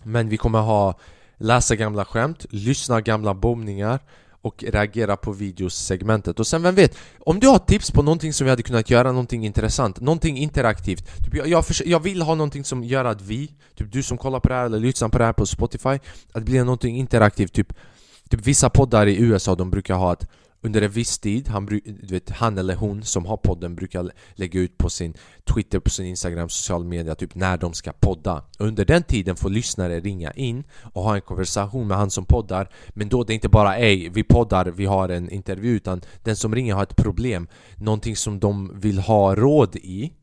Men 0.03 0.29
vi 0.29 0.37
kommer 0.37 0.59
ha 0.59 0.99
läsa 1.37 1.75
gamla 1.75 2.05
skämt, 2.05 2.45
lyssna 2.49 3.01
gamla 3.01 3.33
bombningar 3.33 3.99
och 4.41 4.63
reagera 4.63 5.17
på 5.17 5.31
videosegmentet. 5.31 6.39
Och 6.39 6.47
sen 6.47 6.63
vem 6.63 6.75
vet, 6.75 6.97
om 7.19 7.39
du 7.39 7.47
har 7.47 7.59
tips 7.59 7.91
på 7.91 8.03
någonting 8.03 8.33
som 8.33 8.45
vi 8.45 8.49
hade 8.49 8.63
kunnat 8.63 8.89
göra, 8.89 9.11
någonting 9.11 9.45
intressant, 9.45 9.99
någonting 9.99 10.37
interaktivt. 10.37 11.23
Typ 11.25 11.35
jag, 11.35 11.47
jag, 11.47 11.65
jag, 11.85 11.99
vill 11.99 12.21
ha 12.21 12.35
någonting 12.35 12.63
som 12.63 12.83
gör 12.83 13.05
att 13.05 13.21
vi, 13.21 13.51
typ 13.75 13.91
du 13.91 14.03
som 14.03 14.17
kollar 14.17 14.39
på 14.39 14.47
det 14.47 14.55
här 14.55 14.65
eller 14.65 14.79
lyssnar 14.79 15.09
på 15.09 15.17
det 15.17 15.25
här 15.25 15.33
på 15.33 15.45
Spotify 15.45 15.89
Att 15.89 16.01
det 16.33 16.41
blir 16.41 16.63
någonting 16.63 16.97
interaktivt, 16.97 17.53
typ 17.53 17.73
Typ 18.29 18.47
vissa 18.47 18.69
poddar 18.69 19.07
i 19.07 19.17
USA 19.17 19.55
de 19.55 19.71
brukar 19.71 19.95
ha 19.95 20.11
att 20.11 20.27
under 20.61 20.81
en 20.81 20.91
viss 20.91 21.19
tid, 21.19 21.47
han, 21.47 21.65
du 21.65 22.13
vet, 22.13 22.29
han 22.29 22.57
eller 22.57 22.75
hon 22.75 23.03
som 23.03 23.25
har 23.25 23.37
podden 23.37 23.75
brukar 23.75 24.11
lägga 24.33 24.59
ut 24.59 24.77
på 24.77 24.89
sin 24.89 25.13
Twitter, 25.53 25.79
på 25.79 25.89
sin 25.89 26.05
Instagram, 26.05 26.49
social 26.49 26.85
media 26.85 27.15
typ 27.15 27.35
när 27.35 27.57
de 27.57 27.73
ska 27.73 27.91
podda. 27.91 28.43
Under 28.59 28.85
den 28.85 29.03
tiden 29.03 29.35
får 29.35 29.49
lyssnare 29.49 29.99
ringa 29.99 30.31
in 30.31 30.63
och 30.93 31.03
ha 31.03 31.15
en 31.15 31.21
konversation 31.21 31.87
med 31.87 31.97
han 31.97 32.11
som 32.11 32.25
poddar 32.25 32.69
Men 32.89 33.09
då 33.09 33.23
det 33.23 33.33
är 33.33 33.35
inte 33.35 33.49
bara 33.49 33.77
ej, 33.77 34.09
vi 34.09 34.23
poddar, 34.23 34.65
vi 34.65 34.85
har 34.85 35.09
en 35.09 35.29
intervju 35.29 35.75
utan 35.75 36.01
den 36.23 36.35
som 36.35 36.55
ringer 36.55 36.73
har 36.73 36.83
ett 36.83 36.95
problem. 36.95 37.47
Någonting 37.75 38.15
som 38.15 38.39
de 38.39 38.79
vill 38.79 38.99
ha 38.99 39.35
råd 39.35 39.75
i 39.75 40.13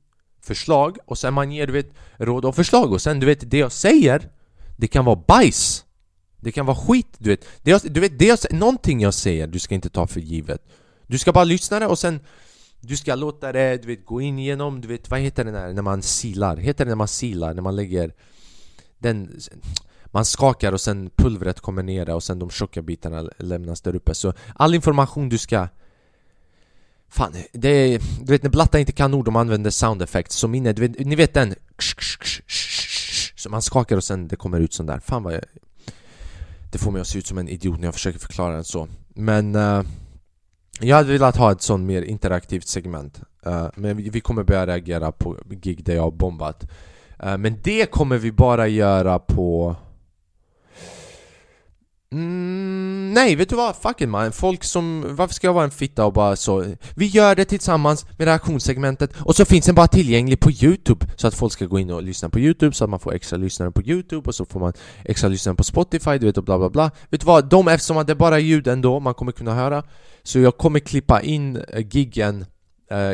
Förslag 0.43 0.97
och 1.07 1.19
sen 1.19 1.35
man 1.35 1.53
ger 1.53 1.67
du 1.67 1.73
vet, 1.73 1.95
råd 2.17 2.45
och 2.45 2.57
förslag 2.57 2.93
och 2.93 3.03
sen 3.03 3.21
du 3.21 3.27
vet 3.27 3.51
det 3.51 3.59
jag 3.59 3.73
säger 3.73 4.31
Det 4.77 4.87
kan 4.87 5.05
vara 5.05 5.23
bajs 5.27 5.86
det 6.47 6.53
kan 6.53 6.67
vara 6.67 6.77
skit, 6.77 7.07
du 7.19 7.31
vet. 7.31 7.45
Det 7.63 7.71
jag, 7.71 7.81
du 7.85 8.01
vet, 8.01 8.19
det 8.19 8.25
jag, 8.25 8.39
någonting 8.51 9.01
jag 9.01 9.15
säger 9.15 9.47
du 9.47 9.59
ska 9.59 9.75
inte 9.75 9.89
ta 9.89 10.07
för 10.07 10.21
givet. 10.21 10.63
Du 11.07 11.19
ska 11.19 11.33
bara 11.33 11.45
lyssna 11.45 11.79
det 11.79 11.87
och 11.87 11.99
sen 11.99 12.21
du 12.81 12.97
ska 12.97 13.15
låta 13.15 13.53
det 13.53 13.77
du 13.83 13.87
vet, 13.89 14.07
gå 14.07 14.21
in 14.21 14.39
igenom, 14.39 14.81
du 14.81 14.89
vet 14.89 15.11
vad 15.11 15.21
heter 15.21 15.45
det 15.45 15.51
när, 15.51 15.73
när 15.73 15.83
man 15.83 16.03
silar? 16.03 16.57
Heter 16.57 16.85
det 16.85 16.89
när 16.89 16.97
man 16.97 17.09
silar? 17.09 17.55
När 17.55 17.63
man 17.63 17.77
lägger 17.77 18.13
den... 18.99 19.41
Man 20.05 20.25
skakar 20.25 20.73
och 20.73 20.81
sen 20.81 21.11
pulvret 21.17 21.61
kommer 21.61 21.83
ner 21.83 22.11
och 22.11 22.23
sen 22.23 22.39
de 22.39 22.51
tjocka 22.51 22.83
bitarna 22.83 23.31
lämnas 23.39 23.81
där 23.81 23.97
uppe 23.97 24.15
Så 24.15 24.33
all 24.55 24.75
information 24.75 25.29
du 25.29 25.39
ska... 25.39 25.69
Fan, 27.09 27.33
det 27.53 27.69
är, 27.69 28.03
du 28.21 28.33
vet 28.33 28.43
när 28.43 28.51
blattar 28.51 28.79
inte 28.79 28.93
kan 28.93 29.15
ord, 29.15 29.25
de 29.25 29.37
använder 29.37 29.71
sound 29.71 30.03
effects 30.03 30.37
som 30.37 30.55
inne, 30.55 30.73
du 30.73 30.89
vet, 30.89 31.07
ni 31.07 31.17
vet 31.17 31.35
den... 31.35 31.55
Så 33.37 33.51
man 33.51 33.63
skakar 33.63 33.97
och 33.97 34.05
sen 34.05 34.29
det 34.29 34.37
kommer 34.37 34.61
ut 34.61 34.73
sån 34.73 34.87
där 34.87 35.01
Fan 35.01 35.23
vad 35.23 35.35
jag, 35.35 35.43
det 36.73 36.79
får 36.79 36.91
mig 36.91 37.01
att 37.01 37.07
se 37.07 37.19
ut 37.19 37.27
som 37.27 37.39
en 37.39 37.49
idiot 37.49 37.79
när 37.79 37.87
jag 37.87 37.95
försöker 37.95 38.19
förklara 38.19 38.57
det 38.57 38.65
så. 38.65 38.89
Men 39.09 39.57
uh, 39.57 39.83
jag 40.81 40.97
hade 40.97 41.13
velat 41.13 41.37
ha 41.37 41.53
ett 41.53 41.63
sånt 41.63 41.85
mer 41.85 42.03
interaktivt 42.03 42.69
segment. 42.69 43.21
Uh, 43.47 43.69
Men 43.75 43.97
vi, 43.97 44.09
vi, 44.11 44.21
kommer 44.21 44.43
börja 44.43 44.67
reagera 44.67 45.13
på 45.13 45.37
gig 45.51 45.85
där 45.85 45.95
jag 45.95 46.03
har 46.03 46.11
bombat. 46.11 46.71
Uh, 47.25 47.37
Men 47.37 47.59
det 47.63 47.91
kommer 47.91 48.19
vi 48.19 48.33
bara 48.33 48.69
göra 48.69 49.19
på 49.19 49.77
Mm, 52.13 53.06
nej 53.17 53.37
vet 53.37 53.49
du 53.49 53.57
vad? 53.57 53.77
Fuck 53.77 54.01
it 54.01 54.09
man, 54.09 54.33
folk 54.33 54.65
som, 54.65 55.05
varför 55.17 55.35
ska 55.35 55.47
jag 55.47 55.55
vara 55.55 55.65
en 55.65 55.71
fitta 55.71 56.07
och 56.07 56.13
bara 56.13 56.37
så? 56.37 56.65
Vi 56.95 57.07
gör 57.07 57.35
det 57.35 57.45
tillsammans 57.45 58.07
med 58.19 58.27
reaktionssegmentet 58.27 59.11
och 59.21 59.37
så 59.37 59.45
finns 59.45 59.67
den 59.67 59.75
bara 59.75 59.87
tillgänglig 59.89 60.41
på 60.41 60.51
Youtube. 60.51 61.07
Så 61.17 61.27
att 61.27 61.35
folk 61.35 61.53
ska 61.53 61.67
gå 61.67 61.79
in 61.79 61.91
och 61.91 62.03
lyssna 62.03 62.29
på 62.29 62.41
Youtube 62.41 62.75
så 62.75 62.85
att 62.85 62.91
man 62.91 63.01
får 63.01 63.15
extra 63.15 63.37
lyssnare 63.37 63.71
på 63.71 63.83
Youtube 63.83 64.29
och 64.29 64.35
så 64.35 64.45
får 64.45 64.61
man 64.61 64.73
extra 65.05 65.29
lyssnare 65.29 65.57
på 65.57 65.65
Spotify, 65.65 66.19
du 66.19 66.27
vet 66.27 66.39
och 66.39 66.45
bla 66.45 66.59
bla 66.59 66.71
bla. 66.71 66.91
Vet 67.11 67.21
du 67.21 67.27
vad? 67.27 67.49
De, 67.49 67.69
eftersom 67.69 67.97
att 67.97 68.07
det 68.07 68.13
är 68.13 68.15
bara 68.15 68.39
ljud 68.39 68.67
ändå 68.69 69.01
man 69.01 69.15
kommer 69.15 69.33
kunna 69.33 69.55
höra. 69.55 69.83
Så 70.23 70.39
jag 70.39 70.57
kommer 70.57 70.81
klippa 70.81 71.21
in 71.23 71.57
eh, 71.57 71.87
giggen 71.91 72.45
eh, 72.91 73.13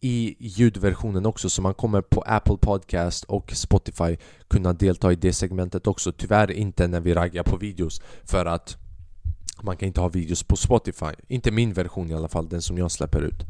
i 0.00 0.36
ljudversionen 0.38 1.26
också 1.26 1.50
så 1.50 1.62
man 1.62 1.74
kommer 1.74 2.00
på 2.00 2.20
Apple 2.26 2.56
Podcast 2.56 3.24
och 3.24 3.52
Spotify 3.54 4.16
kunna 4.48 4.72
delta 4.72 5.12
i 5.12 5.16
det 5.16 5.32
segmentet 5.32 5.86
också. 5.86 6.12
Tyvärr 6.12 6.50
inte 6.50 6.88
när 6.88 7.00
vi 7.00 7.14
raggar 7.14 7.42
på 7.42 7.56
videos 7.56 8.00
för 8.24 8.46
att 8.46 8.83
man 9.62 9.76
kan 9.76 9.86
inte 9.86 10.00
ha 10.00 10.08
videos 10.08 10.42
på 10.42 10.56
Spotify. 10.56 11.14
Inte 11.28 11.50
min 11.50 11.72
version 11.72 12.10
i 12.10 12.14
alla 12.14 12.28
fall, 12.28 12.48
den 12.48 12.62
som 12.62 12.78
jag 12.78 12.90
släpper 12.90 13.22
ut. 13.22 13.42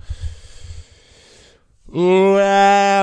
Äh, 1.89 3.01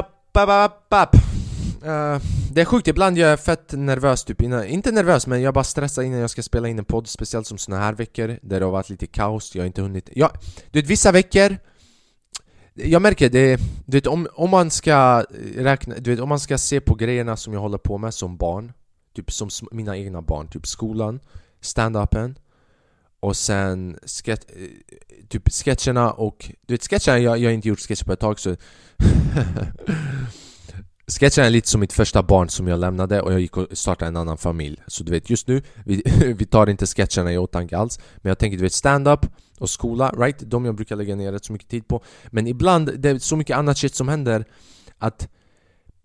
äh, 1.83 2.21
det 2.51 2.61
är 2.61 2.65
sjukt, 2.65 2.87
ibland 2.87 3.17
jag 3.17 3.29
är 3.29 3.37
fett 3.37 3.71
nervös 3.71 4.23
typ 4.23 4.41
innan, 4.41 4.65
Inte 4.65 4.91
nervös 4.91 5.27
men 5.27 5.41
jag 5.41 5.53
bara 5.53 5.63
stressar 5.63 6.03
innan 6.03 6.19
jag 6.19 6.29
ska 6.29 6.43
spela 6.43 6.67
in 6.67 6.79
en 6.79 6.85
podd 6.85 7.07
Speciellt 7.07 7.47
som 7.47 7.57
såna 7.57 7.79
här 7.79 7.93
veckor 7.93 8.39
där 8.41 8.59
det 8.59 8.65
har 8.65 8.71
varit 8.71 8.89
lite 8.89 9.07
kaos, 9.07 9.55
jag 9.55 9.61
har 9.61 9.67
inte 9.67 9.81
hunnit 9.81 10.09
Jag, 10.13 10.31
Du 10.71 10.81
vet 10.81 10.89
vissa 10.89 11.11
veckor 11.11 11.57
jag 12.73 13.01
märker 13.01 13.29
det, 13.29 13.59
du 13.85 13.97
vet 13.97 14.07
om, 14.07 14.27
om 14.33 14.49
man 14.49 14.71
ska 14.71 15.25
räkna, 15.55 15.95
du 15.99 16.11
vet 16.11 16.19
om 16.19 16.29
man 16.29 16.39
ska 16.39 16.57
se 16.57 16.81
på 16.81 16.95
grejerna 16.95 17.37
som 17.37 17.53
jag 17.53 17.59
håller 17.59 17.77
på 17.77 17.97
med 17.97 18.13
som 18.13 18.37
barn 18.37 18.73
Typ 19.15 19.31
som 19.31 19.49
mina 19.71 19.97
egna 19.97 20.21
barn, 20.21 20.47
typ 20.47 20.67
skolan, 20.67 21.19
stand-upen 21.61 22.35
och 23.21 23.37
sen 23.37 23.97
sketch, 24.05 24.45
eh, 24.49 24.67
typ 25.29 25.49
sketcherna 25.53 26.11
och 26.11 26.51
du 26.65 26.73
vet 26.73 26.87
sketcherna, 26.89 27.19
jag, 27.19 27.37
jag 27.37 27.49
har 27.49 27.53
inte 27.53 27.67
gjort 27.67 27.79
sketcher 27.79 28.05
på 28.05 28.13
ett 28.13 28.19
tag 28.19 28.39
så 28.39 28.55
Sketcherna 31.07 31.47
är 31.47 31.49
lite 31.49 31.67
som 31.67 31.79
mitt 31.79 31.93
första 31.93 32.23
barn 32.23 32.49
som 32.49 32.67
jag 32.67 32.79
lämnade 32.79 33.21
och 33.21 33.33
jag 33.33 33.39
gick 33.39 33.57
och 33.57 33.67
startade 33.71 34.07
en 34.07 34.17
annan 34.17 34.37
familj 34.37 34.77
Så 34.87 35.03
du 35.03 35.11
vet 35.11 35.29
just 35.29 35.47
nu, 35.47 35.61
vi, 35.85 36.03
vi 36.37 36.45
tar 36.45 36.69
inte 36.69 36.85
sketcherna 36.85 37.33
i 37.33 37.37
åtanke 37.37 37.77
alls 37.77 37.99
Men 38.17 38.29
jag 38.29 38.37
tänker 38.37 38.57
du 38.57 38.63
vet 38.63 38.73
stand-up 38.73 39.25
och 39.59 39.69
skola, 39.69 40.13
right? 40.17 40.39
De 40.39 40.65
jag 40.65 40.75
brukar 40.75 40.95
lägga 40.95 41.15
ner 41.15 41.31
rätt 41.31 41.45
så 41.45 41.53
mycket 41.53 41.69
tid 41.69 41.87
på 41.87 42.03
Men 42.29 42.47
ibland, 42.47 42.91
det 42.97 43.09
är 43.09 43.19
så 43.19 43.35
mycket 43.35 43.57
annat 43.57 43.77
shit 43.77 43.95
som 43.95 44.07
händer 44.07 44.45
Att 44.97 45.27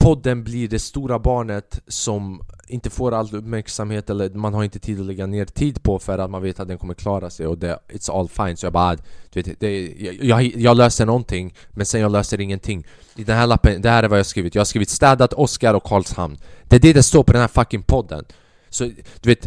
podden 0.07 0.45
blir 0.45 0.69
det 0.69 0.79
stora 0.79 1.19
barnet 1.19 1.81
som 1.89 2.43
inte 2.69 2.91
får 2.91 3.13
all 3.13 3.35
uppmärksamhet 3.35 4.11
eller 4.11 4.31
man 4.31 4.55
har 4.55 4.65
inte 4.65 4.79
tid 4.79 5.01
att 5.01 5.07
lägga 5.07 5.27
ner 5.27 5.45
tid 5.45 5.83
på 5.83 5.99
för 5.99 6.19
att 6.19 6.31
man 6.31 6.43
vet 6.43 6.61
att 6.61 6.69
den 6.69 6.79
kommer 6.79 6.95
klara 6.95 7.31
sig 7.31 7.47
och 7.47 7.59
det, 7.59 7.79
it's 7.89 8.19
all 8.19 8.29
fine. 8.29 8.57
Så 8.57 8.67
jag 8.67 8.73
bara, 8.73 8.97
du 9.31 9.43
vet, 9.43 9.61
det, 9.61 9.95
jag, 10.21 10.43
jag 10.43 10.77
löser 10.77 11.07
någonting 11.07 11.55
men 11.71 11.87
sen 11.87 12.01
jag 12.01 12.13
löser 12.13 12.41
ingenting. 12.41 12.87
I 13.17 13.25
den 13.25 13.37
här 13.37 13.47
lappen, 13.47 13.83
det 13.83 13.91
här 13.91 14.03
är 14.03 14.09
vad 14.09 14.19
jag 14.19 14.25
har 14.25 14.25
skrivit. 14.25 14.55
Jag 14.55 14.61
har 14.61 14.65
skrivit 14.65 14.91
städat, 14.91 15.33
Oskar 15.33 15.75
och 15.75 15.85
Karlshamn. 15.85 16.39
Det 16.65 16.77
är 16.77 16.81
det 16.81 16.93
det 16.93 17.03
står 17.03 17.23
på 17.23 17.33
den 17.33 17.41
här 17.41 17.49
fucking 17.49 17.83
podden. 17.83 18.25
Så 18.69 18.85
du 19.21 19.29
vet, 19.29 19.43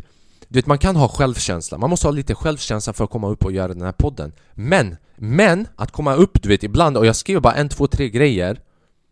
du 0.47 0.59
vet 0.59 0.65
man 0.65 0.77
kan 0.77 0.95
ha 0.95 1.07
självkänsla. 1.07 1.77
Man 1.77 1.89
måste 1.89 2.07
ha 2.07 2.11
lite 2.11 2.35
självkänsla 2.35 2.93
för 2.93 3.03
att 3.03 3.09
komma 3.09 3.29
upp 3.29 3.45
och 3.45 3.51
göra 3.51 3.73
den 3.73 3.81
här 3.81 3.91
podden. 3.91 4.31
Men, 4.53 4.97
men 5.15 5.67
att 5.75 5.91
komma 5.91 6.15
upp 6.15 6.41
du 6.43 6.49
vet 6.49 6.63
ibland 6.63 6.97
och 6.97 7.05
jag 7.05 7.15
skriver 7.15 7.41
bara 7.41 7.53
en, 7.53 7.69
två, 7.69 7.87
tre 7.87 8.09
grejer 8.09 8.59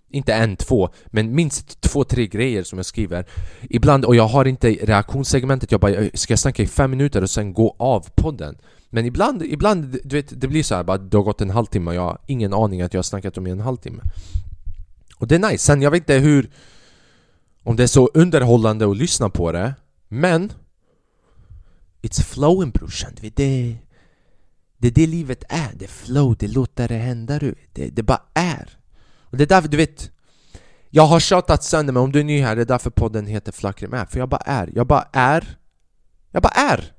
inte 0.09 0.33
en, 0.33 0.55
två, 0.55 0.89
men 1.07 1.35
minst 1.35 1.81
två, 1.81 2.03
tre 2.03 2.27
grejer 2.27 2.63
som 2.63 2.79
jag 2.79 2.85
skriver 2.85 3.25
Ibland, 3.61 4.05
och 4.05 4.15
jag 4.15 4.27
har 4.27 4.45
inte 4.45 4.69
reaktionssegmentet, 4.69 5.71
jag 5.71 5.81
bara 5.81 6.09
ska 6.13 6.31
jag 6.31 6.39
snacka 6.39 6.63
i 6.63 6.67
fem 6.67 6.91
minuter 6.91 7.21
och 7.21 7.29
sen 7.29 7.53
gå 7.53 7.75
av 7.79 8.09
podden? 8.15 8.57
Men 8.89 9.05
ibland, 9.05 9.43
ibland 9.43 9.99
du 10.03 10.15
vet, 10.15 10.41
det 10.41 10.47
blir 10.47 10.63
så 10.63 10.75
här, 10.75 10.83
bara 10.83 10.97
det 10.97 11.17
har 11.17 11.23
gått 11.23 11.41
en 11.41 11.49
halvtimme 11.49 11.91
och 11.91 11.95
jag 11.95 12.01
har 12.01 12.17
ingen 12.25 12.53
aning 12.53 12.81
att 12.81 12.93
jag 12.93 12.97
har 12.97 13.03
snackat 13.03 13.37
om 13.37 13.47
i 13.47 13.51
en 13.51 13.59
halvtimme. 13.59 14.03
Och 15.17 15.27
det 15.27 15.35
är 15.35 15.39
nice, 15.39 15.57
sen 15.57 15.81
jag 15.81 15.91
vet 15.91 16.01
inte 16.01 16.13
hur 16.13 16.49
Om 17.63 17.75
det 17.75 17.83
är 17.83 17.87
så 17.87 18.09
underhållande 18.13 18.91
att 18.91 18.97
lyssna 18.97 19.29
på 19.29 19.51
det 19.51 19.73
Men 20.07 20.51
It's 22.01 22.21
flowing 22.21 22.71
brorsan, 22.71 23.11
du 23.15 23.21
vet 23.21 23.35
det, 23.35 23.77
det 24.77 24.87
är 24.87 24.91
det 24.91 25.07
livet 25.07 25.43
är, 25.49 25.71
det 25.73 25.85
är 25.85 25.89
flow, 25.89 26.35
det 26.39 26.47
låter 26.47 26.87
det 26.87 26.97
hända 26.97 27.39
du 27.39 27.55
det, 27.73 27.89
det 27.89 28.03
bara 28.03 28.21
är 28.33 28.77
och 29.29 29.37
det 29.37 29.43
är 29.43 29.47
därför, 29.47 29.69
du 29.69 29.77
vet 29.77 30.11
Jag 30.89 31.05
har 31.05 31.19
tjatat 31.19 31.63
sönder 31.63 31.93
mig, 31.93 32.01
om 32.01 32.11
du 32.11 32.19
är 32.19 32.23
ny 32.23 32.41
här, 32.41 32.55
det 32.55 32.61
är 32.61 32.65
därför 32.65 32.89
podden 32.89 33.27
heter 33.27 33.51
Flackrim 33.51 33.93
är 33.93 34.05
För 34.05 34.19
jag 34.19 34.29
bara 34.29 34.41
är, 34.45 34.69
jag 34.75 34.87
bara 34.87 35.07
är. 35.13 35.57
Jag 36.31 36.41
bara 36.41 36.53
är. 36.53 36.93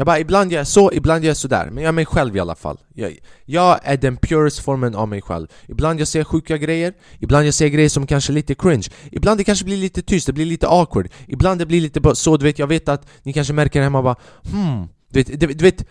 Jag 0.00 0.06
bara, 0.06 0.18
ibland 0.18 0.52
jag 0.52 0.60
är 0.60 0.64
så, 0.64 0.92
ibland 0.92 1.24
jag 1.24 1.30
är 1.30 1.34
sådär, 1.34 1.70
men 1.70 1.84
jag 1.84 1.88
är 1.88 1.92
mig 1.92 2.06
själv 2.06 2.36
i 2.36 2.40
alla 2.40 2.54
fall. 2.54 2.78
Jag, 2.94 3.18
jag 3.44 3.80
är 3.82 3.96
den 3.96 4.16
purest 4.16 4.58
formen 4.58 4.94
av 4.94 5.08
mig 5.08 5.22
själv. 5.22 5.46
Ibland 5.68 6.00
jag 6.00 6.08
säger 6.08 6.24
sjuka 6.24 6.56
grejer, 6.56 6.94
ibland 7.18 7.46
jag 7.46 7.54
säger 7.54 7.70
grejer 7.70 7.88
som 7.88 8.06
kanske 8.06 8.32
är 8.32 8.34
lite 8.34 8.54
cringe. 8.54 8.88
Ibland 9.12 9.40
det 9.40 9.44
kanske 9.44 9.64
blir 9.64 9.76
lite 9.76 10.02
tyst, 10.02 10.26
det 10.26 10.32
blir 10.32 10.46
lite 10.46 10.68
awkward. 10.68 11.08
Ibland 11.26 11.60
det 11.60 11.66
blir 11.66 11.80
lite 11.80 12.14
så, 12.14 12.36
du 12.36 12.44
vet, 12.44 12.58
jag 12.58 12.66
vet 12.66 12.88
att 12.88 13.06
ni 13.22 13.32
kanske 13.32 13.52
märker 13.52 13.82
hemma 13.82 14.02
bara 14.02 14.16
hmm, 14.50 14.88
du 15.12 15.22
vet, 15.22 15.40
du, 15.40 15.46
du 15.46 15.64
vet 15.64 15.84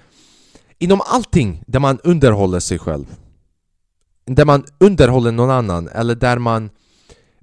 Inom 0.81 1.01
allting 1.05 1.63
där 1.67 1.79
man 1.79 1.99
underhåller 2.03 2.59
sig 2.59 2.79
själv 2.79 3.05
där 4.35 4.45
man 4.45 4.65
underhåller 4.77 5.31
någon 5.31 5.49
annan 5.49 5.87
eller 5.87 6.15
där 6.15 6.37
man 6.37 6.69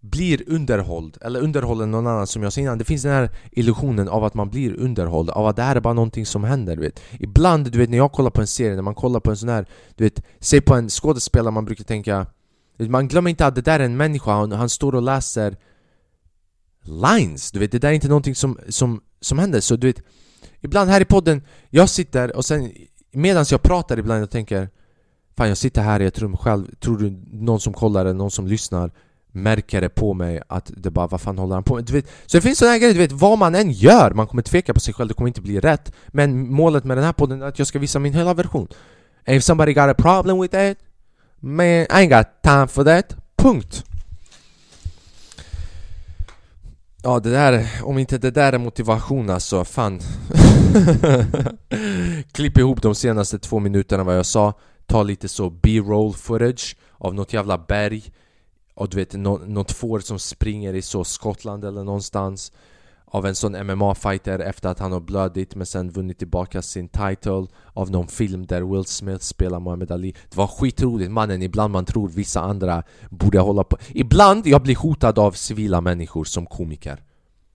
blir 0.01 0.43
underhålld 0.47 1.19
eller 1.21 1.41
underhåller 1.41 1.87
någon 1.87 2.07
annan 2.07 2.27
som 2.27 2.43
jag 2.43 2.53
sa 2.53 2.61
innan. 2.61 2.79
Det 2.79 2.85
finns 2.85 3.03
den 3.03 3.13
här 3.13 3.31
illusionen 3.53 4.09
av 4.09 4.25
att 4.25 4.35
man 4.35 4.51
blir 4.51 4.75
underhålld 4.81 5.31
av 5.31 5.47
att 5.47 5.57
det 5.57 5.63
här 5.63 5.77
är 5.77 5.81
bara 5.81 5.95
någonting 5.95 6.27
som 6.27 6.45
händer 6.45 6.77
du 6.77 6.83
vet. 6.83 7.01
Ibland, 7.21 7.71
du 7.73 7.79
vet 7.79 7.91
när 7.91 7.99
jag 7.99 8.13
kollar 8.13 8.31
på 8.31 8.41
en 8.41 8.47
serie, 8.47 8.75
när 8.75 8.83
man 8.83 8.95
kollar 8.95 9.21
på 9.21 9.31
en 9.31 9.37
sån 9.37 9.49
här 9.49 9.67
Du 9.95 10.05
vet, 10.05 10.23
se 10.41 10.61
på 10.61 10.75
en 10.75 10.89
skådespelare 10.89 11.51
man 11.51 11.65
brukar 11.65 11.85
tänka 11.85 12.27
Man 12.79 13.09
glömmer 13.09 13.31
inte 13.31 13.47
att 13.47 13.55
det 13.55 13.63
där 13.63 13.81
är 13.81 13.85
en 13.85 13.97
människa, 13.97 14.31
han, 14.31 14.53
han 14.53 14.69
står 14.69 14.95
och 14.95 15.03
läser 15.03 15.57
lines, 16.83 17.53
du 17.53 17.59
vet. 17.59 17.73
Det 17.73 17.79
där 17.79 17.89
är 17.89 17.93
inte 17.93 18.09
någonting 18.09 18.35
som, 18.35 18.59
som, 18.69 19.01
som 19.21 19.39
händer. 19.39 19.61
Så 19.61 19.77
du 19.77 19.87
vet 19.87 20.03
Ibland 20.61 20.91
här 20.91 21.01
i 21.01 21.05
podden, 21.05 21.43
jag 21.71 21.89
sitter 21.89 22.37
och 22.37 22.45
sen 22.45 22.73
medan 23.13 23.45
jag 23.51 23.63
pratar 23.63 23.99
ibland 23.99 24.23
och 24.23 24.31
tänker 24.31 24.69
Fan 25.37 25.49
jag 25.49 25.59
sitter 25.59 25.83
här 25.83 26.03
i 26.03 26.07
ett 26.07 26.19
rum 26.19 26.37
själv, 26.37 26.67
tror 26.81 26.99
du 26.99 27.11
någon 27.31 27.61
som 27.61 27.73
kollar 27.73 28.01
eller 28.01 28.15
någon 28.15 28.31
som 28.31 28.47
lyssnar 28.47 28.91
märker 29.33 29.81
det 29.81 29.89
på 29.89 30.15
mig 30.15 30.43
att 30.49 30.71
det 30.77 30.91
bara 30.91 31.07
vad 31.07 31.21
fan 31.21 31.39
håller 31.39 31.55
han 31.55 31.65
på 31.65 31.75
med? 31.75 31.85
Du 31.85 31.93
vet, 31.93 32.07
så 32.27 32.37
det 32.37 32.43
finns 32.43 32.59
sådana 32.59 32.73
här 32.73 32.79
grejer, 32.79 32.95
du 32.95 33.01
vet 33.01 33.13
vad 33.13 33.39
man 33.39 33.55
än 33.55 33.71
gör, 33.71 34.11
man 34.11 34.27
kommer 34.27 34.43
tveka 34.43 34.75
på 34.75 34.81
sig 34.81 34.95
själv, 34.95 35.09
det 35.09 35.15
kommer 35.15 35.29
inte 35.29 35.41
bli 35.41 35.61
rätt. 35.61 35.93
Men 36.09 36.53
målet 36.53 36.85
med 36.85 36.97
den 36.97 37.05
här 37.05 37.13
podden 37.13 37.43
är 37.43 37.47
att 37.47 37.59
jag 37.59 37.69
ska 37.69 37.79
visa 37.79 37.99
min 37.99 38.15
hela 38.15 38.35
version. 38.35 38.69
If 39.27 39.45
somebody 39.45 39.73
got 39.73 39.91
a 39.91 39.95
problem 39.95 40.41
with 40.41 40.53
that 40.53 40.79
Man, 41.41 41.67
I 41.67 41.87
ain't 41.87 42.09
got 42.09 42.27
time 42.43 42.67
for 42.67 42.85
that, 42.85 43.17
punkt. 43.37 43.85
Ja 47.03 47.21
det 47.21 47.31
där, 47.31 47.69
om 47.83 47.99
inte 47.99 48.19
det 48.19 48.31
där 48.31 48.53
är 48.53 48.59
motivation 48.59 49.31
alltså, 49.31 49.65
fan. 49.65 49.93
Klipp 52.33 52.59
ihop 52.59 52.83
de 52.83 52.95
senaste 52.95 53.39
två 53.39 53.59
minuterna 53.59 54.05
vad 54.05 54.19
jag 54.19 54.27
sa 54.27 54.55
ta 54.87 55.03
lite 55.03 55.29
så 55.29 55.51
B-roll 55.51 56.13
footage 56.13 56.77
av 56.99 57.15
något 57.15 57.33
jävla 57.33 57.59
berg. 57.59 58.05
Och 58.75 58.89
du 58.89 58.97
vet 58.97 59.13
något 59.13 59.73
får 59.73 60.01
som 60.01 60.19
springer 60.19 60.75
i 60.75 60.83
så 60.83 61.05
Skottland 61.05 61.65
eller 61.65 61.85
någonstans. 61.85 62.53
Av 63.09 63.27
en 63.27 63.35
sån 63.35 63.57
MMA-fighter 63.57 64.39
efter 64.39 64.69
att 64.69 64.79
han 64.79 64.93
har 64.93 65.01
blödit 65.01 65.55
men 65.55 65.67
sen 65.67 65.91
vunnit 65.91 66.19
tillbaka 66.19 66.63
sin 66.63 66.89
title. 66.89 67.47
Av 67.73 67.91
någon 67.91 68.09
film 68.09 68.47
där 68.47 68.63
Will 68.63 68.85
Smith 68.85 69.25
spelar 69.25 69.61
Muhammad 69.61 69.93
Ali. 69.93 70.15
Det 70.31 70.37
var 70.37 70.47
skitroligt 70.47 71.11
mannen, 71.11 71.43
ibland 71.43 71.73
man 71.73 71.85
tror 71.85 72.09
vissa 72.09 72.41
andra 72.41 72.83
borde 73.11 73.39
hålla 73.39 73.65
på. 73.65 73.77
Ibland 73.89 74.47
jag 74.47 74.63
blir 74.63 74.77
hotad 74.77 75.19
av 75.19 75.33
civila 75.33 75.81
människor 75.81 76.25
som 76.25 76.47
komiker. 76.47 77.03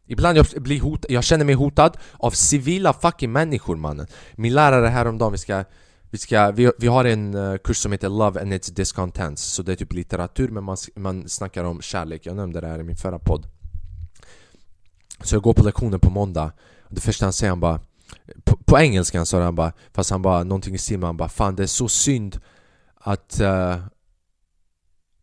Ibland 0.07 0.37
jag 0.37 0.45
blir 0.55 0.81
hotad, 0.81 1.11
jag 1.11 1.23
känner 1.23 1.45
mig 1.45 1.55
hotad 1.55 1.97
av 2.13 2.31
civila 2.31 2.93
fucking 2.93 3.31
människor 3.31 3.75
mannen. 3.75 4.07
Min 4.35 4.53
lärare 4.53 4.87
häromdagen, 4.87 5.31
vi 5.31 5.37
ska 5.37 5.63
vi, 6.12 6.17
ska, 6.17 6.52
vi, 6.52 6.71
vi 6.78 6.88
har 6.88 7.06
en 7.06 7.34
eh, 7.34 7.58
kurs 7.58 7.78
som 7.78 7.91
heter 7.91 8.10
Love 8.10 8.41
and 8.41 8.54
its 8.54 8.67
discontents. 8.67 9.43
Så 9.43 9.63
det 9.63 9.71
är 9.71 9.76
typ 9.76 9.93
litteratur 9.93 10.50
men 10.50 10.63
man, 10.63 10.78
man 10.95 11.30
snackar 11.30 11.64
om 11.64 11.82
kärlek. 11.82 12.26
Jag 12.26 12.36
nämnde 12.36 12.62
det 12.62 12.68
här 12.68 12.80
i 12.80 12.84
min 12.84 12.95
förra 12.95 13.20
podd. 13.20 13.47
Så 15.24 15.36
jag 15.36 15.43
går 15.43 15.53
på 15.53 15.64
lektionen 15.64 15.99
på 15.99 16.09
måndag. 16.09 16.51
Och 16.82 16.95
Det 16.95 17.01
första 17.01 17.26
han 17.26 17.34
säger 17.34 17.51
han 17.51 17.59
bara 17.59 17.80
På, 18.43 18.57
på 18.57 18.80
engelska 18.80 19.26
sa 19.26 19.41
han 19.41 19.55
bara 19.55 19.74
Fast 19.93 20.12
han 20.12 20.22
bara 20.22 20.43
någonting 20.43 20.76
i 20.76 20.78
stil 20.78 21.03
han 21.03 21.18
bara 21.18 21.30
Fan 21.30 21.55
det 21.55 21.64
är 21.64 21.68
så 21.68 21.88
synd 21.88 22.39
att 22.95 23.41
uh, 23.41 23.78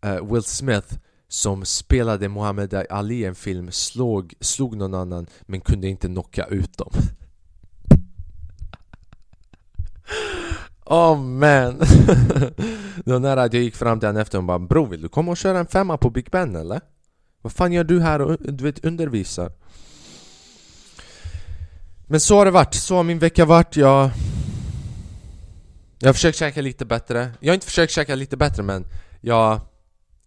uh, 0.07 0.32
Will 0.32 0.43
Smith 0.43 0.95
som 1.28 1.64
spelade 1.64 2.28
Muhammad 2.28 2.74
Ali 2.91 3.14
i 3.14 3.24
en 3.24 3.34
film 3.34 3.70
slog, 3.72 4.34
slog 4.41 4.76
någon 4.76 4.95
annan 4.95 5.26
men 5.43 5.61
kunde 5.61 5.89
inte 5.89 6.07
knocka 6.07 6.45
ut 6.45 6.78
dem. 6.78 6.93
Oh 10.91 11.16
man! 11.16 11.78
det 13.05 13.12
var 13.12 13.18
nära 13.18 13.43
att 13.43 13.53
jag 13.53 13.62
gick 13.62 13.76
fram 13.76 14.01
till 14.01 14.07
henne 14.07 14.20
efter 14.20 14.39
och 14.39 14.45
bara 14.45 14.59
Bro 14.59 14.86
vill 14.86 15.03
du 15.03 15.09
komma 15.09 15.30
och 15.30 15.36
köra 15.36 15.59
en 15.59 15.66
femma 15.66 15.97
på 15.97 16.11
Big 16.11 16.30
Ben 16.30 16.57
eller? 16.57 16.80
Vad 17.43 17.53
fan 17.53 17.72
gör 17.72 17.84
du 17.84 18.01
här 18.01 18.20
och 18.20 18.36
du 18.41 18.64
vet 18.64 18.84
undervisar? 18.84 19.53
Men 22.07 22.20
så 22.20 22.36
har 22.36 22.45
det 22.45 22.51
varit, 22.51 22.74
så 22.74 22.97
har 22.97 23.03
min 23.03 23.18
vecka 23.18 23.45
varit, 23.45 23.76
jag... 23.76 24.11
Jag 25.99 26.09
har 26.09 26.12
försökt 26.12 26.39
käka 26.39 26.61
lite 26.61 26.84
bättre, 26.84 27.30
jag 27.41 27.51
har 27.51 27.55
inte 27.55 27.66
försökt 27.66 27.93
käka 27.93 28.14
lite 28.14 28.36
bättre 28.36 28.62
men 28.62 28.84
jag... 29.20 29.61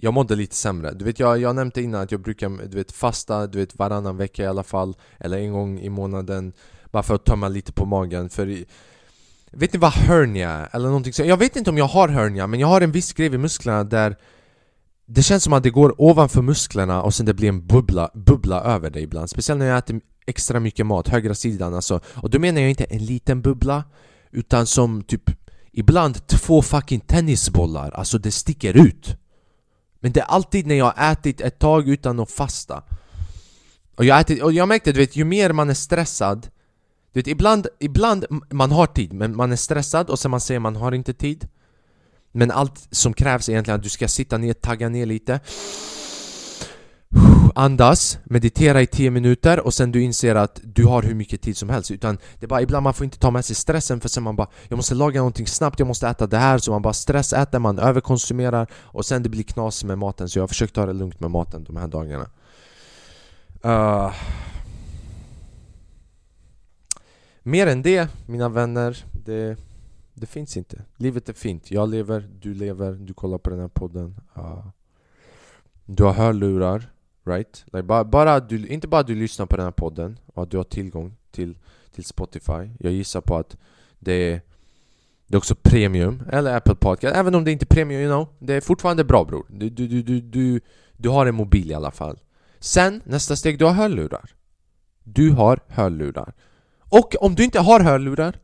Jag 0.03 0.13
mådde 0.13 0.35
lite 0.35 0.55
sämre, 0.55 0.91
du 0.93 1.05
vet 1.05 1.19
jag, 1.19 1.37
jag 1.37 1.55
nämnde 1.55 1.81
innan 1.81 2.01
att 2.01 2.11
jag 2.11 2.21
brukar 2.21 2.49
du 2.49 2.77
vet, 2.77 2.91
fasta 2.91 3.47
du 3.47 3.59
vet, 3.59 3.79
varannan 3.79 4.17
vecka 4.17 4.43
i 4.43 4.47
alla 4.47 4.63
fall 4.63 4.95
Eller 5.19 5.37
en 5.37 5.51
gång 5.51 5.79
i 5.79 5.89
månaden 5.89 6.53
Bara 6.91 7.03
för 7.03 7.15
att 7.15 7.25
tömma 7.25 7.47
lite 7.47 7.73
på 7.73 7.85
magen 7.85 8.29
för 8.29 8.65
Vet 9.53 9.73
ni 9.73 9.79
vad 9.79 9.91
hernia 9.91 10.49
är? 10.49 10.69
Eller 10.71 10.87
någonting 10.87 11.13
så? 11.13 11.23
Jag 11.23 11.37
vet 11.37 11.55
inte 11.55 11.69
om 11.69 11.77
jag 11.77 11.85
har 11.85 12.07
hernia 12.07 12.47
men 12.47 12.59
jag 12.59 12.67
har 12.67 12.81
en 12.81 12.91
viss 12.91 13.13
grej 13.13 13.29
vid 13.29 13.39
musklerna 13.39 13.83
där 13.83 14.17
Det 15.05 15.23
känns 15.23 15.43
som 15.43 15.53
att 15.53 15.63
det 15.63 15.69
går 15.69 16.01
ovanför 16.01 16.41
musklerna 16.41 17.01
och 17.01 17.13
sen 17.13 17.25
det 17.25 17.33
blir 17.33 17.49
en 17.49 17.67
bubbla, 17.67 18.11
bubbla 18.13 18.61
över 18.61 18.89
det 18.89 19.01
ibland 19.01 19.29
Speciellt 19.29 19.59
när 19.59 19.65
jag 19.65 19.77
äter 19.77 20.01
extra 20.25 20.59
mycket 20.59 20.85
mat, 20.85 21.07
högra 21.07 21.35
sidan 21.35 21.73
alltså 21.73 21.99
Och 22.05 22.29
då 22.29 22.39
menar 22.39 22.61
jag 22.61 22.69
inte 22.69 22.83
en 22.83 23.05
liten 23.05 23.41
bubbla 23.41 23.83
Utan 24.31 24.65
som 24.65 25.03
typ 25.03 25.31
Ibland 25.73 26.27
två 26.27 26.61
fucking 26.61 26.99
tennisbollar, 26.99 27.91
alltså 27.91 28.17
det 28.17 28.31
sticker 28.31 28.87
ut 28.87 29.17
Men 29.99 30.11
det 30.11 30.19
är 30.19 30.25
alltid 30.25 30.67
när 30.67 30.75
jag 30.75 30.85
har 30.85 31.11
ätit 31.11 31.41
ett 31.41 31.59
tag 31.59 31.89
utan 31.89 32.19
att 32.19 32.31
fasta 32.31 32.83
Och 33.95 34.05
jag, 34.05 34.19
ätit, 34.19 34.41
och 34.41 34.53
jag 34.53 34.67
märkte, 34.67 34.91
du 34.91 34.99
vet, 34.99 35.15
ju 35.15 35.23
mer 35.23 35.53
man 35.53 35.69
är 35.69 35.73
stressad 35.73 36.47
du 37.13 37.19
vet, 37.19 37.27
ibland, 37.27 37.67
ibland 37.79 38.25
man 38.49 38.71
har 38.71 38.87
tid, 38.87 39.13
men 39.13 39.35
man 39.35 39.51
är 39.51 39.55
stressad 39.55 40.09
och 40.09 40.19
sen 40.19 40.31
man 40.31 40.41
säger 40.41 40.59
man 40.59 40.75
har 40.75 40.91
inte 40.91 41.13
tid. 41.13 41.47
Men 42.31 42.51
allt 42.51 42.87
som 42.91 43.13
krävs 43.13 43.49
är 43.49 43.53
egentligen 43.53 43.75
att 43.75 43.83
du 43.83 43.89
ska 43.89 44.07
sitta 44.07 44.37
ner, 44.37 44.53
tagga 44.53 44.89
ner 44.89 45.05
lite. 45.05 45.39
Andas, 47.55 48.17
meditera 48.23 48.81
i 48.81 48.87
10 48.87 49.11
minuter 49.11 49.59
och 49.59 49.73
sen 49.73 49.91
du 49.91 50.01
inser 50.01 50.35
att 50.35 50.59
du 50.63 50.85
har 50.85 51.01
hur 51.01 51.15
mycket 51.15 51.41
tid 51.41 51.57
som 51.57 51.69
helst. 51.69 51.91
Utan 51.91 52.17
det 52.39 52.45
är 52.45 52.47
bara 52.47 52.61
ibland 52.61 52.83
man 52.83 52.93
får 52.93 53.03
inte 53.03 53.19
ta 53.19 53.31
med 53.31 53.45
sig 53.45 53.55
stressen 53.55 54.01
för 54.01 54.09
sen 54.09 54.23
man 54.23 54.35
bara 54.35 54.47
Jag 54.67 54.77
måste 54.77 54.95
laga 54.95 55.19
någonting 55.19 55.47
snabbt, 55.47 55.79
jag 55.79 55.87
måste 55.87 56.07
äta 56.07 56.27
det 56.27 56.37
här. 56.37 56.57
Så 56.57 56.71
man 56.71 56.81
bara 56.81 56.93
stressäter, 56.93 57.59
man 57.59 57.79
överkonsumerar 57.79 58.67
och 58.73 59.05
sen 59.05 59.23
det 59.23 59.29
blir 59.29 59.43
knas 59.43 59.83
med 59.83 59.97
maten. 59.97 60.29
Så 60.29 60.39
jag 60.39 60.43
har 60.43 60.47
försökt 60.47 60.75
ta 60.75 60.85
det 60.85 60.93
lugnt 60.93 61.19
med 61.19 61.31
maten 61.31 61.63
de 61.63 61.75
här 61.77 61.87
dagarna. 61.87 62.27
Uh, 63.65 64.13
Mer 67.43 67.67
än 67.67 67.81
det, 67.81 68.09
mina 68.27 68.49
vänner, 68.49 69.05
det, 69.25 69.57
det 70.13 70.25
finns 70.25 70.57
inte. 70.57 70.81
Livet 70.97 71.29
är 71.29 71.33
fint, 71.33 71.71
jag 71.71 71.89
lever, 71.89 72.29
du 72.41 72.53
lever, 72.53 72.91
du 72.91 73.13
kollar 73.13 73.37
på 73.37 73.49
den 73.49 73.59
här 73.59 73.67
podden. 73.67 74.15
Uh, 74.37 74.67
Du 75.85 76.03
har 76.03 76.13
hörlurar 76.13 76.91
Right? 77.25 77.65
Like, 77.73 77.83
bara, 77.83 78.03
bara 78.03 78.39
du, 78.39 78.67
inte 78.67 78.87
bara 78.87 79.01
att 79.01 79.07
du 79.07 79.15
lyssnar 79.15 79.45
på 79.45 79.55
den 79.55 79.65
här 79.65 79.71
podden 79.71 80.19
och 80.33 80.43
att 80.43 80.51
du 80.51 80.57
har 80.57 80.63
tillgång 80.63 81.15
till, 81.31 81.57
till 81.91 82.03
Spotify. 82.03 82.69
Jag 82.79 82.93
gissar 82.93 83.21
på 83.21 83.35
att 83.35 83.57
det 83.99 84.13
är, 84.13 84.41
det 85.27 85.35
är 85.35 85.37
också 85.37 85.55
premium, 85.55 86.23
eller 86.31 86.57
Apple 86.57 86.75
Podcast. 86.75 87.15
Även 87.15 87.35
om 87.35 87.43
det 87.43 87.51
inte 87.51 87.63
är 87.63 87.75
premium, 87.75 88.01
you 88.01 88.09
know. 88.09 88.27
Det 88.39 88.53
är 88.53 88.61
fortfarande 88.61 89.03
bra 89.03 89.25
bror. 89.25 89.45
Du, 89.49 89.69
du, 89.69 89.87
du, 89.87 90.01
du, 90.01 90.21
du, 90.21 90.61
du 90.97 91.09
har 91.09 91.25
en 91.25 91.35
mobil 91.35 91.71
i 91.71 91.73
alla 91.73 91.91
fall. 91.91 92.19
Sen, 92.59 93.01
nästa 93.05 93.35
steg, 93.35 93.59
du 93.59 93.65
har 93.65 93.73
hörlurar. 93.73 94.31
Du 95.03 95.31
har 95.31 95.59
hörlurar. 95.67 96.33
Och 96.91 97.15
om 97.19 97.35
du 97.35 97.43
inte 97.43 97.59
har 97.59 97.79
hörlurar 97.79 98.39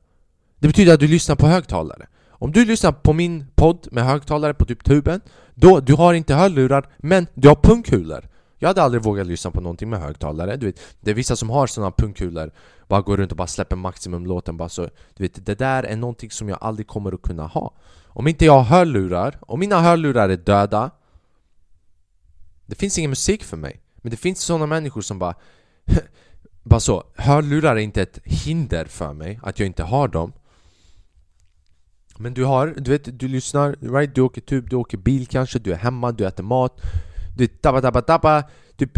Det 0.60 0.68
betyder 0.68 0.94
att 0.94 1.00
du 1.00 1.08
lyssnar 1.08 1.36
på 1.36 1.48
högtalare. 1.48 2.08
Om 2.30 2.52
du 2.52 2.66
lyssnar 2.66 2.92
på 2.92 3.14
min 3.14 3.46
podd 3.56 3.88
med 3.92 4.06
högtalare 4.06 4.54
på 4.54 4.66
typ 4.66 4.84
tuben 4.84 5.22
Då, 5.56 5.80
du 5.80 5.94
har 5.94 6.14
inte 6.14 6.36
hörlurar, 6.36 6.90
men 6.98 7.28
du 7.34 7.48
har 7.48 7.56
pungkulor. 7.56 8.30
Jag 8.60 8.68
hade 8.68 8.84
aldrig 8.84 9.04
vågat 9.04 9.28
lyssna 9.28 9.52
på 9.52 9.62
någonting 9.62 9.90
med 9.90 10.00
högtalare, 10.00 10.58
du 10.58 10.66
vet. 10.66 10.80
Det 11.00 11.12
är 11.12 11.16
vissa 11.16 11.36
som 11.36 11.50
har 11.50 11.68
sådana 11.68 11.92
pungkulor, 11.92 12.52
Bara 12.88 13.02
går 13.02 13.18
runt 13.18 13.32
och 13.32 13.38
bara 13.38 13.48
släpper 13.48 13.76
maximumlåten 13.76 14.58
bara 14.58 14.70
så 14.70 14.82
Du 15.16 15.24
vet, 15.24 15.46
det 15.46 15.56
där 15.56 15.84
är 15.84 15.96
någonting 15.96 16.32
som 16.32 16.50
jag 16.50 16.58
aldrig 16.62 16.88
kommer 16.88 17.14
att 17.14 17.22
kunna 17.22 17.48
ha. 17.48 17.74
Om 18.06 18.28
inte 18.28 18.46
jag 18.46 18.54
har 18.54 18.64
hörlurar, 18.64 19.38
om 19.42 19.60
mina 19.60 19.82
hörlurar 19.82 20.30
är 20.30 20.38
döda 20.38 20.92
Det 22.66 22.76
finns 22.76 22.98
ingen 22.98 23.12
musik 23.12 23.44
för 23.44 23.58
mig. 23.58 23.82
Men 24.02 24.12
det 24.12 24.18
finns 24.18 24.42
sådana 24.42 24.66
människor 24.66 25.02
som 25.02 25.20
bara 25.20 25.36
Bara 26.68 26.80
så, 26.80 27.04
hörlurar 27.16 27.76
är 27.76 27.80
inte 27.80 28.02
ett 28.02 28.20
hinder 28.24 28.86
för 28.86 29.14
mig 29.14 29.40
Att 29.44 29.60
jag 29.60 29.66
inte 29.66 29.84
har 29.84 30.08
dem. 30.08 30.34
Men 32.18 32.34
du 32.34 32.44
har, 32.44 32.68
du 32.68 32.92
vet, 32.92 33.20
du 33.20 33.28
lyssnar, 33.28 33.76
right? 33.82 34.16
Du 34.16 34.22
åker 34.22 34.42
tub, 34.42 34.70
du 34.70 34.76
åker 34.76 34.98
bil 34.98 35.28
kanske, 35.28 35.60
du 35.60 35.72
är 35.72 35.78
hemma, 35.78 36.12
du 36.12 36.28
äter 36.28 36.44
mat 36.44 36.82
du 37.38 37.48
tappa 37.48 37.82
tappa 37.82 38.02
tappa 38.02 38.44
Typ 38.76 38.92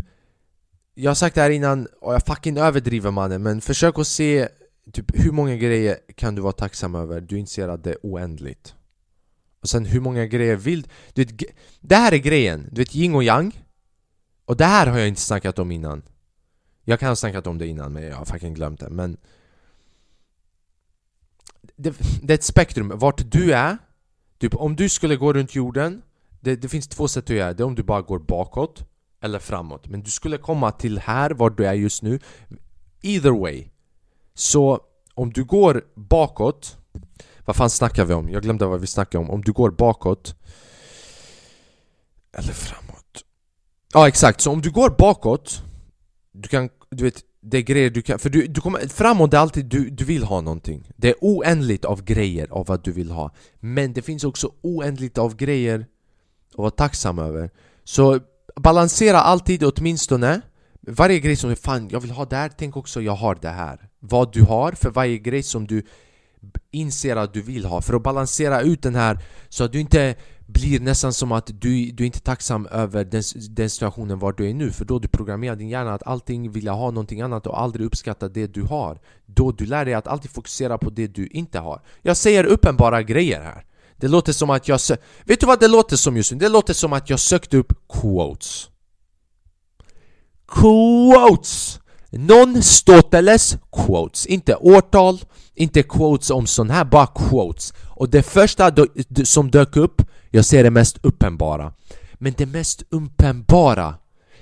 Jag 0.93 1.09
har 1.09 1.15
sagt 1.15 1.36
det 1.36 1.41
här 1.41 1.49
innan 1.49 1.88
och 2.01 2.13
jag 2.13 2.26
fucking 2.26 2.57
överdriver 2.57 3.11
mannen 3.11 3.43
men 3.43 3.61
försök 3.61 3.99
att 3.99 4.07
se 4.07 4.47
Typ 4.93 5.05
hur 5.13 5.32
många 5.32 5.55
grejer 5.55 5.97
kan 6.15 6.36
du 6.36 6.41
vara 6.41 6.53
tacksam 6.53 6.95
över? 6.95 7.22
Du 7.22 7.39
inser 7.39 7.67
att 7.67 7.84
det 7.84 7.89
är 7.89 7.97
oändligt. 8.03 8.76
Och 9.61 9.70
sen 9.70 9.86
hur 9.86 9.99
många 9.99 10.26
grejer 10.26 10.55
vill 10.55 10.88
du? 11.13 11.26
Vet, 11.26 11.43
Det 11.82 11.95
här 11.95 12.11
är 12.11 12.17
grejen, 12.17 12.70
du 12.72 12.82
vet 12.82 12.95
yin 12.95 13.15
och 13.15 13.24
yang. 13.24 13.65
Och 14.45 14.57
det 14.57 14.65
här 14.65 14.88
har 14.88 14.99
jag 14.99 15.07
inte 15.07 15.22
snackat 15.22 15.59
om 15.59 15.72
innan. 15.72 16.01
Jag 16.89 16.99
kan 16.99 17.09
ha 17.09 17.15
snackat 17.15 17.47
om 17.47 17.57
det 17.57 17.67
innan 17.67 17.93
men 17.93 18.03
jag 18.03 18.15
har 18.15 18.25
fucking 18.25 18.53
glömt 18.53 18.79
det. 18.79 18.89
Men 18.89 19.17
det, 21.75 21.97
det 22.21 22.33
är 22.33 22.37
ett 22.37 22.43
spektrum, 22.43 22.91
vart 22.95 23.31
du 23.31 23.53
är 23.53 23.77
Typ 24.37 24.55
om 24.55 24.75
du 24.75 24.89
skulle 24.89 25.15
gå 25.15 25.33
runt 25.33 25.55
jorden 25.55 26.01
det, 26.39 26.55
det, 26.55 26.69
finns 26.69 26.87
två 26.87 27.07
sätt 27.07 27.23
att 27.23 27.29
göra 27.29 27.53
det, 27.53 27.63
om 27.63 27.75
du 27.75 27.83
bara 27.83 28.01
går 28.01 28.19
bakåt 28.19 28.83
eller 29.21 29.39
framåt. 29.39 29.87
Men 29.87 30.01
du 30.01 30.11
skulle 30.11 30.37
komma 30.37 30.71
till 30.71 30.99
här, 30.99 31.31
var 31.31 31.49
du 31.49 31.65
är 31.65 31.73
just 31.73 32.03
nu. 32.03 32.19
Either 33.01 33.31
way. 33.31 33.67
Så 34.33 34.79
om 35.13 35.33
du 35.33 35.43
går 35.43 35.85
bakåt 35.95 36.77
Vad 37.45 37.55
fan 37.55 37.69
snackar 37.69 38.05
vi 38.05 38.13
om? 38.13 38.29
Jag 38.29 38.43
glömde 38.43 38.65
vad 38.65 38.81
vi 38.81 38.87
snackade 38.87 39.23
om. 39.23 39.31
Om 39.31 39.41
du 39.41 39.51
går 39.51 39.71
bakåt 39.71 40.35
Eller 42.33 42.53
framåt. 42.53 43.23
Ja 43.93 44.07
exakt, 44.07 44.41
så 44.41 44.51
om 44.51 44.61
du 44.61 44.71
går 44.71 44.89
bakåt 44.89 45.63
Du 46.31 46.49
kan, 46.49 46.69
du 46.91 47.03
vet 47.03 47.23
det 47.41 47.57
är 47.57 47.61
grejer 47.61 47.89
du 47.89 48.01
kan, 48.01 48.19
för 48.19 48.29
du, 48.29 48.47
du 48.47 48.61
kommer, 48.61 48.87
framåt 48.87 49.33
är 49.33 49.37
alltid 49.37 49.65
du, 49.65 49.89
du 49.89 50.05
vill 50.05 50.23
ha 50.23 50.41
någonting. 50.41 50.91
Det 50.95 51.09
är 51.09 51.15
oändligt 51.21 51.85
av 51.85 52.03
grejer 52.03 52.47
av 52.51 52.65
vad 52.65 52.83
du 52.83 52.91
vill 52.91 53.11
ha. 53.11 53.31
Men 53.59 53.93
det 53.93 54.01
finns 54.01 54.23
också 54.23 54.51
oändligt 54.61 55.17
av 55.17 55.35
grejer 55.35 55.85
att 56.51 56.57
vara 56.57 56.71
tacksam 56.71 57.19
över. 57.19 57.49
Så 57.83 58.19
balansera 58.55 59.21
alltid 59.21 59.63
åtminstone 59.63 60.41
Varje 60.81 61.19
grej 61.19 61.35
som 61.35 61.49
du 61.49 61.55
fan, 61.55 61.89
jag 61.89 61.99
vill 61.99 62.11
ha 62.11 62.25
det 62.25 62.35
här, 62.35 62.51
tänk 62.57 62.77
också 62.77 63.01
jag 63.01 63.15
har 63.15 63.37
det 63.41 63.49
här. 63.49 63.89
Vad 63.99 64.33
du 64.33 64.41
har 64.41 64.71
för 64.71 64.89
varje 64.89 65.17
grej 65.17 65.43
som 65.43 65.67
du 65.67 65.83
inser 66.71 67.15
att 67.15 67.33
du 67.33 67.41
vill 67.41 67.65
ha. 67.65 67.81
För 67.81 67.93
att 67.93 68.03
balansera 68.03 68.61
ut 68.61 68.83
den 68.83 68.95
här 68.95 69.19
så 69.49 69.63
att 69.63 69.71
du 69.71 69.79
inte 69.79 70.15
blir 70.53 70.79
nästan 70.79 71.13
som 71.13 71.31
att 71.31 71.47
du, 71.61 71.91
du 71.91 72.03
är 72.03 72.05
inte 72.05 72.19
tacksam 72.19 72.67
över 72.67 73.03
den, 73.03 73.23
den 73.49 73.69
situationen 73.69 74.19
var 74.19 74.33
du 74.33 74.49
är 74.49 74.53
nu 74.53 74.71
För 74.71 74.85
då 74.85 74.99
du 74.99 75.07
programmerar 75.07 75.55
din 75.55 75.69
hjärna 75.69 75.93
att 75.93 76.07
allting 76.07 76.51
vill 76.51 76.67
ha 76.67 76.91
någonting 76.91 77.21
annat 77.21 77.47
och 77.47 77.61
aldrig 77.61 77.85
uppskatta 77.85 78.29
det 78.29 78.47
du 78.47 78.61
har. 78.61 78.99
Då 79.25 79.51
du 79.51 79.65
lär 79.65 79.85
dig 79.85 79.93
att 79.93 80.07
alltid 80.07 80.31
fokusera 80.31 80.77
på 80.77 80.89
det 80.89 81.07
du 81.07 81.27
inte 81.27 81.59
har. 81.59 81.81
Jag 82.01 82.17
säger 82.17 82.43
uppenbara 82.43 83.03
grejer 83.03 83.41
här. 83.41 83.65
Det 83.97 84.07
låter 84.07 84.33
som 84.33 84.49
att 84.49 84.67
jag 84.67 84.79
Vet 85.23 85.39
du 85.39 85.45
vad 85.45 85.59
det 85.59 85.67
låter 85.67 85.95
som 85.95 86.17
just 86.17 86.31
nu? 86.31 86.37
Det 86.37 86.49
låter 86.49 86.73
som 86.73 86.93
att 86.93 87.09
jag 87.09 87.19
sökte 87.19 87.57
upp 87.57 87.73
quotes. 87.89 88.69
Quotes! 90.47 91.79
Non-Stoteles 92.11 93.57
quotes. 93.71 94.25
Inte 94.25 94.55
årtal, 94.55 95.19
inte 95.55 95.83
quotes 95.83 96.29
om 96.29 96.47
sån 96.47 96.69
här, 96.69 96.85
bara 96.85 97.07
quotes. 97.07 97.73
Och 97.99 98.09
det 98.09 98.23
första 98.23 98.71
som 99.23 99.51
dök 99.51 99.75
upp, 99.75 100.01
jag 100.29 100.45
ser 100.45 100.63
det 100.63 100.71
mest 100.71 100.97
uppenbara. 101.01 101.73
Men 102.13 102.33
det 102.37 102.45
mest 102.45 102.83
uppenbara, 102.89 103.95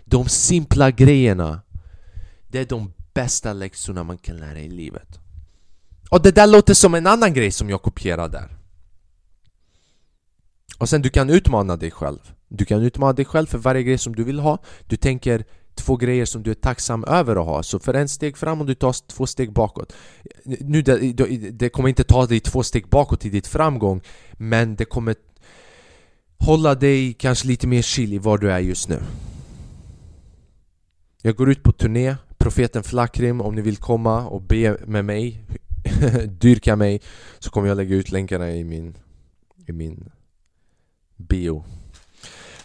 de 0.05 0.29
simpla 0.29 0.91
grejerna 0.91 1.61
Det 2.47 2.59
är 2.59 2.65
de 2.65 2.93
bästa 3.13 3.53
läxorna 3.53 4.03
man 4.03 4.17
kan 4.17 4.37
lära 4.37 4.59
i 4.59 4.69
livet. 4.69 5.19
Och 6.09 6.21
det 6.21 6.31
där 6.31 6.47
låter 6.47 6.73
som 6.73 6.95
en 6.95 7.07
annan 7.07 7.33
grej 7.33 7.51
som 7.51 7.69
jag 7.69 7.81
kopierar 7.81 8.29
där. 8.29 8.57
Och 10.77 10.89
sen 10.89 11.01
du 11.01 11.09
kan 11.09 11.29
utmana 11.29 11.75
dig 11.77 11.91
själv. 11.91 12.33
Du 12.47 12.65
kan 12.65 12.81
utmana 12.81 13.13
dig 13.13 13.25
själv 13.25 13.45
för 13.45 13.57
varje 13.57 13.83
grej 13.83 13.97
som 13.97 14.15
du 14.15 14.23
vill 14.23 14.39
ha. 14.39 14.57
Du 14.87 14.97
tänker 14.97 15.45
två 15.78 15.95
grejer 15.95 16.25
som 16.25 16.43
du 16.43 16.51
är 16.51 16.55
tacksam 16.55 17.03
över 17.03 17.36
att 17.36 17.45
ha. 17.45 17.63
Så 17.63 17.80
för 17.80 17.93
en 17.93 18.09
steg 18.09 18.38
framåt, 18.38 18.67
du 18.67 18.75
tar 18.75 18.95
två 19.07 19.28
steg 19.28 19.53
bakåt. 19.53 19.93
Nu, 20.43 20.82
det, 20.82 21.13
det 21.51 21.69
kommer 21.69 21.89
inte 21.89 22.03
ta 22.03 22.25
dig 22.25 22.39
två 22.39 22.63
steg 22.63 22.89
bakåt 22.89 23.25
i 23.25 23.30
ditt 23.30 23.47
framgång 23.47 24.01
Men 24.34 24.75
det 24.75 24.86
kommer 24.86 25.15
hålla 26.38 26.75
dig 26.75 27.13
kanske 27.13 27.47
lite 27.47 27.67
mer 27.67 27.82
chill 27.82 28.13
i 28.13 28.17
var 28.17 28.38
du 28.38 28.51
är 28.51 28.59
just 28.59 28.89
nu. 28.89 28.99
Jag 31.21 31.36
går 31.36 31.51
ut 31.51 31.63
på 31.63 31.71
turné 31.71 32.15
Profeten 32.38 32.84
Flakrim 32.84 33.41
om 33.41 33.55
ni 33.55 33.61
vill 33.61 33.78
komma 33.78 34.28
och 34.28 34.41
be 34.41 34.78
med 34.86 35.05
mig 35.05 35.43
Dyrka 36.28 36.75
mig 36.75 37.01
Så 37.39 37.49
kommer 37.49 37.67
jag 37.67 37.78
lägga 37.78 37.95
ut 37.95 38.11
länkarna 38.11 38.51
i 38.51 38.63
min, 38.63 38.97
i 39.67 39.71
min 39.71 40.09
bio. 41.15 41.63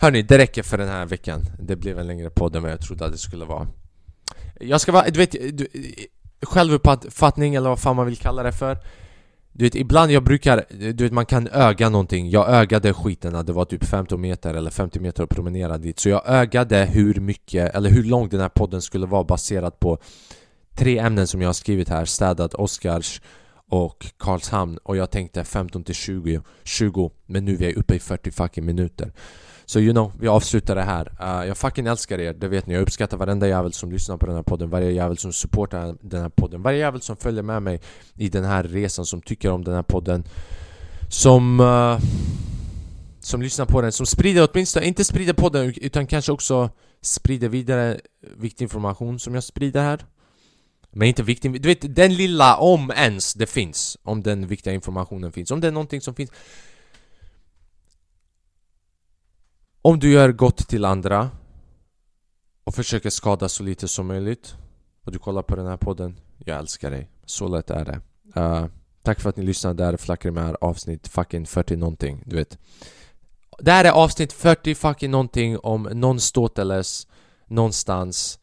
Hörni, 0.03 0.23
det 0.23 0.39
räcker 0.39 0.63
för 0.63 0.79
den 0.79 0.89
här 0.89 1.07
veckan. 1.07 1.43
Det 1.59 1.77
blev 1.77 1.99
en 1.99 2.07
längre 2.07 2.31
podd 2.31 2.57
än 2.57 2.63
vad 2.63 2.73
jag 2.73 2.81
trodde 2.81 3.05
att 3.05 3.13
det 3.13 3.19
skulle 3.19 3.45
vara. 3.45 3.69
Jag 4.61 4.81
ska 4.81 4.93
vara, 4.93 5.11
du 5.11 5.19
vet 5.19 5.31
du, 5.33 5.67
självuppfattning 6.43 7.55
eller 7.55 7.69
vad 7.69 7.81
fan 7.81 7.97
man 7.97 8.07
vill 8.07 8.17
kalla 8.17 8.43
det 8.43 8.53
för. 8.53 8.79
Du 9.53 9.65
vet, 9.65 9.75
ibland 9.75 10.13
jag 10.13 10.25
brukar, 10.25 10.65
du 10.69 11.05
vet 11.05 11.13
man 11.13 11.27
kan 11.27 11.49
öga 11.49 11.89
någonting. 11.89 12.31
Jag 12.31 12.49
ögade 12.49 12.95
skiten, 12.95 13.47
det 13.47 13.53
var 13.53 13.65
typ 13.65 13.85
15 13.85 14.21
meter 14.21 14.55
eller 14.55 14.71
50 14.71 15.01
meter 15.01 15.23
att 15.23 15.31
promenera 15.31 15.79
dit. 15.79 15.99
Så 15.99 16.09
jag 16.09 16.23
ögade 16.27 16.85
hur 16.85 17.15
mycket, 17.15 17.75
eller 17.75 17.91
hur 17.91 18.05
lång 18.05 18.29
den 18.29 18.41
här 18.41 18.49
podden 18.49 18.83
skulle 18.83 19.07
vara 19.07 19.25
baserat 19.25 19.81
på 19.81 19.99
Tre 20.75 20.99
ämnen 20.99 21.27
som 21.27 21.41
jag 21.43 21.49
har 21.49 21.55
skrivit 21.55 21.89
här, 21.89 22.05
städat, 22.05 22.55
Oscars 22.55 23.21
och 23.69 24.07
Karlshamn. 24.17 24.79
Och 24.83 24.97
jag 24.97 25.11
tänkte 25.11 25.45
15 25.45 25.85
till 25.85 25.95
20, 25.95 26.41
20 26.65 27.11
Men 27.27 27.45
nu 27.45 27.55
är 27.55 27.59
vi 27.59 27.75
uppe 27.75 27.95
i 27.95 27.99
40 27.99 28.31
fucking 28.31 28.67
minuter 28.67 29.13
så 29.67 29.81
you 29.81 29.93
know, 29.93 30.13
vi 30.21 30.29
avslutar 30.29 30.75
det 30.75 30.83
här. 30.83 31.13
Uh, 31.21 31.49
jag 31.49 31.57
fucking 31.57 31.87
älskar 31.87 32.21
er, 32.21 32.33
det 32.33 32.49
vet 32.49 32.67
ni. 32.67 32.75
Jag 32.75 32.83
uppskattar 32.83 33.17
varenda 33.17 33.49
jävel 33.49 33.73
som 33.73 33.93
lyssnar 33.93 34.17
på 34.17 34.27
den 34.27 34.35
här 34.35 34.43
podden, 34.43 34.71
varje 34.71 34.91
jävel 34.91 35.19
som 35.19 35.33
supportar 35.33 35.97
den 36.01 36.23
här 36.23 36.29
podden, 36.29 36.63
varje 36.63 36.79
jävel 36.79 37.01
som 37.01 37.17
följer 37.17 37.43
med 37.43 37.63
mig 37.63 37.81
i 38.17 38.29
den 38.29 38.45
här 38.45 38.63
resan, 38.63 39.07
som 39.07 39.23
tycker 39.23 39.51
om 39.51 39.65
den 39.65 39.75
här 39.75 39.83
podden. 39.83 40.25
Som... 41.09 41.61
Uh, 41.61 41.99
som 43.21 43.43
lyssnar 43.43 43.67
på 43.67 43.81
den, 43.81 43.93
som 43.93 44.07
sprider 44.07 44.49
åtminstone, 44.53 44.87
inte 44.87 45.05
sprider 45.05 45.33
podden 45.33 45.75
utan 45.77 46.07
kanske 46.07 46.33
också 46.33 46.71
sprider 47.01 47.49
vidare 47.49 48.01
viktig 48.37 48.65
information 48.65 49.19
som 49.19 49.35
jag 49.35 49.45
sprider 49.45 49.83
här. 49.83 50.07
Men 50.91 51.09
inte 51.09 51.23
viktig, 51.23 51.63
du 51.63 51.69
vet 51.69 51.97
den 51.97 52.15
lilla, 52.15 52.57
om 52.57 52.91
ens 52.97 53.35
det 53.35 53.47
finns, 53.47 53.99
om 54.03 54.23
den 54.23 54.47
viktiga 54.47 54.75
informationen 54.75 55.33
finns, 55.33 55.51
om 55.51 55.61
det 55.61 55.69
är 55.69 55.73
någonting 55.73 56.01
som 56.01 56.15
finns 56.15 56.31
Om 59.85 59.99
du 59.99 60.12
gör 60.12 60.33
gott 60.33 60.68
till 60.68 60.85
andra 60.85 61.30
och 62.64 62.74
försöker 62.74 63.11
skada 63.11 63.49
så 63.49 63.62
lite 63.62 63.89
som 63.89 64.07
möjligt 64.07 64.55
och 65.05 65.12
du 65.12 65.18
kollar 65.18 65.43
på 65.43 65.57
den 65.57 65.66
här 65.66 65.76
podden, 65.76 66.20
jag 66.45 66.59
älskar 66.59 66.91
dig. 66.91 67.11
Så 67.24 67.49
lätt 67.49 67.70
är 67.70 67.85
det. 67.85 68.01
Uh, 68.41 68.66
tack 69.03 69.20
för 69.20 69.28
att 69.28 69.37
ni 69.37 69.45
lyssnade, 69.45 69.85
där 69.85 69.97
Flackar 69.97 70.30
med 70.30 70.45
här 70.45 70.57
avsnitt 70.61 71.09
fucking 71.09 71.47
40 71.47 71.76
någonting, 71.76 72.22
du 72.26 72.37
vet. 72.37 72.59
Det 73.59 73.70
här 73.72 73.85
är 73.85 73.91
avsnitt 73.91 74.33
40 74.33 74.74
fucking 74.74 75.11
någonting 75.11 75.59
om 75.59 75.89
non-Stoteles 75.89 77.09
någonstans. 77.47 78.39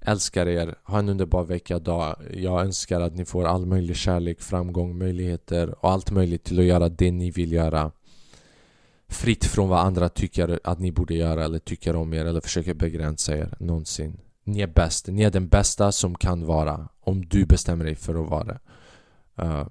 Älskar 0.00 0.48
er, 0.48 0.74
ha 0.84 0.98
en 0.98 1.08
underbar 1.08 1.44
vecka, 1.44 1.78
dag. 1.78 2.16
Jag 2.32 2.60
önskar 2.60 3.00
att 3.00 3.14
ni 3.14 3.24
får 3.24 3.44
all 3.44 3.66
möjlig 3.66 3.96
kärlek, 3.96 4.40
framgång, 4.40 4.98
möjligheter 4.98 5.84
och 5.84 5.90
allt 5.90 6.10
möjligt 6.10 6.44
till 6.44 6.58
att 6.58 6.64
göra 6.64 6.88
det 6.88 7.12
ni 7.12 7.30
vill 7.30 7.52
göra 7.52 7.92
fritt 9.12 9.44
från 9.44 9.68
vad 9.68 9.80
andra 9.80 10.08
tycker 10.08 10.60
att 10.64 10.78
ni 10.78 10.92
borde 10.92 11.14
göra 11.14 11.44
eller 11.44 11.58
tycker 11.58 11.96
om 11.96 12.14
er 12.14 12.24
eller 12.24 12.40
försöker 12.40 12.74
begränsa 12.74 13.36
er 13.36 13.54
någonsin. 13.60 14.20
Ni 14.44 14.60
är 14.60 14.66
bäst. 14.66 15.08
Ni 15.08 15.22
är 15.22 15.30
den 15.30 15.48
bästa 15.48 15.92
som 15.92 16.14
kan 16.14 16.46
vara 16.46 16.88
om 17.00 17.24
du 17.26 17.46
bestämmer 17.46 17.84
dig 17.84 17.94
för 17.94 18.22
att 18.22 18.30
vara 18.30 18.44
det. 18.44 18.58
Uh, 19.42 19.66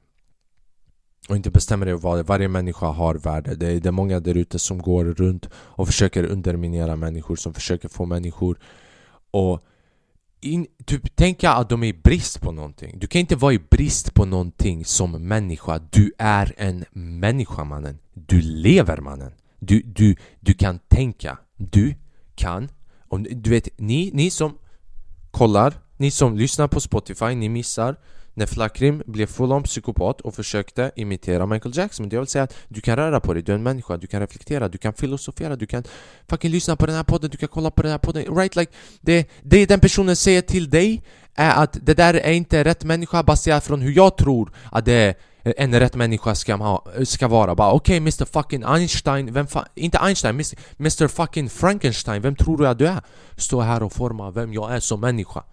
och 1.30 1.36
inte 1.36 1.52
bestämmer 1.52 1.86
dig 1.86 1.96
att 1.96 2.04
vara 2.04 2.18
det. 2.18 2.24
Varje 2.24 2.48
människa 2.48 2.86
har 2.86 3.16
värde. 3.16 3.56
Det 3.56 3.68
är, 3.68 3.80
det 3.80 3.90
är 3.90 3.92
många 3.92 4.20
där 4.20 4.38
ute 4.38 4.60
som 4.60 4.82
går 4.82 5.06
runt 5.06 5.50
och 5.54 5.88
försöker 5.88 6.24
underminera 6.24 6.96
människor, 6.96 7.36
som 7.36 7.54
försöker 7.54 7.90
få 7.90 8.06
människor 8.06 8.60
att 9.32 9.64
in, 10.42 10.68
typ 10.86 11.16
tänka 11.16 11.52
att 11.52 11.70
de 11.70 11.84
är 11.84 11.88
i 11.88 11.94
brist 11.94 12.42
på 12.42 12.52
någonting. 12.52 13.00
Du 13.00 13.08
kan 13.08 13.20
inte 13.20 13.36
vara 13.36 13.54
i 13.54 13.60
brist 13.60 14.14
på 14.14 14.26
någonting 14.26 14.86
som 14.86 15.12
människa. 15.12 15.80
Du 15.90 16.14
är 16.18 16.54
en 16.58 16.86
människa 16.94 17.64
mannen. 17.64 18.00
Du 18.14 18.42
lever 18.42 18.98
mannen. 18.98 19.32
Du, 19.60 19.82
du, 19.82 20.16
du 20.40 20.54
kan 20.54 20.80
tänka. 20.80 21.38
Du 21.58 21.96
kan. 22.36 22.70
Om, 23.08 23.24
du 23.32 23.50
vet, 23.50 23.68
ni, 23.78 24.12
ni 24.14 24.30
som 24.30 24.58
kollar, 25.32 25.74
ni 25.98 26.12
som 26.12 26.38
lyssnar 26.38 26.68
på 26.68 26.80
Spotify, 26.80 27.36
ni 27.36 27.50
missar 27.50 27.96
när 28.42 28.48
Flakrim 28.48 29.04
blev 29.06 29.26
full-on 29.26 29.64
psykopat 29.64 30.22
och 30.22 30.36
försökte 30.36 30.92
imitera 30.96 31.46
Michael 31.46 31.78
Jackson. 31.78 32.10
Det 32.10 32.18
vill 32.18 32.28
säga 32.28 32.44
att 32.44 32.56
du 32.68 32.82
kan 32.82 32.96
röra 32.96 33.20
på 33.20 33.34
dig, 33.34 33.44
du 33.44 33.52
är 33.52 33.56
en 33.56 33.64
människa, 33.64 33.98
du 33.98 34.08
kan 34.08 34.20
reflektera, 34.20 34.68
du 34.68 34.78
kan 34.78 34.94
filosofera, 34.94 35.56
du 35.56 35.66
kan 35.66 35.84
fucking 36.30 36.52
lyssna 36.52 36.76
på 36.76 36.86
den 36.86 36.96
här 36.96 37.04
podden, 37.04 37.30
du 37.30 37.38
kan 37.38 37.50
kolla 37.50 37.72
på 37.72 37.82
den 37.82 37.92
här 37.92 37.98
podden. 37.98 38.36
Right? 38.36 38.56
Like, 38.56 38.72
det, 39.02 39.30
det 39.42 39.66
den 39.66 39.80
personen 39.80 40.16
säger 40.16 40.42
till 40.42 40.70
dig 40.70 41.04
är 41.36 41.64
att 41.64 41.78
det 41.82 41.94
där 41.94 42.14
är 42.14 42.32
inte 42.32 42.64
rätt 42.64 42.84
människa 42.84 43.24
baserat 43.24 43.64
från 43.64 43.82
hur 43.82 43.92
jag 43.92 44.18
tror 44.18 44.52
att 44.72 44.86
det 44.86 44.94
är 44.94 45.16
en 45.58 45.80
rätt 45.80 45.96
människa 45.96 46.36
ska, 46.36 46.56
ha, 46.56 46.86
ska 47.04 47.28
vara. 47.28 47.56
Bara 47.56 47.72
okej 47.72 47.78
okay, 47.78 47.98
Mr 47.98 48.26
fucking 48.26 48.64
Einstein, 48.64 49.34
vem 49.34 49.48
fa 49.48 49.66
inte 49.76 50.00
Einstein, 50.00 50.44
Mr 50.80 51.08
fucking 51.08 51.50
Frankenstein, 51.50 52.22
vem 52.22 52.36
tror 52.36 52.58
du 52.58 52.68
att 52.68 52.78
du 52.78 52.88
är? 52.88 53.02
Stå 53.38 53.62
här 53.62 53.84
och 53.84 53.94
forma 53.94 54.32
vem 54.32 54.54
jag 54.54 54.72
är 54.74 54.80
som 54.80 55.00
människa 55.00 55.44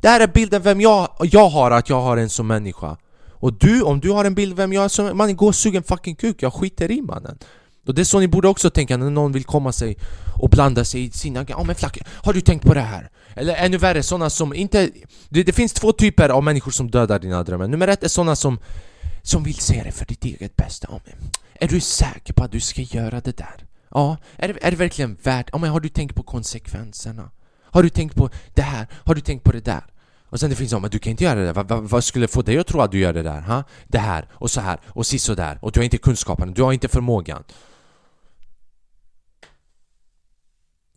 det 0.00 0.08
här 0.08 0.20
är 0.20 0.26
bilden 0.26 0.62
vem 0.62 0.80
jag, 0.80 1.08
jag 1.22 1.48
har, 1.48 1.70
att 1.70 1.88
jag 1.88 2.00
har 2.00 2.16
en 2.16 2.30
som 2.30 2.46
människa 2.46 2.96
Och 3.30 3.52
du, 3.52 3.82
om 3.82 4.00
du 4.00 4.10
har 4.10 4.24
en 4.24 4.34
bild 4.34 4.56
vem 4.56 4.72
jag 4.72 4.84
är 4.84 4.88
som 4.88 5.16
man 5.16 5.36
gå 5.36 5.46
och 5.46 5.54
sug 5.54 5.74
en 5.74 5.82
fucking 5.82 6.14
kuk, 6.14 6.42
jag 6.42 6.52
skiter 6.52 6.90
i 6.90 7.02
mannen 7.02 7.38
och 7.88 7.94
det 7.94 8.02
är 8.02 8.04
så 8.04 8.20
ni 8.20 8.28
borde 8.28 8.48
också 8.48 8.70
tänka 8.70 8.96
när 8.96 9.10
någon 9.10 9.32
vill 9.32 9.44
komma 9.44 9.72
sig 9.72 9.96
och 10.42 10.50
blanda 10.50 10.84
sig 10.84 11.04
i 11.04 11.10
sina... 11.10 11.46
Ja 11.48 11.64
men 11.64 11.74
flack, 11.74 11.98
har 12.24 12.32
du 12.32 12.40
tänkt 12.40 12.66
på 12.66 12.74
det 12.74 12.80
här? 12.80 13.10
Eller 13.34 13.54
ännu 13.54 13.76
värre, 13.76 14.02
sådana 14.02 14.30
som 14.30 14.54
inte... 14.54 14.90
Det, 15.28 15.42
det, 15.42 15.52
finns 15.52 15.72
två 15.72 15.92
typer 15.92 16.28
av 16.28 16.44
människor 16.44 16.70
som 16.70 16.90
dödar 16.90 17.18
dina 17.18 17.42
drömmar 17.42 17.68
Nummer 17.68 17.88
ett 17.88 18.02
är 18.02 18.08
sådana 18.08 18.36
som, 18.36 18.58
som 19.22 19.42
vill 19.42 19.54
se 19.54 19.82
det 19.84 19.92
för 19.92 20.06
ditt 20.06 20.24
eget 20.24 20.56
bästa 20.56 20.88
Ja, 20.90 21.00
men, 21.04 21.30
Är 21.54 21.68
du 21.68 21.80
säker 21.80 22.32
på 22.32 22.44
att 22.44 22.52
du 22.52 22.60
ska 22.60 22.82
göra 22.82 23.20
det 23.20 23.36
där? 23.36 23.66
Ja, 23.90 24.16
är 24.36 24.48
det, 24.48 24.66
är 24.66 24.70
det 24.70 24.76
verkligen 24.76 25.18
värt... 25.22 25.48
Ja 25.52 25.58
men 25.58 25.70
har 25.70 25.80
du 25.80 25.88
tänkt 25.88 26.14
på 26.14 26.22
konsekvenserna? 26.22 27.30
Har 27.78 27.82
du 27.82 27.90
tänkt 27.90 28.14
på 28.14 28.30
det 28.54 28.62
här? 28.62 28.86
Har 29.04 29.14
du 29.14 29.20
tänkt 29.20 29.44
på 29.44 29.52
det 29.52 29.64
där? 29.64 29.84
Och 30.24 30.40
sen 30.40 30.50
det 30.50 30.56
finns 30.56 30.70
de, 30.70 30.82
men 30.82 30.90
du 30.90 30.98
kan 30.98 31.10
inte 31.10 31.24
göra 31.24 31.34
det 31.34 31.44
där. 31.44 31.52
Vad, 31.52 31.90
vad, 31.90 32.04
skulle 32.04 32.28
få 32.28 32.42
dig 32.42 32.58
att 32.58 32.66
tro 32.66 32.80
att 32.80 32.92
du 32.92 32.98
gör 32.98 33.12
det 33.12 33.22
där? 33.22 33.40
Ha? 33.40 33.64
Det 33.86 33.98
här, 33.98 34.28
och 34.32 34.50
så 34.50 34.60
här, 34.60 34.80
och 34.86 35.06
så 35.06 35.34
där. 35.34 35.58
Och 35.62 35.72
du 35.72 35.80
har 35.80 35.84
inte 35.84 35.98
kunskapen, 35.98 36.54
du 36.54 36.62
har 36.62 36.72
inte 36.72 36.88
förmågan. 36.88 37.44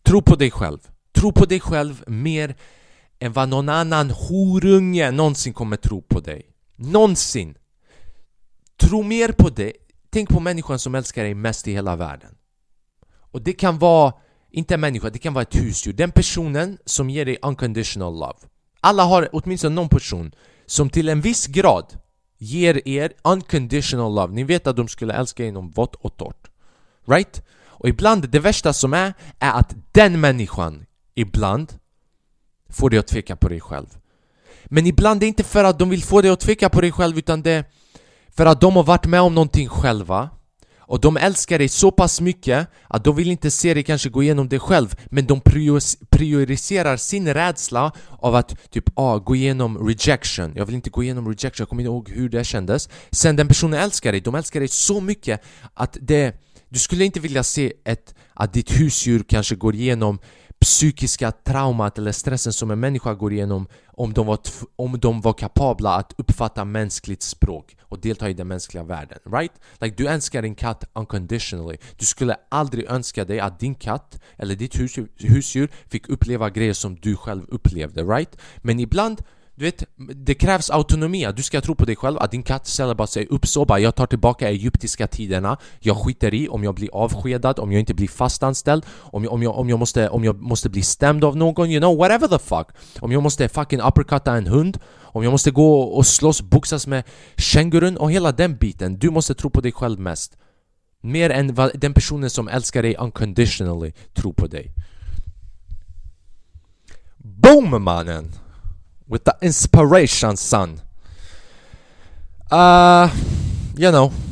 Tro 0.02 0.22
på 0.22 0.36
dig 0.36 0.50
själv. 0.50 0.78
Tro 1.12 1.32
på 1.32 1.44
dig 1.44 1.60
själv 1.60 2.04
mer 2.06 2.54
än 3.18 3.32
vad 3.32 3.48
någon 3.48 3.68
annan 3.68 4.10
horunge 4.10 5.10
någonsin 5.10 5.52
kommer 5.52 5.76
tro 5.76 6.02
på 6.02 6.20
dig. 6.20 6.46
Någonsin! 6.76 7.54
Tro 8.76 9.02
mer 9.02 9.32
på 9.32 9.48
dig. 9.48 9.72
Tänk 10.10 10.28
på 10.28 10.40
människan 10.40 10.78
som 10.78 10.94
älskar 10.94 11.22
dig 11.24 11.34
mest 11.34 11.68
i 11.68 11.72
hela 11.72 11.96
världen. 11.96 12.34
Och 13.12 13.42
det 13.42 13.52
kan 13.52 13.78
vara 13.78 14.12
inte 14.52 14.74
en 14.74 14.80
människa, 14.80 15.10
det 15.10 15.18
kan 15.18 15.34
vara 15.34 15.42
ett 15.42 15.56
husdjur. 15.56 15.92
Den 15.92 16.10
personen 16.10 16.78
som 16.84 17.10
ger 17.10 17.24
dig 17.24 17.38
unconditional 17.42 18.12
love. 18.12 18.38
Alla 18.80 19.04
har 19.04 19.28
åtminstone 19.32 19.74
någon 19.74 19.88
person 19.88 20.34
som 20.66 20.90
till 20.90 21.08
en 21.08 21.20
viss 21.20 21.46
grad 21.46 21.84
ger 22.38 22.88
er 22.88 23.12
unconditional 23.24 24.14
love. 24.14 24.34
Ni 24.34 24.44
vet 24.44 24.66
att 24.66 24.76
de 24.76 24.88
skulle 24.88 25.14
älska 25.14 25.44
er 25.44 25.48
inom 25.48 25.70
vått 25.70 25.94
och 25.94 26.16
torrt. 26.16 26.50
Right? 27.06 27.42
Och 27.64 27.88
ibland, 27.88 28.28
det 28.28 28.38
värsta 28.40 28.72
som 28.72 28.94
är, 28.94 29.14
är 29.38 29.52
att 29.52 29.74
den 29.92 30.20
människan 30.20 30.86
ibland 31.14 31.72
får 32.68 32.90
dig 32.90 32.98
att 32.98 33.06
tveka 33.06 33.36
på 33.36 33.48
dig 33.48 33.60
själv. 33.60 33.86
Men 34.64 34.86
ibland 34.86 35.20
det 35.20 35.26
är 35.26 35.28
inte 35.28 35.44
för 35.44 35.64
att 35.64 35.78
de 35.78 35.90
vill 35.90 36.02
få 36.02 36.20
dig 36.20 36.30
att 36.30 36.40
tveka 36.40 36.68
på 36.68 36.80
dig 36.80 36.92
själv 36.92 37.18
utan 37.18 37.42
det 37.42 37.50
är 37.50 37.64
för 38.28 38.46
att 38.46 38.60
de 38.60 38.76
har 38.76 38.82
varit 38.82 39.06
med 39.06 39.20
om 39.20 39.34
någonting 39.34 39.68
själva 39.68 40.30
och 40.92 41.00
de 41.00 41.16
älskar 41.16 41.58
dig 41.58 41.68
så 41.68 41.90
pass 41.90 42.20
mycket 42.20 42.68
att 42.88 43.04
de 43.04 43.16
vill 43.16 43.30
inte 43.30 43.50
se 43.50 43.74
dig 43.74 43.82
kanske 43.82 44.08
gå 44.08 44.22
igenom 44.22 44.48
det 44.48 44.58
själv 44.58 44.94
Men 45.06 45.26
de 45.26 45.40
prioriserar 46.10 46.96
sin 46.96 47.34
rädsla 47.34 47.92
av 48.10 48.34
att 48.34 48.70
typ 48.70 48.84
ah, 48.94 49.18
gå 49.18 49.36
igenom 49.36 49.88
rejection. 49.88 50.52
Jag 50.56 50.66
vill 50.66 50.74
inte 50.74 50.90
gå 50.90 51.02
igenom 51.02 51.28
rejection, 51.28 51.62
jag 51.62 51.68
kommer 51.68 51.82
inte 51.82 51.90
ihåg 51.90 52.10
hur 52.10 52.28
det 52.28 52.44
kändes. 52.44 52.88
Sen 53.10 53.36
den 53.36 53.48
personen 53.48 53.80
älskar 53.80 54.12
dig, 54.12 54.20
de 54.20 54.34
älskar 54.34 54.60
dig 54.60 54.68
så 54.68 55.00
mycket 55.00 55.42
att 55.74 55.96
det 56.00 56.34
Du 56.68 56.78
skulle 56.78 57.04
inte 57.04 57.20
vilja 57.20 57.42
se 57.42 57.72
ett, 57.84 58.14
att 58.34 58.52
ditt 58.52 58.80
husdjur 58.80 59.24
kanske 59.28 59.54
går 59.54 59.74
igenom 59.74 60.18
psykiska 60.62 61.32
traumat 61.32 61.98
eller 61.98 62.12
stressen 62.12 62.52
som 62.52 62.70
en 62.70 62.80
människa 62.80 63.14
går 63.14 63.32
igenom 63.32 63.66
om 63.86 64.12
de, 64.12 64.26
var 64.26 64.38
om 64.76 64.98
de 65.00 65.20
var 65.20 65.32
kapabla 65.32 65.94
att 65.96 66.12
uppfatta 66.18 66.64
mänskligt 66.64 67.22
språk 67.22 67.76
och 67.80 68.00
delta 68.00 68.30
i 68.30 68.34
den 68.34 68.48
mänskliga 68.48 68.84
världen, 68.84 69.18
right? 69.32 69.52
Like 69.80 69.96
du 69.96 70.08
älskar 70.08 70.42
din 70.42 70.54
katt 70.54 70.84
unconditionally 70.94 71.76
Du 71.98 72.04
skulle 72.06 72.36
aldrig 72.48 72.84
önska 72.90 73.24
dig 73.24 73.40
att 73.40 73.60
din 73.60 73.74
katt 73.74 74.20
eller 74.36 74.54
ditt 74.54 74.80
hus 74.80 74.98
husdjur 75.18 75.70
fick 75.88 76.08
uppleva 76.08 76.50
grejer 76.50 76.72
som 76.72 76.96
du 76.96 77.16
själv 77.16 77.44
upplevde, 77.48 78.02
right? 78.02 78.38
Men 78.56 78.80
ibland 78.80 79.22
du 79.54 79.64
vet, 79.64 79.84
det 79.96 80.34
krävs 80.34 80.70
autonomi, 80.70 81.28
du 81.36 81.42
ska 81.42 81.60
tro 81.60 81.74
på 81.74 81.84
dig 81.84 81.96
själv. 81.96 82.18
Att 82.18 82.30
din 82.30 82.42
katt 82.42 82.66
ställer 82.66 82.94
bara 82.94 83.06
sig 83.06 83.26
upp 83.26 83.46
så 83.46 83.64
bara 83.64 83.78
Jag 83.78 83.94
tar 83.94 84.06
tillbaka 84.06 84.48
egyptiska 84.48 85.06
tiderna. 85.06 85.56
Jag 85.80 85.96
skiter 85.96 86.34
i 86.34 86.48
om 86.48 86.64
jag 86.64 86.74
blir 86.74 86.90
avskedad, 86.92 87.58
om 87.58 87.72
jag 87.72 87.80
inte 87.80 87.94
blir 87.94 88.08
fastanställd 88.08 88.86
Om 88.88 89.24
jag, 89.24 89.32
om 89.32 89.42
jag, 89.42 89.58
om 89.58 89.68
jag, 89.68 89.78
måste, 89.78 90.08
om 90.08 90.24
jag 90.24 90.42
måste 90.42 90.68
bli 90.68 90.82
stämd 90.82 91.24
av 91.24 91.36
någon, 91.36 91.70
you 91.70 91.80
know, 91.80 91.96
whatever 91.96 92.28
the 92.28 92.38
fuck. 92.38 92.66
Om 93.00 93.12
jag 93.12 93.22
måste 93.22 93.48
fucking 93.48 93.80
uppercutta 93.80 94.36
en 94.36 94.46
hund 94.46 94.78
Om 95.02 95.24
jag 95.24 95.30
måste 95.30 95.50
gå 95.50 95.80
och 95.82 96.06
slåss, 96.06 96.42
boxas 96.42 96.86
med 96.86 97.04
kängurun 97.36 97.96
och 97.96 98.12
hela 98.12 98.32
den 98.32 98.56
biten. 98.56 98.98
Du 98.98 99.10
måste 99.10 99.34
tro 99.34 99.50
på 99.50 99.60
dig 99.60 99.72
själv 99.72 100.00
mest. 100.00 100.36
Mer 101.00 101.30
än 101.30 101.54
vad 101.54 101.80
den 101.80 101.94
personen 101.94 102.30
som 102.30 102.48
älskar 102.48 102.82
dig 102.82 102.96
unconditionally 102.96 103.92
tror 104.14 104.32
på 104.32 104.46
dig. 104.46 104.72
Boom 107.16 107.82
mannen! 107.82 108.41
With 109.12 109.24
the 109.24 109.46
inspiration 109.46 110.36
son. 110.36 110.80
Uh, 112.50 113.10
you 113.76 113.90
know. 113.90 114.12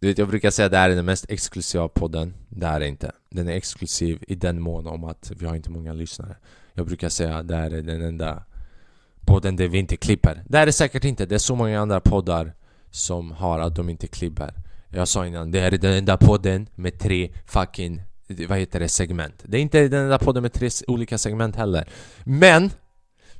Du 0.00 0.08
vet, 0.08 0.18
jag 0.18 0.28
brukar 0.28 0.50
säga 0.50 0.66
att 0.66 0.72
det 0.72 0.78
här 0.78 0.90
är 0.90 0.96
den 0.96 1.04
mest 1.04 1.30
exklusiva 1.30 1.88
podden. 1.88 2.34
Det 2.48 2.66
här 2.66 2.80
är 2.80 2.84
inte. 2.84 3.12
Den 3.30 3.48
är 3.48 3.52
exklusiv 3.52 4.24
i 4.28 4.34
den 4.34 4.60
mån 4.60 4.86
om 4.86 5.04
att 5.04 5.32
vi 5.36 5.46
har 5.46 5.54
inte 5.54 5.70
många 5.70 5.92
lyssnare. 5.92 6.36
Jag 6.74 6.86
brukar 6.86 7.08
säga 7.08 7.36
att 7.36 7.48
det 7.48 7.56
här 7.56 7.70
är 7.70 7.82
den 7.82 8.02
enda 8.02 8.44
podden 9.26 9.56
där 9.56 9.68
vi 9.68 9.78
inte 9.78 9.96
klipper. 9.96 10.42
Det 10.48 10.58
här 10.58 10.66
är 10.66 10.70
säkert 10.70 11.04
inte, 11.04 11.26
det 11.26 11.34
är 11.34 11.38
så 11.38 11.56
många 11.56 11.80
andra 11.80 12.00
poddar 12.00 12.54
som 12.90 13.30
har 13.30 13.60
att 13.60 13.76
de 13.76 13.88
inte 13.88 14.06
klipper. 14.06 14.54
Jag 14.88 15.08
sa 15.08 15.26
innan, 15.26 15.50
det 15.50 15.60
här 15.60 15.74
är 15.74 15.78
den 15.78 15.92
enda 15.92 16.16
podden 16.16 16.66
med 16.74 16.98
tre 16.98 17.32
fucking 17.46 18.02
vad 18.26 18.58
heter 18.58 18.80
det, 18.80 18.88
segment. 18.88 19.34
Det 19.42 19.58
är 19.58 19.60
inte 19.60 19.88
den 19.88 20.08
där 20.08 20.18
podden 20.18 20.42
med 20.42 20.52
tre 20.52 20.70
olika 20.86 21.18
segment 21.18 21.56
heller. 21.56 21.88
Men 22.24 22.70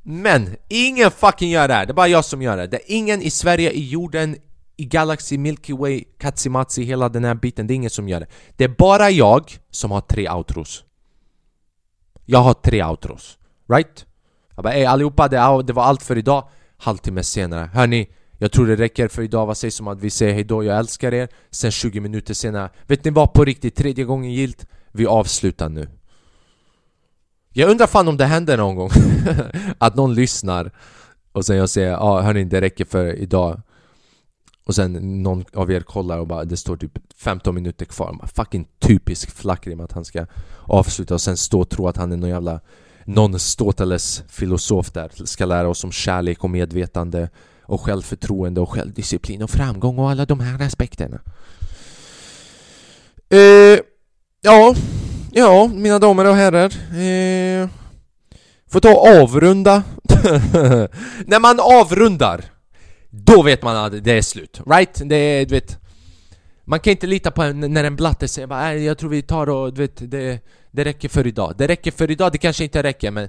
men, 0.05 0.57
ingen 0.69 1.11
fucking 1.11 1.51
gör 1.51 1.69
det 1.69 1.75
här, 1.75 1.87
det 1.87 1.93
är 1.93 1.95
bara 1.95 2.09
jag 2.09 2.25
som 2.25 2.43
gör 2.43 2.57
det. 2.57 2.67
Det 2.67 2.77
är 2.77 2.97
ingen 2.97 3.23
i 3.23 3.31
Sverige, 3.31 3.71
i 3.71 3.89
jorden, 3.89 4.37
i 4.77 4.85
Galaxy, 4.85 5.39
Milky 5.39 5.73
Way, 5.73 6.05
Katsimatsi, 6.19 6.83
hela 6.83 7.09
den 7.09 7.25
här 7.25 7.35
biten, 7.35 7.67
det 7.67 7.75
är 7.75 7.77
ingen 7.77 7.91
som 7.91 8.09
gör 8.09 8.21
det. 8.21 8.27
Det 8.57 8.65
är 8.65 8.75
bara 8.79 9.11
jag 9.11 9.59
som 9.71 9.91
har 9.91 10.01
tre 10.01 10.31
outros. 10.31 10.85
Jag 12.25 12.39
har 12.39 12.55
tre 12.55 12.85
outros. 12.85 13.39
Right? 13.69 14.07
Jag 14.55 14.65
bara 14.65 14.75
ey 14.75 14.85
allihopa, 14.85 15.29
det 15.63 15.73
var 15.73 15.83
allt 15.83 16.03
för 16.03 16.19
idag. 16.19 16.49
Halvtimme 16.77 17.23
senare, 17.23 17.71
hörni, 17.75 18.09
jag 18.43 18.53
tror 18.53 18.67
det 18.67 18.77
räcker 18.77 19.09
för 19.09 19.23
idag, 19.23 19.47
vad 19.47 19.57
sägs 19.57 19.81
om 19.81 19.89
att 19.89 20.01
vi 20.01 20.11
säger 20.11 20.35
hejdå, 20.35 20.65
jag 20.65 20.79
älskar 20.79 21.15
er. 21.15 21.29
Sen 21.51 21.71
20 21.71 22.01
minuter 22.01 22.35
senare, 22.35 22.71
vet 22.87 23.05
ni 23.05 23.11
vad? 23.11 23.33
På 23.33 23.45
riktigt, 23.45 23.75
tredje 23.75 24.05
gången 24.05 24.33
gilt, 24.33 24.67
vi 24.93 25.07
avslutar 25.07 25.69
nu. 25.69 25.89
Jag 27.53 27.71
undrar 27.71 27.87
fan 27.87 28.09
om 28.09 28.17
det 28.17 28.25
händer 28.25 28.57
någon 28.57 28.77
gång 28.77 28.91
Att 29.79 29.97
någon 29.97 30.15
lyssnar 30.15 30.71
Och 31.33 31.45
sen 31.45 31.57
jag 31.57 31.69
säger 31.69 31.91
ja 31.91 31.99
ah, 31.99 32.21
hörni 32.21 32.45
det 32.45 32.61
räcker 32.61 32.85
för 32.85 33.15
idag. 33.15 33.63
Och 34.65 34.75
sen 34.75 35.23
någon 35.23 35.45
av 35.55 35.73
er 35.73 35.81
kollar 35.81 36.19
och 36.19 36.27
bara 36.27 36.45
det 36.45 36.57
står 36.57 36.77
typ 36.77 36.99
15 37.17 37.55
minuter 37.55 37.85
kvar. 37.85 38.13
Bara, 38.13 38.27
Fucking 38.27 38.69
typisk 38.79 39.31
flackrim 39.31 39.81
att 39.81 39.93
han 39.93 40.05
ska 40.05 40.27
avsluta 40.61 41.15
och 41.15 41.21
sen 41.21 41.37
stå 41.37 41.61
och 41.61 41.69
tro 41.69 41.89
att 41.89 41.97
han 41.97 42.13
är 42.13 42.17
någon 42.17 42.31
jävla 42.31 42.61
Någon 43.05 43.39
Stoteles 43.39 44.23
filosof 44.29 44.93
där 44.93 45.11
Ska 45.25 45.45
lära 45.45 45.69
oss 45.69 45.85
om 45.85 45.93
kärlek 45.93 46.45
och 46.45 46.51
medvetande. 46.51 47.29
Och 47.63 47.81
självförtroende 47.81 48.61
och 48.61 48.71
självdisciplin 48.71 49.43
och 49.43 49.51
framgång 49.51 49.99
och 49.99 50.11
alla 50.11 50.27
de 50.27 50.41
här 50.41 50.67
aspekterna 50.67 51.21
eh, 53.31 53.81
Ja 54.41 54.75
Ja, 55.35 55.67
mina 55.67 55.99
damer 55.99 56.25
och 56.25 56.35
herrar. 56.35 56.65
Eh, 56.65 57.69
får 58.71 58.81
ta 58.81 58.91
och 58.95 59.09
avrunda. 59.09 59.83
När 61.27 61.41
man 61.41 61.61
avrundar, 61.61 62.45
då 63.11 63.43
vet 63.43 63.63
man 63.63 63.77
att 63.77 64.05
det 64.05 64.13
är 64.13 64.23
slut. 64.23 64.61
Right? 64.67 65.03
Det 65.05 65.17
är, 65.17 65.47
du 65.47 65.55
vet... 65.55 65.79
Man 66.65 66.81
kan 66.81 66.91
inte 66.91 67.07
lita 67.07 67.31
på 67.31 67.43
en, 67.43 67.61
när 67.61 67.85
en 67.85 67.97
blatte 67.97 68.29
säger 68.29 68.47
bara 68.47 68.75
jag 68.75 68.99
tror 68.99 69.11
vi 69.11 69.23
tar 69.23 69.49
och, 69.49 69.75
du 69.75 69.81
vet, 69.81 70.11
det, 70.11 70.41
det 70.71 70.85
räcker 70.85 71.09
för 71.09 71.27
idag. 71.27 71.55
Det 71.59 71.69
räcker 71.69 71.91
för 71.91 72.11
idag, 72.11 72.33
det 72.33 72.39
kanske 72.39 72.65
inte 72.65 72.83
räcker 72.83 73.11
men... 73.11 73.29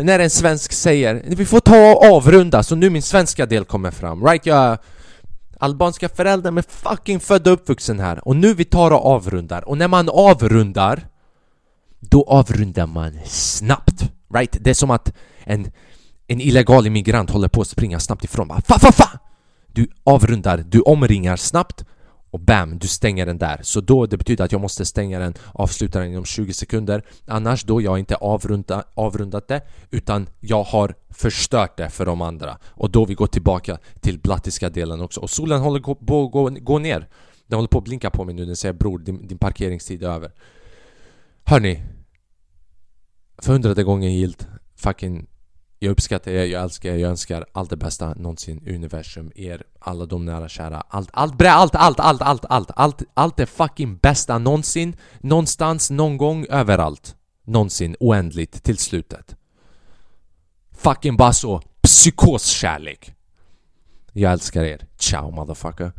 Men 0.00 0.06
när 0.06 0.18
en 0.18 0.30
svensk 0.30 0.72
säger 0.72 1.22
vi 1.26 1.46
får 1.46 1.60
ta 1.60 1.92
och 1.92 2.04
avrunda, 2.04 2.62
så 2.62 2.76
nu 2.76 2.90
min 2.90 3.02
svenska 3.02 3.46
del 3.46 3.64
kommer 3.64 3.90
fram. 3.90 4.24
Right? 4.24 4.46
Jag 4.46 4.78
albanska 5.58 6.08
föräldrar 6.08 6.50
men 6.50 6.62
fucking 6.68 7.20
född 7.20 7.46
och 7.46 7.52
uppvuxen 7.52 8.00
här. 8.00 8.28
Och 8.28 8.36
nu 8.36 8.54
vi 8.54 8.64
tar 8.64 8.90
och 8.90 9.06
avrundar. 9.06 9.68
Och 9.68 9.78
när 9.78 9.88
man 9.88 10.08
avrundar 10.08 11.08
då 12.00 12.24
avrundar 12.24 12.86
man 12.86 13.18
snabbt. 13.24 14.02
Right? 14.34 14.56
Det 14.60 14.70
är 14.70 14.74
som 14.74 14.90
att 14.90 15.12
en, 15.44 15.72
en 16.26 16.40
illegal 16.40 16.86
immigrant 16.86 17.30
håller 17.30 17.48
på 17.48 17.60
att 17.60 17.68
springa 17.68 18.00
snabbt 18.00 18.24
ifrån. 18.24 18.48
Bara, 18.48 18.60
fa, 18.60 18.78
fa, 18.78 18.92
fa! 18.92 19.18
Du 19.66 19.88
avrundar, 20.04 20.64
du 20.68 20.80
omringar 20.80 21.36
snabbt 21.36 21.84
och 22.30 22.40
bam, 22.40 22.78
du 22.78 22.88
stänger 22.88 23.26
den 23.26 23.38
där. 23.38 23.60
Så 23.62 23.80
då, 23.80 24.06
det 24.06 24.16
betyder 24.16 24.44
att 24.44 24.52
jag 24.52 24.60
måste 24.60 24.84
stänga 24.84 25.18
den, 25.18 25.34
avsluta 25.54 26.00
den 26.00 26.10
inom 26.10 26.24
20 26.24 26.52
sekunder. 26.52 27.02
Annars 27.26 27.64
då, 27.64 27.80
jag 27.80 27.90
har 27.90 27.98
inte 27.98 28.14
avrunda, 28.14 28.84
avrundat 28.94 29.48
det, 29.48 29.62
utan 29.90 30.28
jag 30.40 30.62
har 30.62 30.94
förstört 31.10 31.76
det 31.76 31.90
för 31.90 32.06
de 32.06 32.20
andra. 32.20 32.58
Och 32.64 32.90
då 32.90 33.04
vi 33.04 33.14
går 33.14 33.26
tillbaka 33.26 33.78
till 34.00 34.18
blattiska 34.18 34.70
delen 34.70 35.00
också. 35.00 35.20
Och 35.20 35.30
solen 35.30 35.60
håller 35.60 35.80
på 35.80 36.24
att 36.24 36.32
gå, 36.32 36.50
gå, 36.50 36.78
ner. 36.78 37.08
Den 37.46 37.56
håller 37.56 37.68
på 37.68 37.78
att 37.78 37.84
blinka 37.84 38.10
på 38.10 38.24
mig 38.24 38.34
nu, 38.34 38.44
den 38.44 38.56
säger 38.56 38.72
bror, 38.72 38.98
din, 38.98 39.26
din 39.26 39.38
parkeringstid 39.38 40.02
är 40.02 40.08
över. 40.08 40.32
Hörni, 41.44 41.82
för 43.42 43.52
hundrade 43.52 43.82
gången 43.82 44.14
gilt, 44.14 44.48
fucking 44.76 45.26
jag 45.82 45.90
uppskattar 45.90 46.30
er, 46.30 46.44
jag 46.44 46.62
älskar 46.62 46.90
er, 46.90 46.96
jag 46.96 47.10
önskar 47.10 47.46
allt 47.52 47.70
det 47.70 47.76
bästa 47.76 48.14
någonsin 48.14 48.68
universum, 48.68 49.32
er, 49.34 49.62
alla 49.78 50.06
de 50.06 50.24
nära 50.24 50.48
kära 50.48 50.82
Allt, 50.88 51.10
allt, 51.12 51.38
bre, 51.38 51.50
allt, 51.50 51.74
allt, 51.74 52.00
allt, 52.00 52.20
allt, 52.20 52.44
allt, 52.48 52.70
allt, 52.76 53.02
allt 53.14 53.36
det 53.36 53.46
fucking 53.46 53.96
bästa 53.96 54.38
någonsin 54.38 54.96
Någonstans, 55.20 55.90
någon 55.90 56.16
gång, 56.16 56.46
överallt 56.50 57.16
Någonsin, 57.44 57.96
oändligt, 58.00 58.62
till 58.62 58.78
slutet. 58.78 59.36
Fucking 60.72 61.16
bara 61.16 61.32
så, 61.32 61.62
psykoskärlek. 61.82 63.14
Jag 64.12 64.32
älskar 64.32 64.64
er, 64.64 64.86
ciao 64.98 65.30
motherfucker. 65.30 65.92